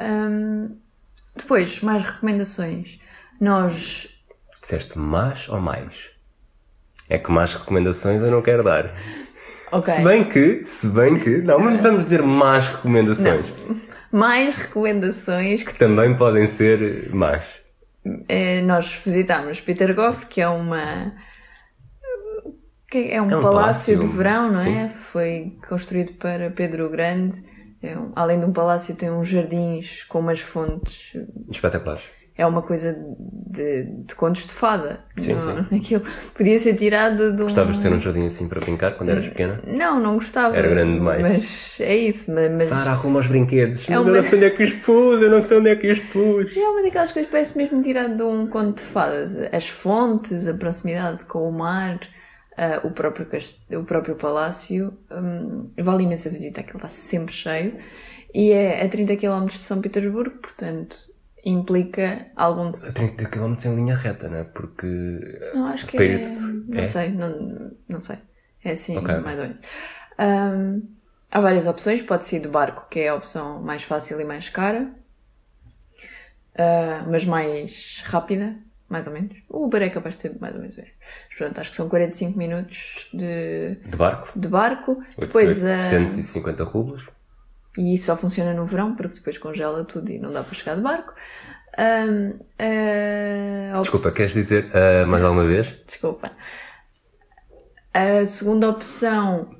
Um, 0.00 0.76
depois, 1.36 1.80
mais 1.80 2.02
recomendações. 2.02 2.98
Nós. 3.40 4.08
Disseste 4.60 4.98
mais 4.98 5.48
ou 5.48 5.60
mais? 5.60 6.10
É 7.08 7.18
que 7.18 7.30
mais 7.30 7.54
recomendações 7.54 8.22
eu 8.22 8.30
não 8.30 8.42
quero 8.42 8.64
dar. 8.64 8.94
Okay. 9.78 9.94
Se 9.94 10.02
bem 10.02 10.24
que, 10.24 10.64
se 10.64 10.86
bem 10.88 11.18
que, 11.18 11.38
não, 11.42 11.58
mas 11.58 11.80
vamos 11.80 12.04
dizer 12.04 12.22
mais 12.22 12.68
recomendações. 12.68 13.52
Não. 13.68 13.76
Mais 14.10 14.54
recomendações 14.54 15.62
que, 15.62 15.74
também 15.74 16.16
podem 16.16 16.46
ser 16.46 17.10
más. 17.14 17.44
É, 18.28 18.62
nós 18.62 19.00
visitámos 19.04 19.60
Peter 19.60 19.94
Goff, 19.94 20.26
que 20.26 20.40
é 20.40 20.48
uma 20.48 21.12
que 22.88 23.10
é 23.10 23.20
um, 23.20 23.30
é 23.30 23.36
um 23.36 23.40
palácio, 23.40 23.98
palácio, 23.98 23.98
de 23.98 24.06
verão, 24.06 24.52
não 24.52 24.60
é? 24.60 24.64
sim. 24.64 24.78
é? 24.78 24.88
Foi 24.88 25.58
construído 25.68 26.12
para 26.14 26.50
Pedro 26.50 26.86
o 26.86 26.90
Grande. 26.90 27.36
É 27.82 27.98
um, 27.98 28.12
além 28.14 28.40
de 28.40 28.46
um 28.46 28.52
palácio, 28.52 28.94
tem 28.94 29.10
uns 29.10 29.28
jardins 29.28 30.04
com 30.04 30.20
umas 30.20 30.40
fontes 30.40 31.12
espetaculares 31.50 32.04
é 32.38 32.44
uma 32.44 32.60
coisa 32.60 32.94
de, 33.18 33.84
de 33.84 34.14
contos 34.14 34.46
de 34.46 34.52
fada. 34.52 35.00
Sim, 35.18 35.34
não, 35.34 35.64
sim. 35.64 35.76
Aquilo 35.76 36.02
podia 36.34 36.58
ser 36.58 36.74
tirado 36.74 37.32
de 37.34 37.42
um... 37.42 37.46
Gostavas 37.46 37.78
de 37.78 37.82
ter 37.82 37.92
um 37.92 37.98
jardim 37.98 38.26
assim 38.26 38.46
para 38.46 38.60
brincar 38.60 38.94
quando 38.96 39.10
eras 39.10 39.26
pequena? 39.26 39.60
Não, 39.66 39.98
não 39.98 40.14
gostava. 40.16 40.54
Era 40.54 40.68
grande 40.68 40.94
demais. 40.94 41.22
Mas 41.22 41.76
é 41.80 41.96
isso. 41.96 42.30
Mas... 42.32 42.64
Sara, 42.64 42.90
arruma 42.90 43.20
os 43.20 43.26
brinquedos. 43.26 43.88
É 43.88 43.96
mas 43.96 44.06
uma... 44.06 44.10
eu 44.10 44.22
não 44.22 44.28
sei 44.28 44.38
onde 44.38 44.46
é 44.46 44.50
que 44.50 44.62
os 44.62 44.72
pus, 44.74 45.22
eu 45.22 45.30
não 45.30 45.40
sei 45.40 45.58
onde 45.58 45.70
é 45.70 45.76
que 45.76 45.90
os 45.90 46.00
pus. 46.00 46.56
É 46.56 46.68
uma 46.68 46.82
daquelas 46.82 47.12
coisas 47.12 47.26
que 47.26 47.32
parece 47.32 47.56
mesmo 47.56 47.80
tirado 47.80 48.16
de 48.16 48.22
um 48.22 48.46
conto 48.46 48.82
de 48.82 48.84
fadas. 48.84 49.36
As 49.52 49.68
fontes, 49.68 50.46
a 50.46 50.54
proximidade 50.54 51.24
com 51.24 51.48
o 51.48 51.52
mar... 51.52 51.98
Uh, 52.58 52.86
o, 52.86 52.90
próprio 52.90 53.26
cast... 53.26 53.60
o 53.70 53.84
próprio 53.84 54.16
palácio 54.16 54.96
um, 55.12 55.70
vale 55.78 56.04
imensa 56.04 56.30
visita, 56.30 56.62
aquilo 56.62 56.78
está 56.78 56.88
sempre 56.88 57.34
cheio 57.34 57.74
e 58.34 58.50
é 58.50 58.82
a 58.82 58.88
30 58.88 59.14
km 59.16 59.44
de 59.44 59.58
São 59.58 59.82
Petersburgo, 59.82 60.38
portanto 60.38 60.96
implica 61.46 62.26
algum. 62.34 62.68
A 62.68 62.92
30 62.92 63.26
km 63.26 63.54
em 63.64 63.76
linha 63.76 63.94
reta, 63.94 64.28
não 64.28 64.38
é? 64.38 64.44
Porque. 64.44 64.86
Não, 65.54 65.66
acho 65.68 65.86
que 65.86 65.96
é. 65.96 66.18
Não 66.18 66.80
é? 66.80 66.86
sei, 66.86 67.10
não, 67.12 67.72
não 67.88 68.00
sei. 68.00 68.18
É 68.64 68.72
assim, 68.72 68.98
okay. 68.98 69.18
mais 69.18 69.38
ou 69.38 69.44
menos. 69.44 69.58
Um, 70.18 70.82
há 71.30 71.40
várias 71.40 71.66
opções, 71.68 72.02
pode 72.02 72.26
ser 72.26 72.40
do 72.40 72.48
barco, 72.48 72.88
que 72.90 73.00
é 73.00 73.08
a 73.08 73.14
opção 73.14 73.62
mais 73.62 73.84
fácil 73.84 74.20
e 74.20 74.24
mais 74.24 74.48
cara, 74.48 74.90
uh, 76.54 77.08
mas 77.08 77.24
mais 77.24 78.02
rápida, 78.04 78.56
mais 78.88 79.06
ou 79.06 79.12
menos. 79.12 79.36
O 79.48 79.64
Uber 79.64 79.82
é 79.82 79.88
capaz 79.88 80.16
de 80.16 80.22
ser 80.22 80.36
mais 80.40 80.54
ou 80.54 80.60
menos. 80.60 80.76
Mas 80.76 81.38
pronto, 81.38 81.60
acho 81.60 81.70
que 81.70 81.76
são 81.76 81.88
45 81.88 82.36
minutos 82.36 83.08
de. 83.14 83.76
De 83.84 83.96
barco? 83.96 84.36
De 84.36 84.48
barco. 84.48 85.00
Depois. 85.16 85.52
150 85.58 86.64
uh, 86.64 86.66
rublos. 86.66 87.08
E 87.78 87.94
isso 87.94 88.06
só 88.06 88.16
funciona 88.16 88.54
no 88.54 88.64
verão, 88.64 88.94
porque 88.94 89.16
depois 89.16 89.38
congela 89.38 89.84
tudo 89.84 90.10
e 90.10 90.18
não 90.18 90.32
dá 90.32 90.42
para 90.42 90.54
chegar 90.54 90.76
de 90.76 90.82
barco. 90.82 91.14
Um, 91.78 92.30
uh, 92.30 93.80
Desculpa, 93.80 94.10
queres 94.12 94.32
dizer 94.32 94.70
uh, 94.70 95.06
mais 95.06 95.22
alguma 95.22 95.44
vez? 95.44 95.76
Desculpa. 95.86 96.30
A 97.92 98.24
segunda 98.24 98.70
opção 98.70 99.54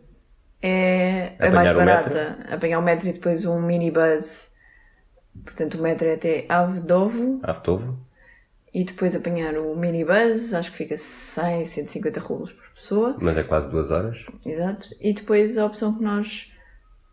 é 0.63 1.35
a 1.39 1.51
mais 1.51 1.73
barata. 1.75 2.39
Apanhar 2.51 2.79
o 2.79 2.83
metro 2.83 3.09
e 3.09 3.13
depois 3.13 3.45
um 3.45 3.61
minibus. 3.61 4.53
Portanto, 5.45 5.75
o 5.75 5.83
metro 5.83 6.09
é 6.09 6.15
até 6.15 6.47
Avdovo. 6.49 7.41
Avdovo. 7.43 7.99
E 8.73 8.85
depois 8.85 9.15
apanhar 9.15 9.57
o 9.57 9.75
minibus, 9.75 10.53
acho 10.53 10.71
que 10.71 10.77
fica 10.77 10.97
100, 10.97 11.65
150 11.65 12.21
rublos 12.21 12.53
por 12.53 12.71
pessoa. 12.75 13.17
Mas 13.21 13.37
é 13.39 13.43
quase 13.43 13.71
duas 13.71 13.91
horas. 13.91 14.27
Exato. 14.45 14.89
E 15.01 15.13
depois 15.13 15.57
a 15.57 15.65
opção 15.65 15.95
que 15.95 16.03
nós 16.03 16.53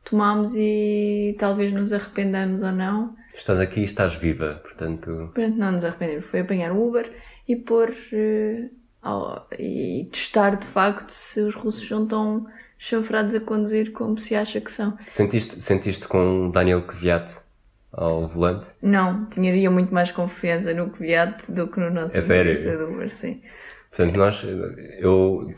tomámos 0.03 0.53
e 0.55 1.35
talvez 1.39 1.71
nos 1.71 1.93
arrependamos 1.93 2.63
ou 2.63 2.71
não. 2.71 3.15
Estás 3.33 3.59
aqui 3.59 3.81
e 3.81 3.85
estás 3.85 4.15
viva, 4.15 4.61
portanto. 4.63 5.31
Portanto, 5.33 5.55
não 5.55 5.71
nos 5.71 5.83
arrependemos. 5.83 6.25
Foi 6.25 6.41
apanhar 6.41 6.71
o 6.71 6.87
Uber 6.87 7.11
e 7.47 7.55
pôr. 7.55 7.89
Uh, 8.11 8.69
oh, 9.03 9.41
e 9.57 10.07
testar 10.11 10.55
de 10.55 10.65
facto 10.65 11.11
se 11.11 11.39
os 11.41 11.55
russos 11.55 11.89
não 11.89 12.03
estão 12.03 12.47
chanfrados 12.77 13.33
a 13.33 13.39
conduzir 13.39 13.91
como 13.91 14.19
se 14.19 14.35
acha 14.35 14.59
que 14.59 14.71
são. 14.71 14.97
Sentiste, 15.07 15.61
sentiste 15.61 16.07
com 16.07 16.51
Daniel 16.51 16.81
Kvyat 16.83 17.43
ao 17.93 18.27
volante? 18.27 18.71
Não, 18.81 19.25
tinha 19.25 19.71
muito 19.71 19.93
mais 19.93 20.11
confiança 20.11 20.73
no 20.73 20.89
Kvyat 20.89 21.51
do 21.51 21.67
que 21.67 21.79
no 21.79 21.89
nosso 21.89 22.17
é 22.17 22.21
sério? 22.21 22.77
do 22.77 22.93
Uber, 22.93 23.09
sim. 23.09 23.41
Portanto, 23.89 24.17
nós, 24.17 24.43
eu, 24.99 25.53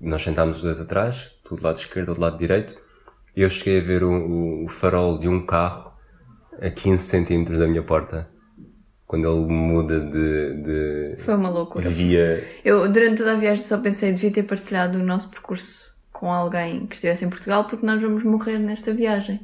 nós 0.00 0.22
sentámos 0.22 0.58
os 0.58 0.62
dois 0.62 0.80
atrás, 0.80 1.34
tu 1.42 1.56
do 1.56 1.64
lado 1.64 1.78
esquerdo, 1.78 2.14
do 2.14 2.20
lado 2.20 2.36
direito, 2.36 2.76
eu 3.42 3.50
cheguei 3.50 3.80
a 3.80 3.82
ver 3.82 4.02
o, 4.02 4.64
o 4.64 4.68
farol 4.68 5.18
de 5.18 5.28
um 5.28 5.44
carro 5.44 5.92
a 6.60 6.70
15 6.70 7.02
centímetros 7.02 7.58
da 7.58 7.66
minha 7.66 7.82
porta. 7.82 8.28
Quando 9.06 9.26
ele 9.26 9.50
muda 9.50 10.00
de, 10.00 10.62
de. 10.62 11.16
Foi 11.22 11.34
uma 11.34 11.48
loucura. 11.48 11.88
Via... 11.88 12.44
Eu, 12.62 12.90
durante 12.90 13.18
toda 13.18 13.32
a 13.32 13.36
viagem, 13.36 13.64
só 13.64 13.78
pensei, 13.78 14.12
devia 14.12 14.30
ter 14.30 14.42
partilhado 14.42 14.98
o 14.98 15.02
nosso 15.02 15.30
percurso 15.30 15.96
com 16.12 16.30
alguém 16.30 16.86
que 16.86 16.94
estivesse 16.94 17.24
em 17.24 17.30
Portugal, 17.30 17.64
porque 17.64 17.86
nós 17.86 18.02
vamos 18.02 18.22
morrer 18.22 18.58
nesta 18.58 18.92
viagem. 18.92 19.40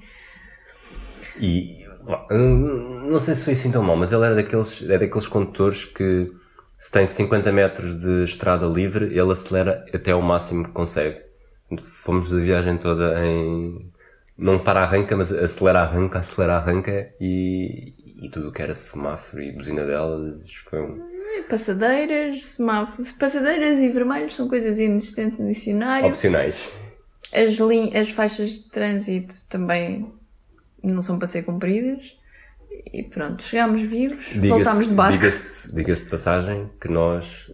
E. 1.41 1.83
Não 2.31 3.19
sei 3.19 3.35
se 3.35 3.45
foi 3.45 3.55
assim 3.55 3.71
tão 3.71 3.83
mal, 3.83 3.97
mas 3.97 4.13
ele 4.13 4.27
era 4.27 4.35
daqueles, 4.35 4.83
é 4.83 4.99
daqueles 4.99 5.27
condutores 5.27 5.87
que, 5.87 6.31
se 6.77 6.93
tem 6.93 7.07
50 7.07 7.51
metros 7.51 8.03
de 8.03 8.25
estrada 8.25 8.67
livre, 8.67 9.07
ele 9.07 9.33
acelera 9.33 9.83
até 9.95 10.15
o 10.15 10.21
máximo 10.21 10.65
que 10.65 10.73
consegue. 10.73 11.23
Fomos 11.79 12.33
a 12.33 12.37
viagem 12.37 12.77
toda 12.79 13.25
em. 13.25 13.93
Não 14.37 14.59
para 14.59 14.83
arranca, 14.83 15.17
mas 15.17 15.33
acelera 15.33 15.81
arranca, 15.83 16.19
acelera 16.19 16.57
arranca 16.57 17.13
e, 17.21 17.95
e 18.25 18.29
tudo 18.31 18.49
o 18.49 18.53
que 18.53 18.61
era 18.63 18.75
semáforo 18.75 19.41
e 19.43 19.53
buzina 19.53 19.85
delas 19.85 20.51
foi 20.69 20.83
um. 20.83 21.01
Passadeiras, 21.49 22.45
semáforos. 22.45 23.13
Passadeiras 23.13 23.79
e 23.81 23.89
vermelhos 23.89 24.35
são 24.35 24.49
coisas 24.49 24.79
inexistentes 24.79 25.39
no 25.39 25.47
dicionário. 25.47 26.09
Opcionais. 26.09 26.57
As, 27.33 27.59
lin- 27.59 27.97
as 27.97 28.11
faixas 28.11 28.51
de 28.51 28.71
trânsito 28.71 29.35
também 29.49 30.13
não 30.83 31.01
são 31.01 31.19
para 31.19 31.27
ser 31.29 31.43
cumpridas. 31.45 32.17
E 32.93 33.03
pronto, 33.05 33.43
chegámos 33.43 33.83
vivos, 33.83 34.33
voltámos 34.37 34.89
de 34.89 34.95
barco. 34.95 35.13
Diga-se 35.17 35.75
diga 35.75 35.95
de 35.95 36.03
passagem 36.05 36.71
que 36.81 36.89
nós, 36.89 37.51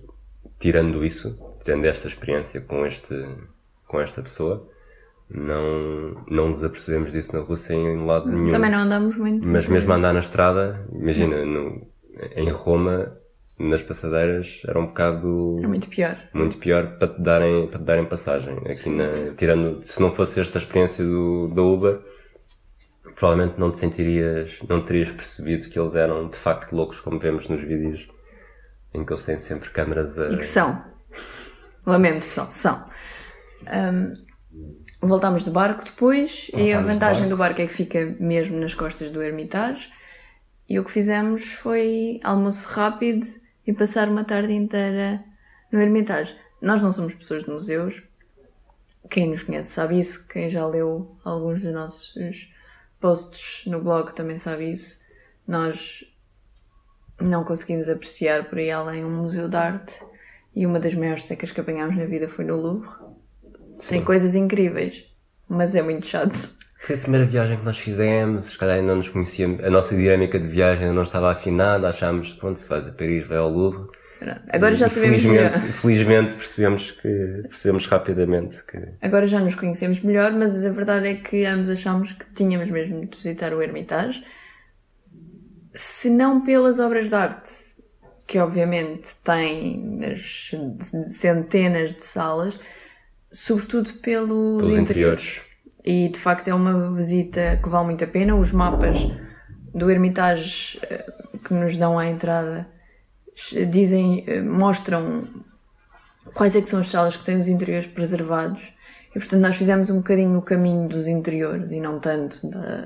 tirando 0.58 1.04
isso, 1.04 1.38
tendo 1.62 1.86
esta 1.86 2.08
experiência 2.08 2.60
com, 2.62 2.86
este, 2.86 3.14
com 3.90 4.00
esta 4.00 4.22
pessoa, 4.22 4.68
não, 5.28 6.24
não 6.28 6.48
nos 6.50 6.62
apercebemos 6.62 7.10
disso 7.10 7.34
na 7.34 7.42
Rússia 7.42 7.74
em 7.74 8.04
lado 8.04 8.28
nenhum. 8.28 8.48
Também 8.48 8.70
não 8.70 8.78
andamos 8.78 9.16
muito. 9.16 9.48
Mas 9.48 9.66
mesmo 9.66 9.92
a 9.92 9.96
andar 9.96 10.14
na 10.14 10.20
estrada, 10.20 10.86
imagina, 10.92 11.44
no, 11.44 11.88
em 12.36 12.50
Roma, 12.50 13.16
nas 13.58 13.82
passadeiras, 13.82 14.62
era 14.64 14.78
um 14.78 14.86
bocado 14.86 15.58
É 15.60 15.66
muito 15.66 15.88
pior. 15.88 16.16
muito 16.32 16.56
pior 16.58 16.98
para 16.98 17.08
te 17.08 17.20
darem, 17.20 17.66
para 17.66 17.80
te 17.80 17.84
darem 17.84 18.04
passagem. 18.04 18.58
Aqui 18.58 18.88
na, 18.90 19.34
tirando, 19.36 19.82
se 19.82 20.00
não 20.00 20.12
fosse 20.12 20.38
esta 20.38 20.58
experiência 20.58 21.04
do, 21.04 21.48
da 21.48 21.62
Uber, 21.62 22.00
provavelmente 23.16 23.58
não 23.58 23.72
te 23.72 23.78
sentirias, 23.80 24.60
não 24.68 24.84
terias 24.84 25.10
percebido 25.10 25.68
que 25.68 25.80
eles 25.80 25.96
eram 25.96 26.28
de 26.28 26.36
facto 26.36 26.72
loucos, 26.76 27.00
como 27.00 27.18
vemos 27.18 27.48
nos 27.48 27.60
vídeos, 27.60 28.08
em 28.94 29.04
que 29.04 29.12
eles 29.12 29.24
têm 29.24 29.36
sempre 29.36 29.68
câmaras 29.70 30.16
a. 30.16 30.30
E 30.30 30.36
que 30.36 30.46
são. 30.46 30.80
Lamento, 31.84 32.24
pessoal, 32.24 32.48
são. 32.50 32.89
Ahm, 33.66 34.14
voltámos 35.00 35.44
de 35.44 35.50
barco 35.50 35.84
depois 35.84 36.50
e 36.54 36.72
a 36.72 36.76
Voltámos 36.76 36.92
vantagem 36.92 37.28
do 37.28 37.36
barco 37.36 37.60
é 37.60 37.66
que 37.66 37.72
fica 37.72 38.16
mesmo 38.18 38.58
nas 38.58 38.74
costas 38.74 39.10
do 39.10 39.22
Hermitage. 39.22 39.90
E 40.68 40.78
o 40.78 40.84
que 40.84 40.90
fizemos 40.90 41.52
foi 41.52 42.20
almoço 42.22 42.68
rápido 42.68 43.26
e 43.66 43.72
passar 43.72 44.08
uma 44.08 44.24
tarde 44.24 44.52
inteira 44.52 45.24
no 45.72 45.80
Hermitage. 45.80 46.36
Nós 46.60 46.80
não 46.82 46.92
somos 46.92 47.14
pessoas 47.14 47.42
de 47.42 47.50
museus. 47.50 48.02
Quem 49.08 49.28
nos 49.28 49.42
conhece 49.42 49.70
sabe 49.70 49.98
isso. 49.98 50.28
Quem 50.28 50.48
já 50.50 50.66
leu 50.66 51.16
alguns 51.24 51.60
dos 51.60 51.72
nossos 51.72 52.52
posts 53.00 53.66
no 53.66 53.80
blog 53.80 54.14
também 54.14 54.36
sabe 54.36 54.70
isso. 54.70 55.00
Nós 55.46 56.04
não 57.20 57.44
conseguimos 57.44 57.88
apreciar 57.88 58.44
por 58.44 58.58
aí 58.58 58.70
além 58.70 59.04
um 59.04 59.22
museu 59.22 59.48
de 59.48 59.56
arte 59.56 59.94
e 60.54 60.66
uma 60.66 60.78
das 60.78 60.94
maiores 60.94 61.24
secas 61.24 61.50
que 61.50 61.60
apanhámos 61.60 61.96
na 61.96 62.04
vida 62.04 62.28
foi 62.28 62.44
no 62.44 62.56
Louvre. 62.56 62.90
Tem 63.88 64.02
coisas 64.02 64.34
incríveis, 64.34 65.04
mas 65.48 65.74
é 65.74 65.82
muito 65.82 66.06
chato. 66.06 66.58
Foi 66.80 66.96
a 66.96 66.98
primeira 66.98 67.26
viagem 67.26 67.58
que 67.58 67.64
nós 67.64 67.78
fizemos, 67.78 68.44
se 68.44 68.58
calhar 68.58 68.76
ainda 68.76 68.88
não 68.88 68.96
nos 68.96 69.08
conhecíamos, 69.10 69.62
a 69.62 69.68
nossa 69.70 69.94
dinâmica 69.94 70.38
de 70.38 70.46
viagem 70.46 70.84
ainda 70.84 70.94
não 70.94 71.02
estava 71.02 71.30
afinada, 71.30 71.88
achámos, 71.88 72.32
pronto, 72.32 72.58
se 72.58 72.68
vais 72.68 72.86
a 72.86 72.92
Paris, 72.92 73.26
vai 73.26 73.36
ao 73.36 73.50
Louvre. 73.50 73.86
Agora 74.50 74.74
já 74.76 74.86
E 74.86 74.90
sabemos 74.90 75.24
melhor. 75.24 75.52
felizmente, 75.52 75.72
felizmente 75.72 76.36
percebemos 76.36 76.90
que, 76.90 77.42
percebemos 77.48 77.86
rapidamente 77.86 78.62
que 78.64 78.78
Agora 79.00 79.26
já 79.26 79.40
nos 79.40 79.54
conhecemos 79.54 80.00
melhor, 80.00 80.32
mas 80.32 80.62
a 80.64 80.70
verdade 80.70 81.08
é 81.08 81.14
que 81.14 81.44
ambos 81.46 81.70
achámos 81.70 82.12
que 82.12 82.26
tínhamos 82.34 82.70
mesmo 82.70 83.06
de 83.06 83.16
visitar 83.16 83.52
o 83.54 83.62
Hermitage. 83.62 84.22
Se 85.74 86.10
não 86.10 86.44
pelas 86.44 86.80
obras 86.80 87.08
de 87.08 87.14
arte, 87.14 87.50
que 88.26 88.38
obviamente 88.38 89.14
tem 89.24 89.98
as 90.04 90.50
centenas 91.08 91.94
de 91.94 92.04
salas, 92.04 92.58
sobretudo 93.30 93.92
pelos, 93.94 94.62
pelos 94.62 94.78
interiores. 94.78 94.80
interiores. 94.80 95.50
E 95.84 96.08
de 96.08 96.18
facto 96.18 96.48
é 96.48 96.54
uma 96.54 96.94
visita 96.94 97.58
que 97.62 97.68
vale 97.68 97.86
muito 97.86 98.04
a 98.04 98.06
pena. 98.06 98.34
Os 98.34 98.52
mapas 98.52 98.98
do 99.74 99.90
Hermitage 99.90 100.78
eh, 100.82 101.06
que 101.44 101.54
nos 101.54 101.76
dão 101.76 101.98
à 101.98 102.06
entrada 102.06 102.68
dizem, 103.70 104.24
eh, 104.26 104.42
mostram 104.42 105.24
quais 106.34 106.54
é 106.54 106.60
que 106.60 106.68
são 106.68 106.80
as 106.80 106.88
salas 106.88 107.16
que 107.16 107.24
têm 107.24 107.38
os 107.38 107.48
interiores 107.48 107.86
preservados. 107.86 108.72
E 109.10 109.18
portanto 109.18 109.40
nós 109.40 109.56
fizemos 109.56 109.90
um 109.90 109.98
bocadinho 109.98 110.38
o 110.38 110.42
caminho 110.42 110.88
dos 110.88 111.08
interiores 111.08 111.70
e 111.70 111.80
não 111.80 111.98
tanto 111.98 112.48
da 112.48 112.84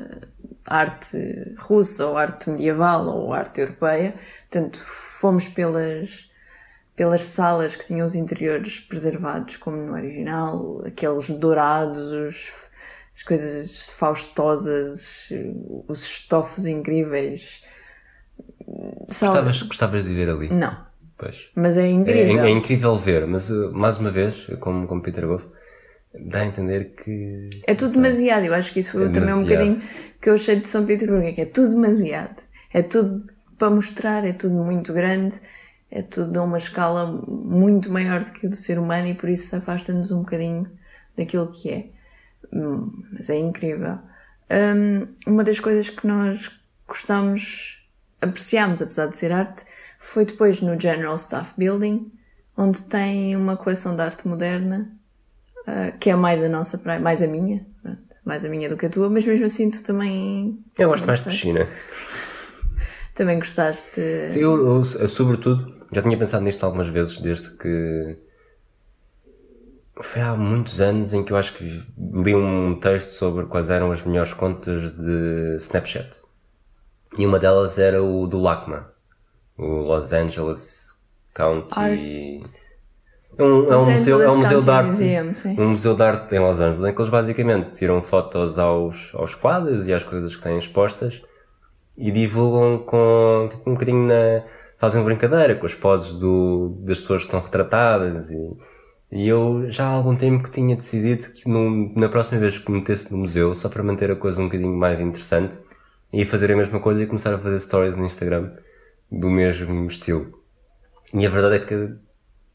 arte 0.64 1.54
russa 1.59 2.07
ou 2.07 2.16
arte 2.16 2.48
medieval 2.48 3.07
ou 3.07 3.33
arte 3.33 3.61
europeia. 3.61 4.14
Portanto, 4.50 4.78
fomos 4.80 5.48
pelas 5.48 6.30
pelas 6.96 7.22
salas 7.22 7.76
que 7.76 7.87
tinham 7.87 8.07
os 8.07 8.14
interiores 8.14 8.78
preservados 8.80 9.57
como 9.57 9.76
no 9.76 9.92
original, 9.94 10.83
aqueles 10.87 11.28
dourados, 11.30 12.12
os, 12.12 12.52
as 13.14 13.22
coisas 13.22 13.88
faustosas, 13.90 15.28
os 15.88 16.02
estofos 16.04 16.66
incríveis. 16.66 17.62
Sala... 19.11 19.33
Gostavas, 19.42 19.62
gostavas 19.62 20.04
de 20.04 20.14
ver 20.14 20.28
ali? 20.30 20.48
Não, 20.50 20.76
Pois. 21.16 21.50
mas 21.54 21.76
é 21.76 21.83
É, 21.83 21.90
incrível. 21.90 22.44
é 22.44 22.50
incrível 22.50 22.96
ver, 22.96 23.26
mas 23.26 23.50
uh, 23.50 23.72
mais 23.72 23.98
uma 23.98 24.11
vez, 24.11 24.46
como, 24.61 24.87
como 24.87 25.02
Peter 25.02 25.26
Goff, 25.26 25.46
dá 26.14 26.40
a 26.40 26.46
entender 26.46 26.94
que. 26.96 27.50
É 27.66 27.74
tudo 27.74 27.92
demasiado, 27.92 28.44
eu 28.46 28.54
acho 28.54 28.72
que 28.72 28.80
isso 28.80 28.92
foi 28.92 29.07
É 29.07 29.09
também 29.09 29.35
um 29.35 29.44
demasiado. 29.44 29.48
bocadinho 29.48 29.83
que 30.20 30.30
eu 30.30 30.35
achei 30.35 30.57
de 30.57 30.66
São 30.66 30.87
Petersburgo, 30.87 31.26
é 31.26 31.33
que 31.33 31.40
é 31.42 31.46
tudo 31.46 31.70
demasiado. 31.70 32.42
É 32.72 32.83
tudo 32.83 33.26
para 33.59 33.70
mostrar, 33.70 34.24
é 34.26 34.33
tudo 34.33 34.54
muito 34.64 34.92
grande, 34.92 35.37
é 35.94 36.02
tudo 36.02 36.40
a 36.40 36.42
uma 36.42 36.59
escala 36.59 37.07
muito 37.07 37.90
maior 37.90 38.24
do 38.24 38.33
que 38.33 38.46
o 38.46 38.50
do 38.50 38.57
ser 38.57 38.80
humano 38.80 39.07
e 39.07 39.14
por 39.14 39.28
isso 39.28 39.54
afasta-nos 39.54 40.11
um 40.11 40.22
bocadinho 40.22 40.68
daquilo 41.16 41.46
que 41.46 41.70
é. 41.70 41.87
Hum, 42.52 43.04
Mas 43.12 43.30
é 43.30 43.38
incrível. 43.38 44.00
Hum, 44.50 45.07
uma 45.24 45.44
das 45.44 45.61
coisas 45.61 45.88
que 45.88 46.04
nós 46.04 46.50
gostamos, 46.88 47.78
apreciámos, 48.20 48.83
apesar 48.83 49.07
de 49.07 49.16
ser 49.16 49.30
arte, 49.30 49.64
foi 49.96 50.24
depois 50.24 50.61
no 50.61 50.78
General 50.78 51.14
Staff 51.14 51.54
Building, 51.57 52.11
onde 52.57 52.83
tem 52.83 53.37
uma 53.37 53.57
coleção 53.57 53.94
de 53.94 54.02
arte 54.02 54.26
moderna 54.26 54.90
Uh, 55.66 55.96
que 55.98 56.11
é 56.11 56.14
mais 56.14 56.42
a 56.42 56.48
nossa 56.48 56.76
praia, 56.76 57.00
mais 57.00 57.22
a 57.22 57.26
minha, 57.26 57.64
mais 58.22 58.44
a 58.44 58.50
minha 58.50 58.68
do 58.68 58.76
que 58.76 58.85
a 58.85 58.90
tua, 58.90 59.09
mas 59.09 59.24
mesmo 59.24 59.46
assim 59.46 59.70
tu 59.70 59.83
também. 59.83 60.62
Eu 60.78 60.90
gosto 60.90 61.07
mais 61.07 61.20
de 61.20 61.30
piscina. 61.30 61.66
Também 63.14 63.38
gostaste. 63.38 64.29
Sim, 64.29 64.40
eu, 64.40 64.57
eu, 64.57 64.77
eu, 64.77 65.09
sobretudo, 65.09 65.72
já 65.92 66.03
tinha 66.03 66.18
pensado 66.18 66.44
nisto 66.44 66.64
algumas 66.64 66.88
vezes, 66.88 67.20
desde 67.20 67.50
que. 67.57 68.18
Foi 70.00 70.20
há 70.20 70.35
muitos 70.35 70.81
anos 70.81 71.14
em 71.14 71.22
que 71.22 71.33
eu 71.33 71.37
acho 71.37 71.55
que 71.55 71.64
li 71.96 72.35
um 72.35 72.74
texto 72.81 73.12
sobre 73.12 73.46
quais 73.46 73.70
eram 73.70 73.92
as 73.92 74.03
melhores 74.03 74.33
contas 74.35 74.90
de 74.90 75.57
Snapchat. 75.59 76.20
E 77.16 77.24
uma 77.24 77.38
delas 77.38 77.79
era 77.79 78.03
o 78.03 78.27
do 78.27 78.40
LACMA, 78.40 78.90
o 79.57 79.66
Los 79.83 80.12
Angeles 80.12 81.00
County. 81.33 82.42
É 83.38 83.42
um, 83.42 83.72
é 83.72 83.77
um 83.77 83.90
museu, 83.92 84.22
é 84.22 84.29
um 84.29 84.38
museu 84.38 84.61
de 84.61 84.70
arte. 84.70 84.88
Museum, 84.88 85.33
um 85.59 85.68
museu 85.70 85.94
de 85.94 86.03
arte 86.03 86.35
em 86.35 86.40
Los 86.40 86.59
Angeles, 86.59 86.85
em 86.85 86.92
que 86.92 87.00
eles 87.00 87.11
basicamente 87.11 87.72
tiram 87.72 88.03
fotos 88.03 88.59
aos, 88.59 89.12
aos 89.14 89.37
quadros 89.37 89.87
e 89.87 89.94
às 89.94 90.03
coisas 90.03 90.35
que 90.35 90.42
têm 90.42 90.59
expostas 90.59 91.22
e 91.96 92.11
divulgam 92.11 92.78
com 92.85 93.48
tipo, 93.50 93.70
um 93.70 93.74
bocadinho 93.74 94.07
na. 94.09 94.44
fazem 94.78 95.00
uma 95.00 95.07
brincadeira 95.07 95.54
com 95.57 95.66
as 95.66 95.74
poses 95.74 96.14
do, 96.14 96.76
das 96.80 97.00
pessoas 97.00 97.22
que 97.22 97.26
estão 97.28 97.40
retratadas 97.40 98.30
e, 98.30 98.57
e 99.12 99.28
eu 99.28 99.70
já 99.70 99.87
há 99.87 99.90
algum 99.90 100.16
tempo 100.16 100.44
que 100.44 100.50
tinha 100.50 100.76
decidido 100.76 101.26
que 101.33 101.48
no- 101.48 101.92
na 101.94 102.09
próxima 102.09 102.38
vez 102.40 102.59
que 102.59 102.70
me 102.70 102.78
metesse 102.78 103.11
no 103.12 103.18
museu, 103.18 103.54
só 103.54 103.68
para 103.68 103.83
manter 103.83 104.11
a 104.11 104.16
coisa 104.16 104.40
um 104.40 104.46
bocadinho 104.46 104.76
mais 104.76 105.00
interessante, 105.00 105.59
ia 106.12 106.26
fazer 106.26 106.50
a 106.52 106.57
mesma 106.57 106.80
coisa 106.80 107.02
e 107.02 107.07
começar 107.07 107.35
a 107.35 107.38
fazer 107.38 107.59
stories 107.61 107.96
no 107.96 108.04
Instagram 108.07 108.52
do 109.11 109.30
mesmo 109.30 109.87
estilo. 109.87 110.33
E 111.12 111.26
a 111.26 111.30
verdade 111.30 111.57
é 111.57 111.61
que 111.66 111.94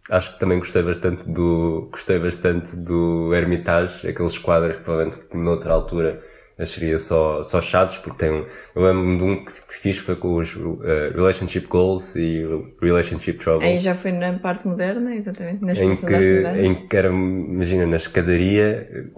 acho 0.10 0.34
que 0.34 0.40
também 0.40 0.60
gostei 0.60 0.84
bastante 0.84 1.30
do, 1.30 1.90
gostei 1.92 2.20
bastante 2.20 2.76
do 2.76 3.34
Hermitage, 3.34 4.08
aqueles 4.08 4.38
quadros 4.38 4.78
que 4.78 4.84
provavelmente 4.84 5.20
noutra 5.34 5.74
altura 5.74 6.24
acharia 6.60 7.00
só, 7.00 7.42
só 7.42 7.62
chatos, 7.62 7.98
porque 7.98 8.18
tem 8.18 8.32
um, 8.32 8.46
eu 8.76 8.84
lembro-me 8.84 9.18
de 9.18 9.24
um 9.24 9.46
que, 9.46 9.52
que 9.52 9.74
fiz 9.74 9.98
foi 9.98 10.16
com 10.16 10.36
os 10.36 10.56
uh, 10.56 10.80
Relationship 11.16 11.68
Goals 11.68 12.16
e 12.16 12.44
Relationship 12.82 13.34
Troubles. 13.36 13.68
Aí 13.68 13.78
já 13.78 13.96
foi 13.96 14.12
na 14.12 14.38
parte 14.38 14.68
moderna, 14.68 15.16
exatamente, 15.16 15.64
na 15.64 15.72
em 15.74 15.96
que, 15.96 16.62
em 16.62 16.88
que 16.88 16.98
era, 16.98 17.08
imagina, 17.08 17.88
na 17.88 17.96
escadaria, 17.96 19.10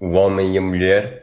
o 0.00 0.10
homem 0.10 0.54
e 0.54 0.58
a 0.58 0.60
mulher 0.60 1.22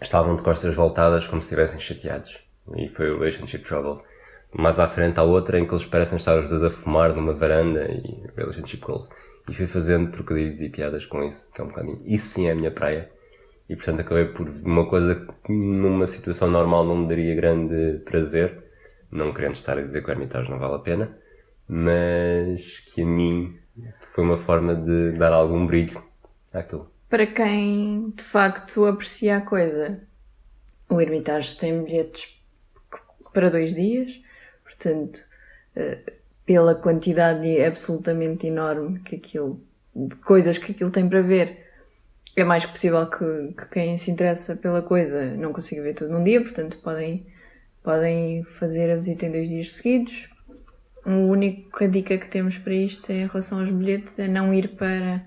estavam 0.00 0.36
de 0.36 0.42
costas 0.42 0.74
voltadas 0.74 1.26
como 1.26 1.42
se 1.42 1.46
estivessem 1.46 1.80
chateados. 1.80 2.38
E 2.76 2.88
foi 2.88 3.10
o 3.10 3.18
Relationship 3.18 3.62
Troubles. 3.62 4.04
Mais 4.52 4.78
à 4.78 4.86
frente 4.86 5.18
há 5.18 5.22
outra 5.22 5.58
em 5.58 5.66
que 5.66 5.74
eles 5.74 5.84
parecem 5.84 6.16
estar 6.16 6.38
os 6.38 6.48
dois 6.48 6.62
a 6.62 6.70
fumar 6.70 7.12
numa 7.12 7.34
varanda 7.34 7.90
e 7.90 8.22
Relationship 8.36 8.80
Goals. 8.80 9.10
E 9.48 9.52
fui 9.52 9.66
fazendo 9.66 10.10
trocadilhos 10.10 10.60
e 10.60 10.68
piadas 10.68 11.06
com 11.06 11.22
isso, 11.22 11.50
que 11.52 11.60
é 11.60 11.64
um 11.64 11.68
bocadinho. 11.68 12.00
Isso 12.04 12.28
sim 12.28 12.48
é 12.48 12.52
a 12.52 12.54
minha 12.54 12.70
praia. 12.70 13.10
E 13.68 13.74
portanto 13.74 14.00
acabei 14.00 14.26
por 14.26 14.48
uma 14.48 14.86
coisa 14.86 15.26
que 15.44 15.52
numa 15.52 16.06
situação 16.06 16.48
normal 16.48 16.84
não 16.84 16.96
me 16.98 17.08
daria 17.08 17.34
grande 17.34 18.00
prazer. 18.04 18.64
Não 19.10 19.32
querendo 19.32 19.54
estar 19.54 19.78
a 19.78 19.82
dizer 19.82 20.02
que 20.02 20.08
o 20.08 20.12
Hermitage 20.12 20.50
não 20.50 20.58
vale 20.58 20.74
a 20.74 20.78
pena. 20.78 21.18
Mas 21.68 22.80
que 22.80 23.02
a 23.02 23.06
mim 23.06 23.58
foi 24.00 24.24
uma 24.24 24.38
forma 24.38 24.74
de 24.74 25.12
dar 25.12 25.32
algum 25.32 25.66
brilho 25.66 26.02
àquilo. 26.52 26.90
Para 27.08 27.26
quem 27.26 28.10
de 28.10 28.22
facto 28.22 28.84
aprecia 28.86 29.38
a 29.38 29.40
coisa, 29.40 30.00
o 30.88 31.00
Hermitage 31.00 31.56
tem 31.56 31.82
bilhetes 31.82 32.36
para 33.32 33.50
dois 33.50 33.74
dias, 33.74 34.20
portanto, 34.64 35.20
eh, 35.74 36.14
pela 36.44 36.74
quantidade 36.74 37.62
absolutamente 37.62 38.46
enorme 38.46 39.00
que 39.00 39.16
aquilo, 39.16 39.60
de 39.94 40.16
coisas 40.16 40.58
que 40.58 40.72
aquilo 40.72 40.90
tem 40.90 41.08
para 41.08 41.20
ver, 41.20 41.65
é 42.36 42.44
mais 42.44 42.66
que 42.66 42.72
possível 42.72 43.06
que, 43.06 43.54
que 43.54 43.68
quem 43.70 43.96
se 43.96 44.10
interessa 44.10 44.54
pela 44.56 44.82
coisa 44.82 45.34
não 45.36 45.52
consiga 45.52 45.82
ver 45.82 45.94
tudo 45.94 46.12
num 46.12 46.22
dia, 46.22 46.40
portanto 46.40 46.78
podem, 46.82 47.26
podem 47.82 48.44
fazer 48.44 48.90
a 48.90 48.94
visita 48.94 49.24
em 49.24 49.32
dois 49.32 49.48
dias 49.48 49.72
seguidos. 49.72 50.28
A 51.04 51.10
única 51.10 51.88
dica 51.88 52.18
que 52.18 52.28
temos 52.28 52.58
para 52.58 52.74
isto 52.74 53.10
em 53.10 53.26
relação 53.26 53.60
aos 53.60 53.70
bilhetes 53.70 54.18
é 54.18 54.28
não 54.28 54.52
ir 54.52 54.76
para 54.76 55.24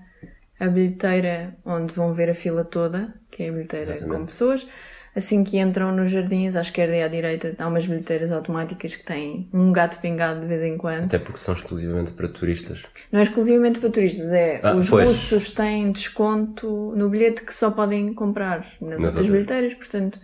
a 0.60 0.68
bilheteira 0.68 1.56
onde 1.64 1.92
vão 1.92 2.12
ver 2.12 2.30
a 2.30 2.34
fila 2.34 2.64
toda, 2.64 3.14
que 3.30 3.42
é 3.42 3.48
a 3.48 3.52
bilheteira 3.52 3.96
Exatamente. 3.96 4.18
com 4.20 4.26
pessoas. 4.26 4.68
Assim 5.14 5.42
que 5.42 5.58
entram 5.58 5.90
nos 5.90 6.10
jardins, 6.10 6.54
à 6.54 6.60
esquerda 6.60 6.94
e 6.96 7.02
à 7.02 7.08
direita, 7.08 7.52
há 7.58 7.66
umas 7.66 7.84
bilheteiras 7.84 8.30
automáticas 8.30 8.94
que 8.94 9.04
têm 9.04 9.48
um 9.52 9.72
gato 9.72 9.98
pingado 9.98 10.40
de 10.40 10.46
vez 10.46 10.62
em 10.62 10.76
quando. 10.78 11.04
Até 11.06 11.18
porque 11.18 11.38
são 11.40 11.52
exclusivamente 11.52 12.12
para 12.12 12.28
turistas. 12.28 12.84
Não 13.10 13.18
é 13.18 13.22
exclusivamente 13.24 13.80
para 13.80 13.90
turistas, 13.90 14.30
é 14.30 14.60
Ah, 14.62 14.74
os 14.76 14.88
pois. 14.88 15.08
russos 15.08 15.50
têm 15.50 15.90
desconto 15.90 16.92
no 16.94 17.08
bilhete 17.08 17.42
que 17.42 17.52
só 17.52 17.72
podem 17.72 18.14
comprar 18.14 18.58
nas, 18.80 18.92
outras 18.98 19.04
outras. 19.06 19.28
bilheteiras, 19.28 19.74
portanto 19.74 20.20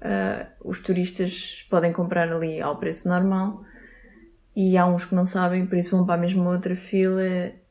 ah, 0.00 0.46
os 0.64 0.80
turistas 0.80 1.66
podem 1.68 1.92
comprar 1.92 2.32
ali 2.32 2.58
ao 2.58 2.78
preço 2.78 3.08
normal 3.08 3.62
e 4.56 4.78
há 4.78 4.86
uns 4.86 5.04
que 5.04 5.14
não 5.14 5.26
sabem, 5.26 5.66
por 5.66 5.76
isso 5.76 5.94
vão 5.94 6.06
para 6.06 6.14
a 6.14 6.18
mesma 6.18 6.48
outra 6.50 6.74
fila 6.74 7.22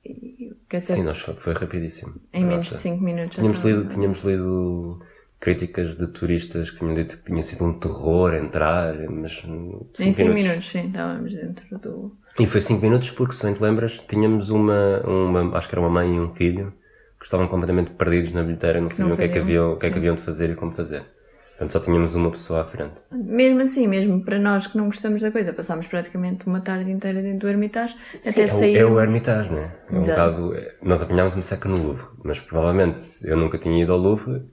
e 0.05 0.51
quer 0.69 0.77
dizer, 0.77 0.93
Sim, 0.93 1.03
nós 1.03 1.17
foi 1.19 1.53
rapidíssimo. 1.53 2.13
em 2.31 2.45
menos 2.45 2.65
de 2.65 2.77
5 2.77 3.03
minutos. 3.03 3.35
Tínhamos 3.35 3.63
lido, 3.63 3.85
tínhamos 3.85 4.23
lido 4.23 5.01
críticas 5.41 5.97
de 5.97 6.07
turistas 6.07 6.69
que 6.69 6.77
tinham 6.77 6.93
dito 6.93 7.17
que 7.17 7.23
tinha 7.23 7.41
sido 7.41 7.65
um 7.65 7.73
terror 7.73 8.35
entrar, 8.35 8.93
mas 9.09 9.43
Em 9.43 9.87
cinco 9.95 10.13
5 10.13 10.33
minutos, 10.33 10.69
sim, 10.69 10.87
estávamos 10.87 11.33
dentro 11.33 11.79
do. 11.79 12.15
E 12.39 12.45
foi 12.45 12.61
5 12.61 12.81
minutos 12.81 13.09
porque, 13.09 13.33
se 13.33 13.43
bem 13.43 13.53
te 13.53 13.61
lembras, 13.61 13.99
tínhamos 14.07 14.51
uma, 14.51 15.01
uma, 15.01 15.57
acho 15.57 15.67
que 15.67 15.73
era 15.73 15.81
uma 15.81 15.89
mãe 15.89 16.15
e 16.15 16.19
um 16.19 16.29
filho, 16.29 16.71
que 17.19 17.25
estavam 17.25 17.47
completamente 17.47 17.89
perdidos 17.91 18.33
na 18.33 18.43
bilheteira, 18.43 18.79
não 18.79 18.89
sabiam 18.89 19.15
o 19.15 19.17
que 19.17 19.23
é 19.23 19.27
que 19.27 19.39
haviam, 19.39 19.73
o 19.73 19.77
que 19.77 19.87
é 19.87 19.89
que 19.89 19.97
haviam 19.97 20.15
de 20.15 20.21
fazer 20.21 20.51
e 20.51 20.55
como 20.55 20.71
fazer. 20.71 21.03
Portanto, 21.51 21.73
só 21.73 21.79
tínhamos 21.79 22.15
uma 22.15 22.31
pessoa 22.31 22.61
à 22.61 22.65
frente. 22.65 23.01
Mesmo 23.11 23.61
assim, 23.61 23.87
mesmo 23.87 24.23
para 24.23 24.39
nós 24.39 24.65
que 24.65 24.77
não 24.77 24.85
gostamos 24.85 25.21
da 25.21 25.31
coisa, 25.31 25.53
passámos 25.53 25.85
praticamente 25.85 26.47
uma 26.47 26.59
tarde 26.61 26.89
inteira 26.89 27.21
dentro 27.21 27.41
do 27.41 27.47
Hermitage 27.49 27.95
até 28.27 28.43
é, 28.43 28.47
sair. 28.47 28.77
é 28.77 28.85
o 28.85 28.99
Hermitage, 28.99 29.51
não 29.51 29.59
é? 29.59 29.71
É 29.91 29.95
um 29.95 30.01
bocado, 30.01 30.55
é- 30.55 30.73
nós 30.81 31.01
apanhámos 31.03 31.35
uma 31.35 31.43
seca 31.43 31.69
no 31.69 31.77
Louvre, 31.77 32.05
mas 32.23 32.39
provavelmente 32.39 33.01
eu 33.25 33.37
nunca 33.37 33.59
tinha 33.59 33.83
ido 33.83 33.91
ao 33.93 33.99
Louvre, 33.99 34.43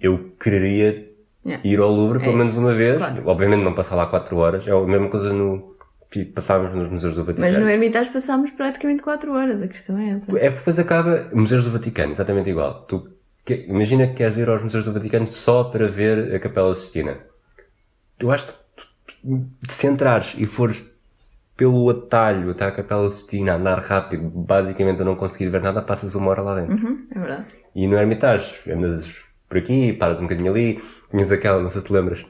eu 0.00 0.32
quereria 0.40 1.14
Yeah. 1.44 1.62
ir 1.64 1.78
ao 1.78 1.88
Louvre 1.92 2.18
pelo 2.18 2.32
É 2.32 2.36
menos 2.38 2.54
isso, 2.54 2.60
uma 2.60 2.74
vez, 2.74 2.98
claro. 2.98 3.22
obviamente 3.24 3.62
não 3.62 3.72
passar 3.72 3.94
lá 3.94 4.04
4 4.06 4.36
horas, 4.36 4.66
é 4.66 4.72
a 4.72 4.80
mesma 4.80 5.08
coisa 5.08 5.32
no, 5.32 5.76
passávamos 6.34 6.74
nos 6.76 6.88
museus 6.88 7.14
do 7.14 7.22
Vaticano. 7.24 7.52
Mas 7.52 7.62
no 7.62 7.70
Hermitage 7.70 8.10
passámos 8.10 8.50
praticamente 8.50 9.00
4 9.00 9.32
horas, 9.32 9.62
a 9.62 9.68
questão 9.68 9.96
é 9.96 10.08
essa. 10.10 10.32
É 10.32 10.50
porque 10.50 10.58
depois 10.58 10.78
acaba 10.80 11.28
Museus 11.32 11.64
do 11.64 11.70
Vaticano, 11.70 12.10
exatamente 12.10 12.50
igual. 12.50 12.82
Tu, 12.88 13.08
que- 13.44 13.64
imagina 13.68 14.08
que 14.08 14.14
queres 14.14 14.36
ir 14.38 14.48
aos 14.48 14.60
Museus 14.60 14.86
do 14.86 14.92
Vaticano 14.92 15.28
só 15.28 15.62
para 15.62 15.86
ver 15.86 16.34
a 16.34 16.40
Capela 16.40 16.74
Sistina. 16.74 17.16
Eu 18.18 18.32
acho 18.32 18.46
que 18.46 18.52
se 19.72 19.86
entrares 19.86 20.34
e 20.36 20.46
fores 20.46 20.84
pelo 21.56 21.88
atalho 21.90 22.50
até 22.50 22.64
à 22.64 22.72
Capela 22.72 23.08
Sistina, 23.08 23.52
a 23.52 23.56
andar 23.56 23.78
rápido, 23.78 24.28
basicamente 24.30 25.00
a 25.00 25.04
não 25.04 25.14
conseguir 25.14 25.48
ver 25.48 25.62
nada, 25.62 25.80
passas 25.80 26.16
uma 26.16 26.28
hora 26.30 26.42
lá 26.42 26.60
dentro. 26.60 26.74
Uhum, 26.88 27.06
é 27.08 27.18
verdade. 27.20 27.44
E 27.72 27.86
no 27.86 27.96
Hermitage, 27.96 28.68
andas 28.68 29.24
por 29.48 29.58
aqui, 29.58 29.92
paras 29.92 30.20
um 30.20 30.24
bocadinho 30.24 30.50
ali, 30.50 30.80
tinhas 31.10 31.30
aquela, 31.30 31.62
não 31.62 31.68
sei 31.68 31.80
se 31.80 31.86
te 31.86 31.92
lembras, 31.92 32.26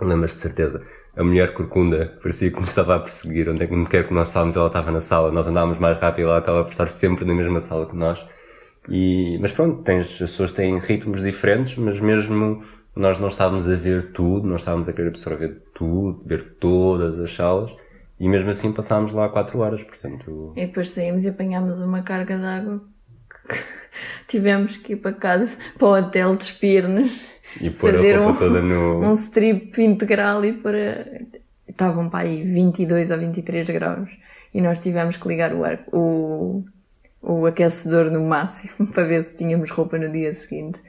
lembras 0.00 0.32
de 0.32 0.36
certeza, 0.38 0.82
a 1.16 1.24
mulher 1.24 1.54
corcunda, 1.54 2.18
parecia 2.22 2.50
que 2.50 2.58
nos 2.58 2.68
estava 2.68 2.96
a 2.96 3.00
perseguir, 3.00 3.48
onde 3.48 3.64
é 3.64 3.66
que 3.66 3.84
quer 3.86 4.06
que 4.06 4.12
nós 4.12 4.28
estávamos, 4.28 4.56
ela 4.56 4.66
estava 4.66 4.90
na 4.90 5.00
sala, 5.00 5.32
nós 5.32 5.46
andávamos 5.46 5.78
mais 5.78 5.98
rápido, 5.98 6.28
ela 6.28 6.38
acaba 6.38 6.62
por 6.62 6.70
estar 6.70 6.86
sempre 6.88 7.24
na 7.24 7.34
mesma 7.34 7.60
sala 7.60 7.86
que 7.86 7.96
nós. 7.96 8.24
E, 8.88 9.38
mas 9.40 9.50
pronto, 9.50 9.82
tens, 9.82 10.06
as 10.06 10.30
pessoas 10.30 10.52
têm 10.52 10.78
ritmos 10.78 11.22
diferentes, 11.22 11.76
mas 11.76 11.98
mesmo 12.00 12.62
nós 12.94 13.18
não 13.18 13.28
estávamos 13.28 13.68
a 13.68 13.74
ver 13.76 14.12
tudo, 14.12 14.46
nós 14.46 14.60
estávamos 14.60 14.88
a 14.88 14.92
querer 14.92 15.08
absorver 15.08 15.62
tudo, 15.74 16.22
ver 16.24 16.56
todas 16.58 17.18
as 17.18 17.34
salas, 17.34 17.72
e 18.20 18.28
mesmo 18.28 18.50
assim 18.50 18.72
passámos 18.72 19.12
lá 19.12 19.28
4 19.28 19.58
horas, 19.58 19.82
portanto, 19.82 20.52
E 20.56 20.66
depois 20.66 20.90
saímos 20.90 21.24
e 21.24 21.28
apanhámos 21.28 21.78
uma 21.78 22.02
carga 22.02 22.38
de 22.38 22.44
água 22.44 22.82
que 23.28 23.66
tivemos 24.26 24.76
que 24.76 24.92
ir 24.92 24.96
para 24.96 25.12
casa, 25.12 25.56
para 25.78 25.86
o 25.86 25.96
hotel 25.96 26.36
despir-nos, 26.36 27.24
fazer 27.74 28.18
um, 28.18 28.32
no... 28.62 29.00
um 29.06 29.12
strip 29.14 29.80
integral 29.82 30.44
e 30.44 30.52
para. 30.52 31.22
Estavam 31.68 32.08
para 32.08 32.20
aí 32.20 32.42
22 32.42 33.10
ou 33.10 33.18
23 33.18 33.68
graus 33.68 34.10
e 34.54 34.60
nós 34.62 34.78
tivemos 34.78 35.18
que 35.18 35.28
ligar 35.28 35.52
o, 35.52 35.64
ar, 35.64 35.84
o, 35.92 36.64
o 37.20 37.44
aquecedor 37.44 38.10
no 38.10 38.26
máximo 38.26 38.90
para 38.94 39.04
ver 39.04 39.22
se 39.22 39.36
tínhamos 39.36 39.70
roupa 39.70 39.98
no 39.98 40.10
dia 40.10 40.32
seguinte, 40.32 40.80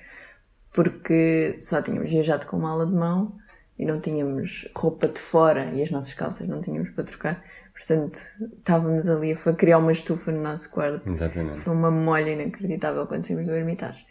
porque 0.71 1.57
só 1.59 1.81
tínhamos 1.81 2.09
viajado 2.09 2.45
com 2.45 2.57
mala 2.57 2.85
de 2.85 2.93
mão 2.93 3.35
e 3.77 3.85
não 3.85 3.99
tínhamos 3.99 4.69
roupa 4.73 5.09
de 5.09 5.19
fora 5.19 5.71
e 5.73 5.83
as 5.83 5.91
nossas 5.91 6.13
calças 6.13 6.47
não 6.47 6.61
tínhamos 6.61 6.89
para 6.91 7.03
trocar. 7.03 7.43
Portanto, 7.77 8.19
estávamos 8.57 9.07
ali 9.07 9.33
a 9.33 9.53
criar 9.53 9.77
uma 9.77 9.91
estufa 9.91 10.31
no 10.31 10.41
nosso 10.41 10.71
quarto. 10.71 11.11
Exatamente. 11.11 11.59
Foi 11.59 11.73
uma 11.73 11.91
molha 11.91 12.31
inacreditável 12.31 13.05
quando 13.05 13.21
saímos 13.21 13.45
do 13.45 13.53
Hermitage. 13.53 14.03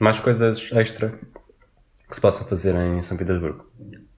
Mais 0.00 0.18
coisas 0.18 0.70
extra 0.72 1.10
que 2.08 2.14
se 2.14 2.20
possam 2.20 2.44
fazer 2.46 2.74
em 2.74 3.00
São 3.00 3.16
Petersburgo. 3.16 3.64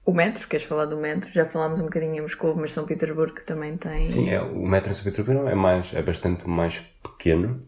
O 0.03 0.11
metro, 0.11 0.47
queres 0.47 0.65
falar 0.65 0.85
do 0.85 0.97
metro? 0.97 1.31
Já 1.31 1.45
falámos 1.45 1.79
um 1.79 1.83
bocadinho 1.83 2.15
em 2.15 2.21
Moscou, 2.21 2.55
mas 2.55 2.73
São 2.73 2.83
Petersburgo 2.85 3.41
também 3.45 3.77
tem. 3.77 4.03
Sim, 4.03 4.31
é, 4.31 4.41
o 4.41 4.67
metro 4.67 4.91
em 4.91 4.93
São 4.95 5.03
Petersburgo 5.03 5.47
é, 5.47 5.55
mais, 5.55 5.93
é 5.93 6.01
bastante 6.01 6.49
mais 6.49 6.79
pequeno 7.01 7.63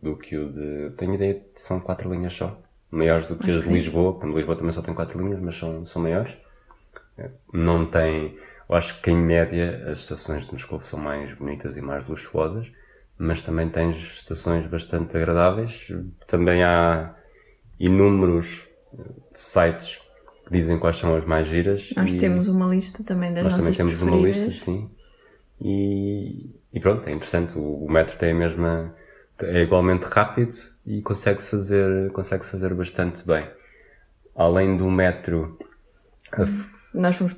do 0.00 0.16
que 0.16 0.36
o 0.36 0.52
de... 0.52 0.90
Tenho 0.96 1.14
ideia 1.14 1.34
que 1.34 1.60
são 1.60 1.80
quatro 1.80 2.10
linhas 2.10 2.32
só. 2.32 2.58
Maiores 2.90 3.26
do 3.26 3.36
que 3.36 3.50
as 3.50 3.64
de 3.64 3.70
Lisboa, 3.70 4.18
quando 4.18 4.36
Lisboa 4.36 4.56
também 4.56 4.72
só 4.72 4.80
tem 4.80 4.94
quatro 4.94 5.18
linhas, 5.18 5.40
mas 5.40 5.56
são, 5.56 5.84
são 5.84 6.00
maiores. 6.00 6.36
É, 7.18 7.28
Não 7.52 7.84
tem... 7.86 8.38
Eu 8.68 8.76
acho 8.76 9.00
que 9.00 9.10
em 9.10 9.16
média 9.16 9.84
as 9.90 9.98
estações 10.00 10.46
de 10.46 10.52
Moscou 10.52 10.80
são 10.80 10.98
mais 10.98 11.34
bonitas 11.34 11.76
e 11.76 11.82
mais 11.82 12.06
luxuosas, 12.08 12.72
mas 13.18 13.42
também 13.42 13.68
tens 13.68 13.96
estações 13.96 14.66
bastante 14.66 15.16
agradáveis. 15.16 15.88
Também 16.26 16.62
há 16.64 17.14
inúmeros 17.78 18.62
eh, 18.98 19.02
sites 19.32 20.00
que 20.46 20.52
dizem 20.52 20.78
quais 20.78 20.96
são 20.96 21.14
as 21.14 21.24
mais 21.24 21.46
giras. 21.46 21.92
Nós 21.96 22.12
e- 22.12 22.18
temos 22.18 22.48
uma 22.48 22.66
lista 22.66 23.02
também 23.04 23.32
das 23.32 23.42
nós 23.44 23.52
nossas 23.52 23.76
também 23.76 23.76
temos 23.76 24.02
uma 24.02 24.16
preferidas. 24.16 24.46
lista, 24.46 24.64
sim. 24.64 24.90
E, 25.60 26.50
e 26.72 26.80
pronto, 26.80 27.08
é 27.08 27.12
interessante. 27.12 27.58
O, 27.58 27.84
o 27.84 27.90
metro 27.90 28.16
tem 28.18 28.32
a 28.32 28.34
mesma. 28.34 28.94
é 29.42 29.62
igualmente 29.62 30.04
rápido 30.06 30.56
e 30.86 31.00
consegue-se 31.02 31.50
fazer, 31.50 32.10
consegue 32.12 32.44
fazer 32.44 32.74
bastante 32.74 33.26
bem. 33.26 33.48
Além 34.36 34.76
do 34.76 34.90
metro, 34.90 35.58
a 36.32 36.44
Nós 36.94 37.16
fomos... 37.16 37.36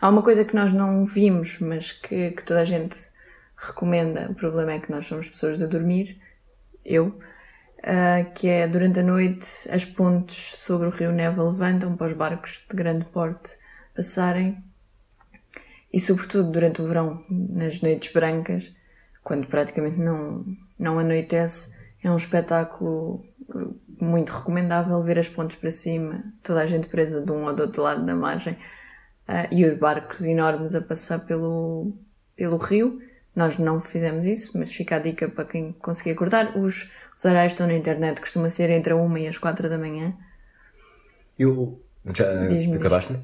Há 0.00 0.08
uma 0.08 0.22
coisa 0.22 0.44
que 0.44 0.54
nós 0.54 0.72
não 0.72 1.04
vimos, 1.06 1.58
mas 1.60 1.92
que, 1.92 2.30
que 2.32 2.44
toda 2.44 2.60
a 2.60 2.64
gente 2.64 2.96
recomenda. 3.56 4.30
O 4.30 4.34
problema 4.34 4.72
é 4.72 4.78
que 4.78 4.90
nós 4.90 5.06
somos 5.06 5.28
pessoas 5.28 5.58
de 5.58 5.66
dormir, 5.66 6.20
eu, 6.84 7.18
ah, 7.82 8.24
que 8.34 8.48
é 8.48 8.66
durante 8.66 9.00
a 9.00 9.02
noite 9.02 9.68
as 9.70 9.84
pontes 9.84 10.58
sobre 10.58 10.86
o 10.86 10.90
rio 10.90 11.12
Neva 11.12 11.42
levantam 11.42 11.96
para 11.96 12.08
os 12.08 12.12
barcos 12.12 12.64
de 12.68 12.76
grande 12.76 13.04
porte 13.06 13.56
passarem 13.94 14.62
e 15.92 16.00
sobretudo 16.00 16.50
durante 16.50 16.82
o 16.82 16.86
verão, 16.86 17.22
nas 17.30 17.80
noites 17.80 18.12
brancas, 18.12 18.74
quando 19.22 19.46
praticamente 19.46 19.98
não, 19.98 20.44
não 20.78 20.98
anoitece, 20.98 21.76
é 22.02 22.10
um 22.10 22.16
espetáculo 22.16 23.24
uh, 23.48 23.80
muito 24.00 24.30
recomendável 24.30 25.00
ver 25.00 25.18
as 25.18 25.28
pontes 25.28 25.56
para 25.56 25.70
cima, 25.70 26.22
toda 26.42 26.60
a 26.60 26.66
gente 26.66 26.88
presa 26.88 27.24
de 27.24 27.32
um 27.32 27.46
ou 27.46 27.54
do 27.54 27.62
outro 27.62 27.82
lado 27.82 28.04
da 28.04 28.14
margem 28.14 28.58
ah, 29.28 29.48
e 29.50 29.64
os 29.64 29.78
barcos 29.78 30.24
enormes 30.24 30.74
a 30.74 30.80
passar 30.80 31.20
pelo, 31.20 31.92
pelo 32.36 32.56
rio. 32.56 33.00
Nós 33.34 33.58
não 33.58 33.80
fizemos 33.80 34.24
isso, 34.24 34.56
mas 34.58 34.72
fica 34.72 34.96
a 34.96 34.98
dica 34.98 35.28
para 35.28 35.44
quem 35.44 35.72
conseguir 35.72 36.12
acordar. 36.12 36.56
Os, 36.56 36.90
os 37.16 37.24
horários 37.24 37.52
estão 37.52 37.66
na 37.66 37.74
internet, 37.74 38.20
costuma 38.20 38.48
ser 38.48 38.70
entre 38.70 38.92
a 38.92 38.96
1 38.96 39.18
e 39.18 39.28
as 39.28 39.36
4 39.38 39.68
da 39.68 39.76
manhã. 39.78 40.14
eu. 41.38 41.80
Já 42.14 42.46
Diz-me, 42.46 42.76
acabaste? 42.76 43.16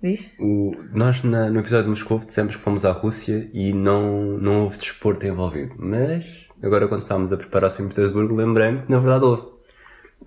Diz? 0.00 0.30
O, 0.38 0.72
nós 0.94 1.24
na- 1.24 1.50
no 1.50 1.58
episódio 1.58 1.84
de 1.84 1.90
Moscou 1.90 2.20
dissemos 2.20 2.54
que 2.54 2.62
fomos 2.62 2.84
à 2.84 2.92
Rússia 2.92 3.50
e 3.52 3.72
não, 3.72 4.38
não 4.38 4.62
houve 4.62 4.78
desporto 4.78 5.26
envolvido. 5.26 5.74
Mas 5.76 6.46
agora 6.62 6.86
quando 6.86 7.00
estávamos 7.00 7.32
a 7.32 7.36
preparar 7.36 7.70
São 7.72 7.88
Petersburgo 7.88 8.36
lembrei-me 8.36 8.82
que 8.82 8.90
na 8.92 9.00
verdade 9.00 9.24
houve. 9.24 9.48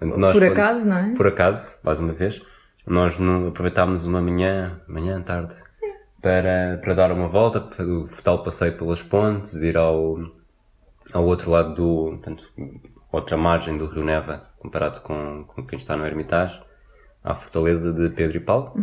Nós, 0.01 0.33
Por 0.33 0.41
quando- 0.43 0.51
acaso, 0.51 0.85
não 0.87 0.97
é? 0.97 1.13
Por 1.15 1.27
acaso, 1.27 1.77
mais 1.83 1.99
uma 2.01 2.11
vez, 2.11 2.41
nós 2.85 3.17
não 3.19 3.47
aproveitámos 3.49 4.05
uma 4.05 4.21
manhã, 4.21 4.81
manhã, 4.87 5.21
tarde, 5.21 5.55
para, 6.21 6.79
para 6.83 6.93
dar 6.93 7.11
uma 7.11 7.27
volta, 7.27 7.59
o 7.83 8.07
tal 8.23 8.43
passeio 8.43 8.77
pelas 8.77 9.01
pontes, 9.01 9.55
ir 9.55 9.77
ao, 9.77 10.17
ao 11.13 11.25
outro 11.25 11.51
lado 11.51 11.73
do, 11.75 12.05
portanto, 12.17 12.51
outra 13.11 13.37
margem 13.37 13.77
do 13.77 13.87
Rio 13.87 14.03
Neva, 14.03 14.43
comparado 14.59 15.01
com, 15.01 15.43
com 15.47 15.65
quem 15.65 15.77
está 15.77 15.95
no 15.95 16.05
Hermitage, 16.05 16.61
à 17.23 17.33
fortaleza 17.35 17.93
de 17.93 18.09
Pedro 18.09 18.37
e 18.37 18.39
Paulo, 18.39 18.73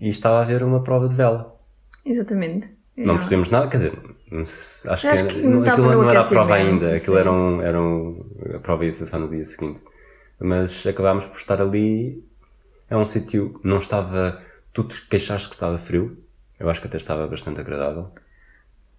e 0.00 0.08
estava 0.08 0.38
a 0.38 0.42
haver 0.42 0.62
uma 0.62 0.82
prova 0.82 1.08
de 1.08 1.14
vela. 1.14 1.54
Exatamente. 2.04 2.68
Não 2.96 3.14
percebemos 3.14 3.50
nada, 3.50 3.66
quer 3.68 3.78
dizer, 3.78 3.92
se- 4.44 4.88
acho, 4.88 5.08
Acho 5.08 5.26
que, 5.26 5.34
que 5.40 5.46
não, 5.46 5.62
aquilo 5.62 5.90
não 5.92 6.08
era 6.10 6.20
a 6.20 6.24
prova 6.24 6.54
ainda, 6.54 6.86
aquilo 6.94 7.14
sim. 7.16 7.20
era, 7.20 7.32
um, 7.32 7.60
era 7.62 7.80
um, 7.82 8.24
a 8.54 8.58
prova 8.60 8.84
ia 8.84 8.92
ser 8.92 9.06
só 9.06 9.18
no 9.18 9.28
dia 9.28 9.44
seguinte. 9.44 9.82
Mas 10.38 10.86
acabámos 10.86 11.24
por 11.26 11.36
estar 11.36 11.60
ali. 11.60 12.24
É 12.88 12.96
um 12.96 13.06
sítio, 13.06 13.60
não 13.64 13.78
estava. 13.78 14.40
Tu 14.72 14.84
te 14.84 15.00
queixaste 15.06 15.48
que 15.48 15.54
estava 15.54 15.78
frio. 15.78 16.18
Eu 16.58 16.68
acho 16.70 16.80
que 16.80 16.86
até 16.86 16.96
estava 16.96 17.26
bastante 17.26 17.60
agradável. 17.60 18.12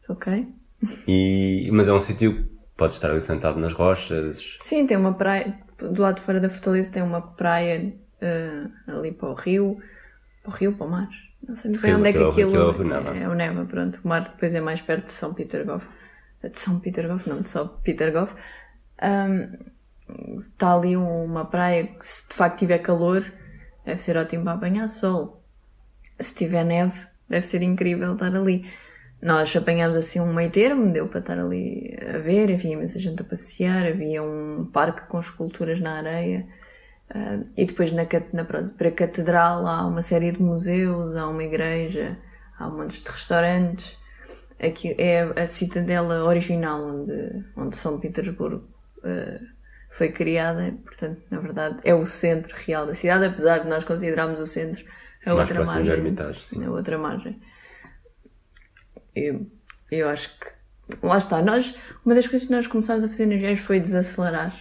Ok. 0.09 0.47
E, 1.07 1.69
mas 1.71 1.87
é 1.87 1.93
um 1.93 1.99
sítio, 2.01 2.47
podes 2.75 2.95
estar 2.97 3.09
ali 3.09 3.21
sentado 3.21 3.57
nas 3.59 3.71
rochas. 3.73 4.57
Sim, 4.59 4.85
tem 4.85 4.97
uma 4.97 5.13
praia. 5.13 5.57
Do 5.77 6.01
lado 6.01 6.15
de 6.17 6.21
fora 6.21 6.39
da 6.39 6.49
Fortaleza 6.49 6.91
tem 6.91 7.01
uma 7.01 7.21
praia 7.21 7.93
uh, 8.21 8.91
ali 8.99 9.11
para 9.13 9.29
o 9.29 9.33
rio. 9.33 9.79
Para 10.43 10.51
o 10.51 10.53
rio, 10.53 10.73
para 10.73 10.85
o 10.85 10.89
mar. 10.91 11.09
Não 11.47 11.55
sei 11.55 11.71
bem 11.71 11.79
Rio, 11.81 11.97
onde 11.97 12.09
é 12.09 12.13
que 12.13 12.17
aquilo- 12.19 12.69
aquilo. 12.69 12.69
aquilo 12.91 13.13
é. 13.13 13.23
É 13.23 13.29
o 13.29 13.33
Neva, 13.33 13.65
pronto. 13.65 13.99
O 14.03 14.07
mar 14.07 14.21
depois 14.23 14.53
é 14.53 14.59
mais 14.61 14.81
perto 14.81 15.05
de 15.05 15.11
São 15.11 15.33
Petergof. 15.33 15.87
De 16.43 16.59
São 16.59 16.79
Petergof, 16.79 17.27
não, 17.29 17.41
de 17.41 17.49
São 17.49 17.67
Petergof. 17.67 18.33
Está 20.51 20.75
ali 20.75 20.95
uma 20.95 21.45
praia 21.45 21.87
que, 21.87 22.05
se 22.05 22.27
de 22.29 22.35
facto 22.35 22.59
tiver 22.59 22.79
calor, 22.79 23.23
deve 23.85 24.01
ser 24.01 24.17
ótimo 24.17 24.43
para 24.43 24.53
apanhar 24.53 24.89
sol. 24.89 25.43
Se 26.19 26.33
tiver 26.35 26.63
neve, 26.63 27.07
deve 27.29 27.45
ser 27.45 27.61
incrível 27.61 28.13
estar 28.13 28.35
ali. 28.35 28.65
Nós 29.21 29.55
apanhámos 29.55 29.97
assim 29.97 30.19
um 30.19 30.33
meio 30.33 30.49
termo, 30.49 30.91
deu 30.91 31.07
para 31.07 31.19
estar 31.19 31.39
ali 31.39 31.97
a 32.13 32.17
ver, 32.17 32.51
havia 32.53 32.73
imensa 32.73 32.99
gente 32.99 33.21
a 33.21 33.25
passear, 33.25 33.85
havia 33.85 34.21
um 34.21 34.69
parque 34.71 35.07
com 35.07 35.19
esculturas 35.19 35.79
na 35.79 35.97
areia. 35.97 36.47
Ah, 37.09 37.39
e 37.55 37.65
depois 37.65 37.91
na, 37.91 38.03
na, 38.33 38.45
para 38.45 38.87
a 38.87 38.91
catedral 38.91 39.65
há 39.67 39.85
uma 39.85 40.01
série 40.01 40.31
de 40.31 40.41
museus, 40.41 41.15
há 41.15 41.27
uma 41.27 41.43
igreja, 41.43 42.17
há 42.57 42.67
um 42.67 42.77
monte 42.77 43.03
de 43.03 43.09
restaurantes. 43.09 43.97
Aqui 44.59 44.95
é 44.97 45.21
a 45.21 45.47
citadela 45.47 46.23
original 46.23 46.81
onde, 46.83 47.45
onde 47.55 47.75
São 47.75 47.99
Petersburgo 47.99 48.67
ah, 49.03 49.39
foi 49.95 50.11
criada, 50.11 50.77
portanto, 50.83 51.21
na 51.31 51.39
verdade, 51.39 51.77
é 51.85 51.95
o 51.95 52.05
centro 52.05 52.53
real 52.53 52.85
da 52.85 52.93
cidade, 52.93 53.23
apesar 53.23 53.59
de 53.59 53.69
nós 53.69 53.85
considerarmos 53.85 54.41
o 54.41 54.45
centro 54.45 54.83
a 55.25 55.33
Mais 55.33 55.49
outra 55.49 55.65
margem. 55.65 55.93
Hermitage, 55.93 56.43
sim. 56.43 56.65
A 56.65 56.69
outra 56.69 56.97
margem. 56.97 57.39
Eu, 59.15 59.49
eu 59.89 60.09
acho 60.09 60.37
que. 60.37 60.47
Lá 61.01 61.17
está. 61.17 61.41
Nós, 61.41 61.77
uma 62.05 62.13
das 62.13 62.27
coisas 62.27 62.45
que 62.45 62.53
nós 62.53 62.67
começámos 62.67 63.05
a 63.05 63.07
fazer 63.07 63.25
nas 63.25 63.39
viagens 63.39 63.61
foi 63.61 63.79
desacelerar. 63.79 64.53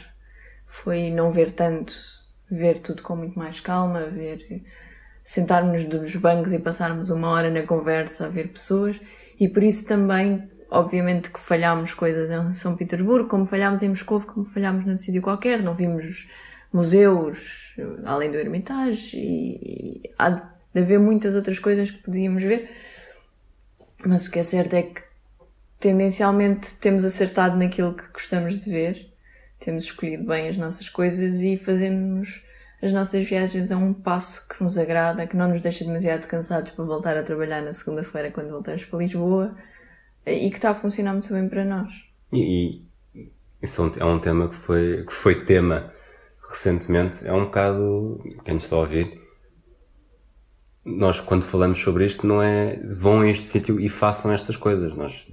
Foi 0.65 1.11
não 1.11 1.33
ver 1.33 1.51
tanto, 1.51 1.93
ver 2.49 2.79
tudo 2.79 3.03
com 3.03 3.17
muito 3.17 3.37
mais 3.37 3.59
calma, 3.59 4.07
ver. 4.07 4.39
sentarmos 5.25 5.85
nos 5.85 6.15
bancos 6.15 6.53
e 6.53 6.61
passarmos 6.61 7.11
uma 7.11 7.29
hora 7.31 7.51
na 7.51 7.63
conversa 7.63 8.27
a 8.27 8.29
ver 8.29 8.53
pessoas. 8.53 9.01
E 9.39 9.49
por 9.49 9.65
isso 9.65 9.85
também, 9.85 10.49
obviamente, 10.75 11.31
que 11.31 11.39
falhámos 11.39 11.95
coisas 11.95 12.31
em 12.31 12.53
São 12.53 12.77
Petersburgo, 12.77 13.29
como 13.29 13.47
falhámos 13.47 13.83
em 13.83 13.89
Moscou, 13.89 14.21
como 14.21 14.45
falhámos 14.45 14.85
num 14.85 14.99
sítio 14.99 15.23
qualquer. 15.23 15.63
Não 15.63 15.75
vimos 15.75 16.29
museus, 16.73 17.77
além 18.05 18.31
do 18.31 18.37
Hermitage, 18.37 19.17
e, 19.17 20.03
e 20.03 20.15
há 20.19 20.31
de 20.31 20.81
haver 20.81 20.99
muitas 20.99 21.35
outras 21.35 21.59
coisas 21.59 21.91
que 21.91 21.99
podíamos 21.99 22.43
ver. 22.43 22.71
Mas 24.05 24.27
o 24.27 24.31
que 24.31 24.41
é 24.41 24.45
certo 24.45 24.75
é 24.75 24.83
que 24.83 25.03
tendencialmente 25.79 26.75
temos 26.77 27.05
acertado 27.05 27.57
naquilo 27.57 27.95
que 27.95 28.09
gostamos 28.13 28.59
de 28.59 28.69
ver, 28.69 29.13
temos 29.61 29.85
escolhido 29.85 30.25
bem 30.25 30.49
as 30.49 30.57
nossas 30.57 30.89
coisas 30.89 31.43
e 31.43 31.57
fazemos 31.57 32.43
as 32.83 32.93
nossas 32.93 33.25
viagens 33.25 33.71
a 33.71 33.79
um 33.79 33.95
passo 33.95 34.47
que 34.49 34.63
nos 34.63 34.77
agrada, 34.77 35.27
que 35.27 35.37
não 35.37 35.49
nos 35.49 35.63
deixa 35.63 35.85
demasiado 35.85 36.27
cansados 36.27 36.73
para 36.73 36.85
voltar 36.85 37.17
a 37.17 37.23
trabalhar 37.23 37.63
na 37.63 37.73
segunda-feira 37.73 38.31
quando 38.31 38.51
voltamos 38.51 38.85
para 38.85 38.99
Lisboa 38.99 39.57
e 40.27 40.51
que 40.51 40.57
está 40.57 40.71
a 40.71 40.75
funcionar 40.75 41.13
muito 41.13 41.33
bem 41.33 41.49
para 41.49 41.65
nós. 41.65 41.91
E, 42.33 42.83
e 43.15 43.29
isso 43.63 43.83
é 43.83 43.85
um- 43.85 44.11
é 44.11 44.15
um 44.15 44.19
tema 44.19 44.49
que 44.49 44.57
foi, 44.57 45.05
que 45.05 45.13
foi 45.13 45.45
tema 45.45 45.93
recentemente. 46.51 47.27
É 47.27 47.33
um 47.33 47.45
bocado, 47.45 48.23
quem 48.45 48.55
nos 48.55 48.65
está 48.65 48.77
a 48.77 48.81
ouvir, 48.81 49.23
nós 50.85 51.19
quando 51.19 51.45
falamos 51.45 51.79
sobre 51.79 52.05
isto 52.05 52.27
não 52.27 52.43
é 52.43 52.79
vão 52.99 53.21
a 53.21 53.29
este 53.31 53.47
sítio 53.47 53.81
e 53.81 53.89
façam 53.89 54.31
estas 54.33 54.57
coisas. 54.57 54.95
Nós 54.97 55.27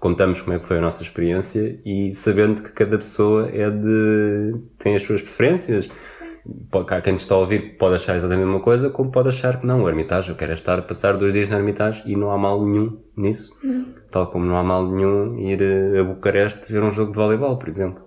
contamos 0.00 0.40
como 0.40 0.54
é 0.54 0.58
que 0.58 0.64
foi 0.64 0.78
a 0.78 0.80
nossa 0.80 1.02
experiência 1.02 1.78
e 1.84 2.12
sabendo 2.14 2.62
que 2.62 2.72
cada 2.72 2.96
pessoa 2.96 3.48
é 3.52 3.70
de, 3.70 4.54
tem 4.78 4.94
as 4.96 5.02
suas 5.02 5.20
preferências. 5.20 5.88
Quem 7.02 7.12
nos 7.12 7.22
está 7.22 7.34
a 7.34 7.38
ouvir 7.38 7.76
pode 7.76 7.96
achar 7.96 8.16
exatamente 8.16 8.44
a 8.44 8.46
mesma 8.46 8.60
coisa, 8.62 8.90
como 8.90 9.10
pode 9.10 9.28
achar 9.28 9.58
que 9.58 9.66
não. 9.66 9.82
O 9.82 9.88
Hermitage, 9.88 10.30
eu 10.30 10.36
quero 10.36 10.52
é 10.52 10.54
estar 10.54 10.78
a 10.78 10.82
passar 10.82 11.16
dois 11.16 11.32
dias 11.32 11.48
no 11.48 11.56
Hermitage 11.56 12.02
e 12.06 12.14
não 12.14 12.30
há 12.30 12.38
mal 12.38 12.64
nenhum 12.64 13.00
nisso. 13.16 13.52
Tal 14.10 14.28
como 14.28 14.44
não 14.44 14.56
há 14.56 14.62
mal 14.62 14.86
nenhum 14.86 15.38
ir 15.38 15.60
eh, 15.60 16.00
a 16.00 16.04
Bucareste 16.04 16.72
ver 16.72 16.82
um 16.82 16.92
jogo 16.92 17.12
de 17.12 17.18
voleibol, 17.18 17.56
por 17.58 17.68
exemplo. 17.68 18.04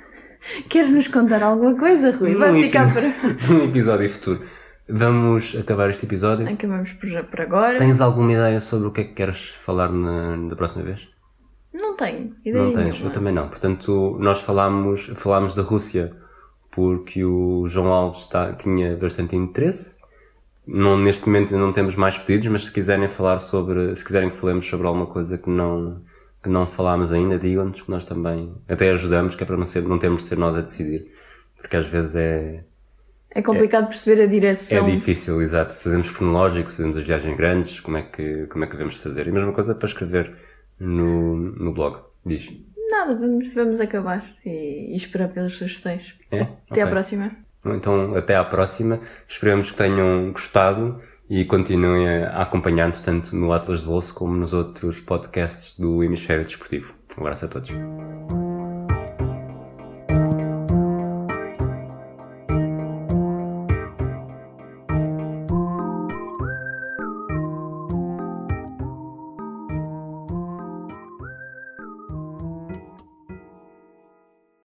Queres 0.68 0.90
nos 0.90 1.08
contar 1.08 1.42
alguma 1.42 1.76
coisa, 1.76 2.12
Rui? 2.12 2.34
Vai 2.34 2.54
ficar 2.54 2.92
para. 2.92 3.14
Num 3.48 3.64
episódio 3.64 4.08
futuro. 4.10 4.42
Vamos 4.88 5.56
acabar 5.58 5.90
este 5.90 6.06
episódio. 6.06 6.48
Acabamos 6.48 6.92
por, 6.92 7.24
por 7.24 7.40
agora. 7.40 7.78
Tens 7.78 8.00
alguma 8.00 8.32
ideia 8.32 8.60
sobre 8.60 8.88
o 8.88 8.90
que 8.90 9.00
é 9.00 9.04
que 9.04 9.14
queres 9.14 9.48
falar 9.48 9.90
na, 9.92 10.36
da 10.48 10.56
próxima 10.56 10.84
vez? 10.84 11.08
Não 11.72 11.96
tenho 11.96 12.34
ideia 12.44 12.64
Não 12.64 12.72
tens? 12.72 12.94
nenhuma. 12.94 13.08
Eu 13.08 13.12
também 13.12 13.32
não. 13.32 13.48
Portanto, 13.48 14.18
nós 14.20 14.40
falámos, 14.40 15.10
falámos 15.14 15.54
da 15.54 15.62
Rússia 15.62 16.12
porque 16.72 17.24
o 17.24 17.68
João 17.68 17.88
Alves 17.92 18.22
está, 18.22 18.54
tinha 18.54 18.96
bastante 18.98 19.36
interesse. 19.36 20.00
Não, 20.66 20.98
neste 20.98 21.26
momento 21.26 21.54
ainda 21.54 21.66
não 21.66 21.72
temos 21.74 21.96
mais 21.96 22.18
pedidos, 22.18 22.48
mas 22.48 22.66
se 22.66 22.72
quiserem 22.72 23.08
falar 23.08 23.38
sobre, 23.40 23.94
se 23.96 24.04
quiserem 24.04 24.30
que 24.30 24.36
falemos 24.36 24.66
sobre 24.66 24.86
alguma 24.88 25.06
coisa 25.08 25.38
que 25.38 25.50
não, 25.50 26.04
que 26.42 26.48
não 26.50 26.66
falámos 26.66 27.12
ainda, 27.12 27.38
digam-nos 27.38 27.82
que 27.82 27.90
nós 27.90 28.04
também 28.06 28.54
até 28.68 28.90
ajudamos, 28.92 29.34
que 29.36 29.44
é 29.44 29.46
para 29.46 29.56
não, 29.58 29.64
ser, 29.64 29.82
não 29.84 29.98
termos 29.98 30.22
de 30.24 30.28
ser 30.30 30.38
nós 30.38 30.56
a 30.56 30.62
decidir. 30.62 31.12
Porque 31.58 31.76
às 31.76 31.86
vezes 31.88 32.16
é, 32.16 32.66
É 33.30 33.42
complicado 33.42 33.88
perceber 33.88 34.20
a 34.22 34.26
é 34.70 34.80
direção. 34.80 34.84
difícil, 34.84 35.40
exato. 35.42 35.72
Se 35.72 35.84
fazemos 35.84 36.10
cronológico, 36.10 36.70
se 36.70 36.76
fazemos 36.76 36.96
as 36.98 37.04
viagens 37.04 37.36
grandes, 37.36 37.80
como 37.80 37.96
é 37.96 38.02
que, 38.02 38.46
como 38.48 38.64
é 38.64 38.66
que 38.66 38.72
devemos 38.74 38.96
fazer? 38.96 39.26
E 39.26 39.30
a 39.30 39.32
mesma 39.32 39.52
coisa 39.52 39.74
para 39.74 39.88
escrever 39.88 40.36
no, 40.78 41.36
no 41.36 41.72
blog. 41.72 41.98
Diz. 42.24 42.48
Nada, 42.92 43.16
vamos, 43.16 43.54
vamos 43.54 43.80
acabar 43.80 44.22
e, 44.44 44.92
e 44.92 44.96
esperar 44.96 45.28
pelas 45.28 45.54
sugestões. 45.54 46.14
É? 46.30 46.42
Até 46.70 46.82
à 46.82 46.84
Ok. 46.84 46.90
próxima. 46.90 47.32
Então, 47.64 48.14
até 48.14 48.36
à 48.36 48.44
próxima. 48.44 49.00
Esperemos 49.26 49.70
que 49.70 49.76
tenham 49.76 50.30
gostado 50.32 51.00
e 51.30 51.44
continuem 51.44 52.06
a 52.24 52.28
a 52.30 52.42
acompanhar-nos 52.42 53.00
tanto 53.00 53.34
no 53.34 53.52
Atlas 53.52 53.80
de 53.80 53.86
Bolso 53.86 54.14
como 54.14 54.34
nos 54.36 54.52
outros 54.52 55.00
podcasts 55.00 55.78
do 55.78 56.02
Hemisfério 56.04 56.44
Desportivo. 56.44 56.94
Um 57.16 57.22
abraço 57.22 57.46
a 57.46 57.48
todos. 57.48 57.70